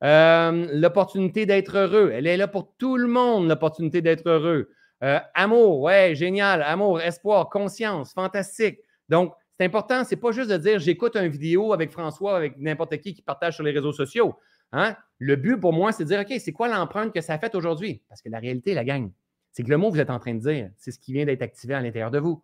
L'opportunité 0.02 1.46
d'être 1.46 1.78
heureux, 1.78 2.12
elle 2.14 2.28
est 2.28 2.38
là 2.38 2.48
pour 2.48 2.76
tout 2.78 2.98
le 2.98 3.08
monde, 3.08 3.48
l'opportunité 3.48 4.02
d'être 4.02 4.28
heureux. 4.28 4.70
Euh, 5.04 5.20
amour, 5.34 5.82
ouais, 5.82 6.14
génial. 6.16 6.62
Amour, 6.62 7.02
espoir, 7.02 7.50
conscience, 7.50 8.14
fantastique. 8.14 8.80
Donc, 9.08 9.34
c'est 9.58 9.66
important, 9.66 10.04
c'est 10.04 10.18
pas 10.18 10.32
juste 10.32 10.50
de 10.50 10.58
dire 10.58 10.80
j'écoute 10.80 11.16
une 11.16 11.28
vidéo 11.28 11.74
avec 11.74 11.92
François, 11.92 12.38
avec 12.38 12.58
n'importe 12.58 12.98
qui 12.98 13.14
qui 13.14 13.22
partage 13.22 13.56
sur 13.56 13.64
les 13.64 13.72
réseaux 13.72 13.92
sociaux. 13.92 14.36
Hein? 14.72 14.96
Le 15.18 15.36
but 15.36 15.58
pour 15.58 15.74
moi, 15.74 15.92
c'est 15.92 16.04
de 16.04 16.10
dire 16.10 16.22
OK, 16.22 16.34
c'est 16.40 16.52
quoi 16.54 16.68
l'empreinte 16.68 17.14
que 17.14 17.22
ça 17.22 17.34
a 17.34 17.40
fait 17.40 17.56
aujourd'hui? 17.56 18.04
Parce 18.08 18.22
que 18.22 18.30
la 18.30 18.40
réalité, 18.40 18.74
la 18.74 18.84
gagne. 18.84 19.12
C'est 19.52 19.64
que 19.64 19.70
le 19.70 19.78
mot 19.78 19.90
que 19.90 19.96
vous 19.96 20.02
êtes 20.02 20.12
en 20.12 20.20
train 20.20 20.36
de 20.36 20.40
dire, 20.40 20.70
c'est 20.78 20.92
ce 20.92 21.00
qui 21.00 21.12
vient 21.12 21.26
d'être 21.26 21.42
activé 21.42 21.74
à 21.74 21.82
l'intérieur 21.82 22.12
de 22.12 22.20
vous. 22.20 22.44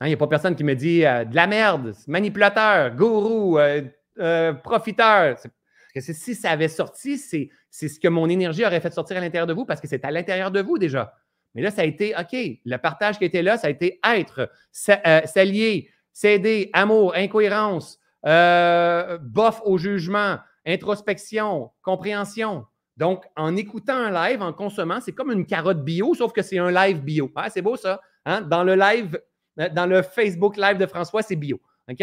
Hein, 0.00 0.06
il 0.06 0.10
n'y 0.10 0.14
a 0.14 0.18
pas 0.18 0.26
personne 0.26 0.54
qui 0.54 0.64
me 0.64 0.74
dit 0.74 1.06
euh, 1.06 1.24
de 1.24 1.34
la 1.34 1.46
merde, 1.46 1.94
manipulateur, 2.06 2.94
gourou, 2.94 3.58
euh, 3.58 4.52
profiteur. 4.52 5.38
Parce 5.94 6.06
que 6.06 6.12
si 6.12 6.34
ça 6.34 6.50
avait 6.50 6.68
sorti, 6.68 7.18
c'est 7.18 7.50
ce 7.70 8.00
que 8.00 8.08
mon 8.08 8.28
énergie 8.28 8.64
aurait 8.64 8.80
fait 8.80 8.92
sortir 8.92 9.16
à 9.16 9.20
l'intérieur 9.20 9.46
de 9.46 9.52
vous 9.52 9.64
parce 9.64 9.80
que 9.80 9.88
c'est 9.88 10.04
à 10.04 10.10
l'intérieur 10.10 10.50
de 10.50 10.60
vous 10.60 10.78
déjà. 10.78 11.14
Mais 11.54 11.62
là, 11.62 11.70
ça 11.70 11.82
a 11.82 11.84
été, 11.84 12.14
OK, 12.18 12.34
le 12.64 12.76
partage 12.78 13.18
qui 13.18 13.24
était 13.24 13.42
là, 13.42 13.58
ça 13.58 13.66
a 13.66 13.70
été 13.70 14.00
être, 14.04 14.50
euh, 14.88 15.20
s'allier, 15.26 15.90
s'aider, 16.12 16.70
amour, 16.72 17.14
incohérence, 17.14 17.98
euh, 18.26 19.18
bof 19.18 19.60
au 19.64 19.76
jugement, 19.76 20.38
introspection, 20.66 21.70
compréhension. 21.82 22.64
Donc, 22.96 23.24
en 23.36 23.56
écoutant 23.56 23.96
un 23.96 24.10
live, 24.10 24.42
en 24.42 24.52
consommant, 24.52 25.00
c'est 25.00 25.12
comme 25.12 25.30
une 25.30 25.46
carotte 25.46 25.84
bio, 25.84 26.14
sauf 26.14 26.32
que 26.32 26.42
c'est 26.42 26.58
un 26.58 26.70
live 26.70 27.00
bio. 27.00 27.30
Ah, 27.34 27.50
c'est 27.50 27.62
beau 27.62 27.76
ça. 27.76 28.00
Hein? 28.24 28.42
Dans 28.42 28.64
le 28.64 28.74
live, 28.74 29.20
euh, 29.58 29.68
dans 29.70 29.86
le 29.86 30.02
Facebook 30.02 30.56
live 30.56 30.78
de 30.78 30.86
François, 30.86 31.22
c'est 31.22 31.36
bio. 31.36 31.60
OK? 31.90 32.02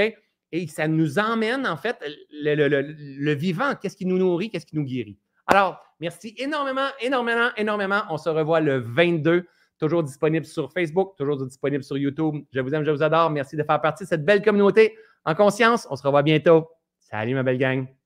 Et 0.52 0.68
ça 0.68 0.88
nous 0.88 1.20
emmène, 1.20 1.68
en 1.68 1.78
fait, 1.78 1.97
le 2.32 3.34
vivant. 3.34 3.76
Qu'est-ce 3.76 3.95
qui 3.95 4.06
nous 4.06 4.18
nourrit? 4.18 4.50
Qu'est-ce 4.50 4.66
qui 4.66 4.76
nous 4.76 4.84
guérit? 4.84 5.18
Alors, 5.47 5.80
merci 6.00 6.34
énormément, 6.38 6.88
énormément, 7.02 7.50
énormément. 7.58 8.02
On 8.10 8.18
se 8.18 8.30
revoit 8.30 8.60
le 8.60 8.78
22, 8.80 9.45
toujours 9.80 10.04
disponible 10.04 10.45
sur 10.45 10.72
Facebook, 10.72 11.16
toujours 11.18 11.43
disponible 11.43 11.84
sur 11.84 11.97
YouTube. 11.97 12.43
Je 12.52 12.62
vous 12.62 12.74
aime, 12.74 12.84
je 12.84 12.91
vous 12.91 13.04
adore. 13.04 13.30
Merci 13.30 13.56
de 13.56 13.64
faire 13.64 13.82
partie 13.82 14.04
de 14.04 14.10
cette 14.10 14.26
belle 14.26 14.41
communauté 14.41 14.95
en 15.26 15.36
conscience. 15.36 15.88
On 15.89 15.95
se 15.95 16.04
revoit 16.04 16.24
bientôt. 16.24 16.68
Salut, 17.00 17.34
ma 17.34 17.43
belle 17.43 17.58
gang. 17.58 17.99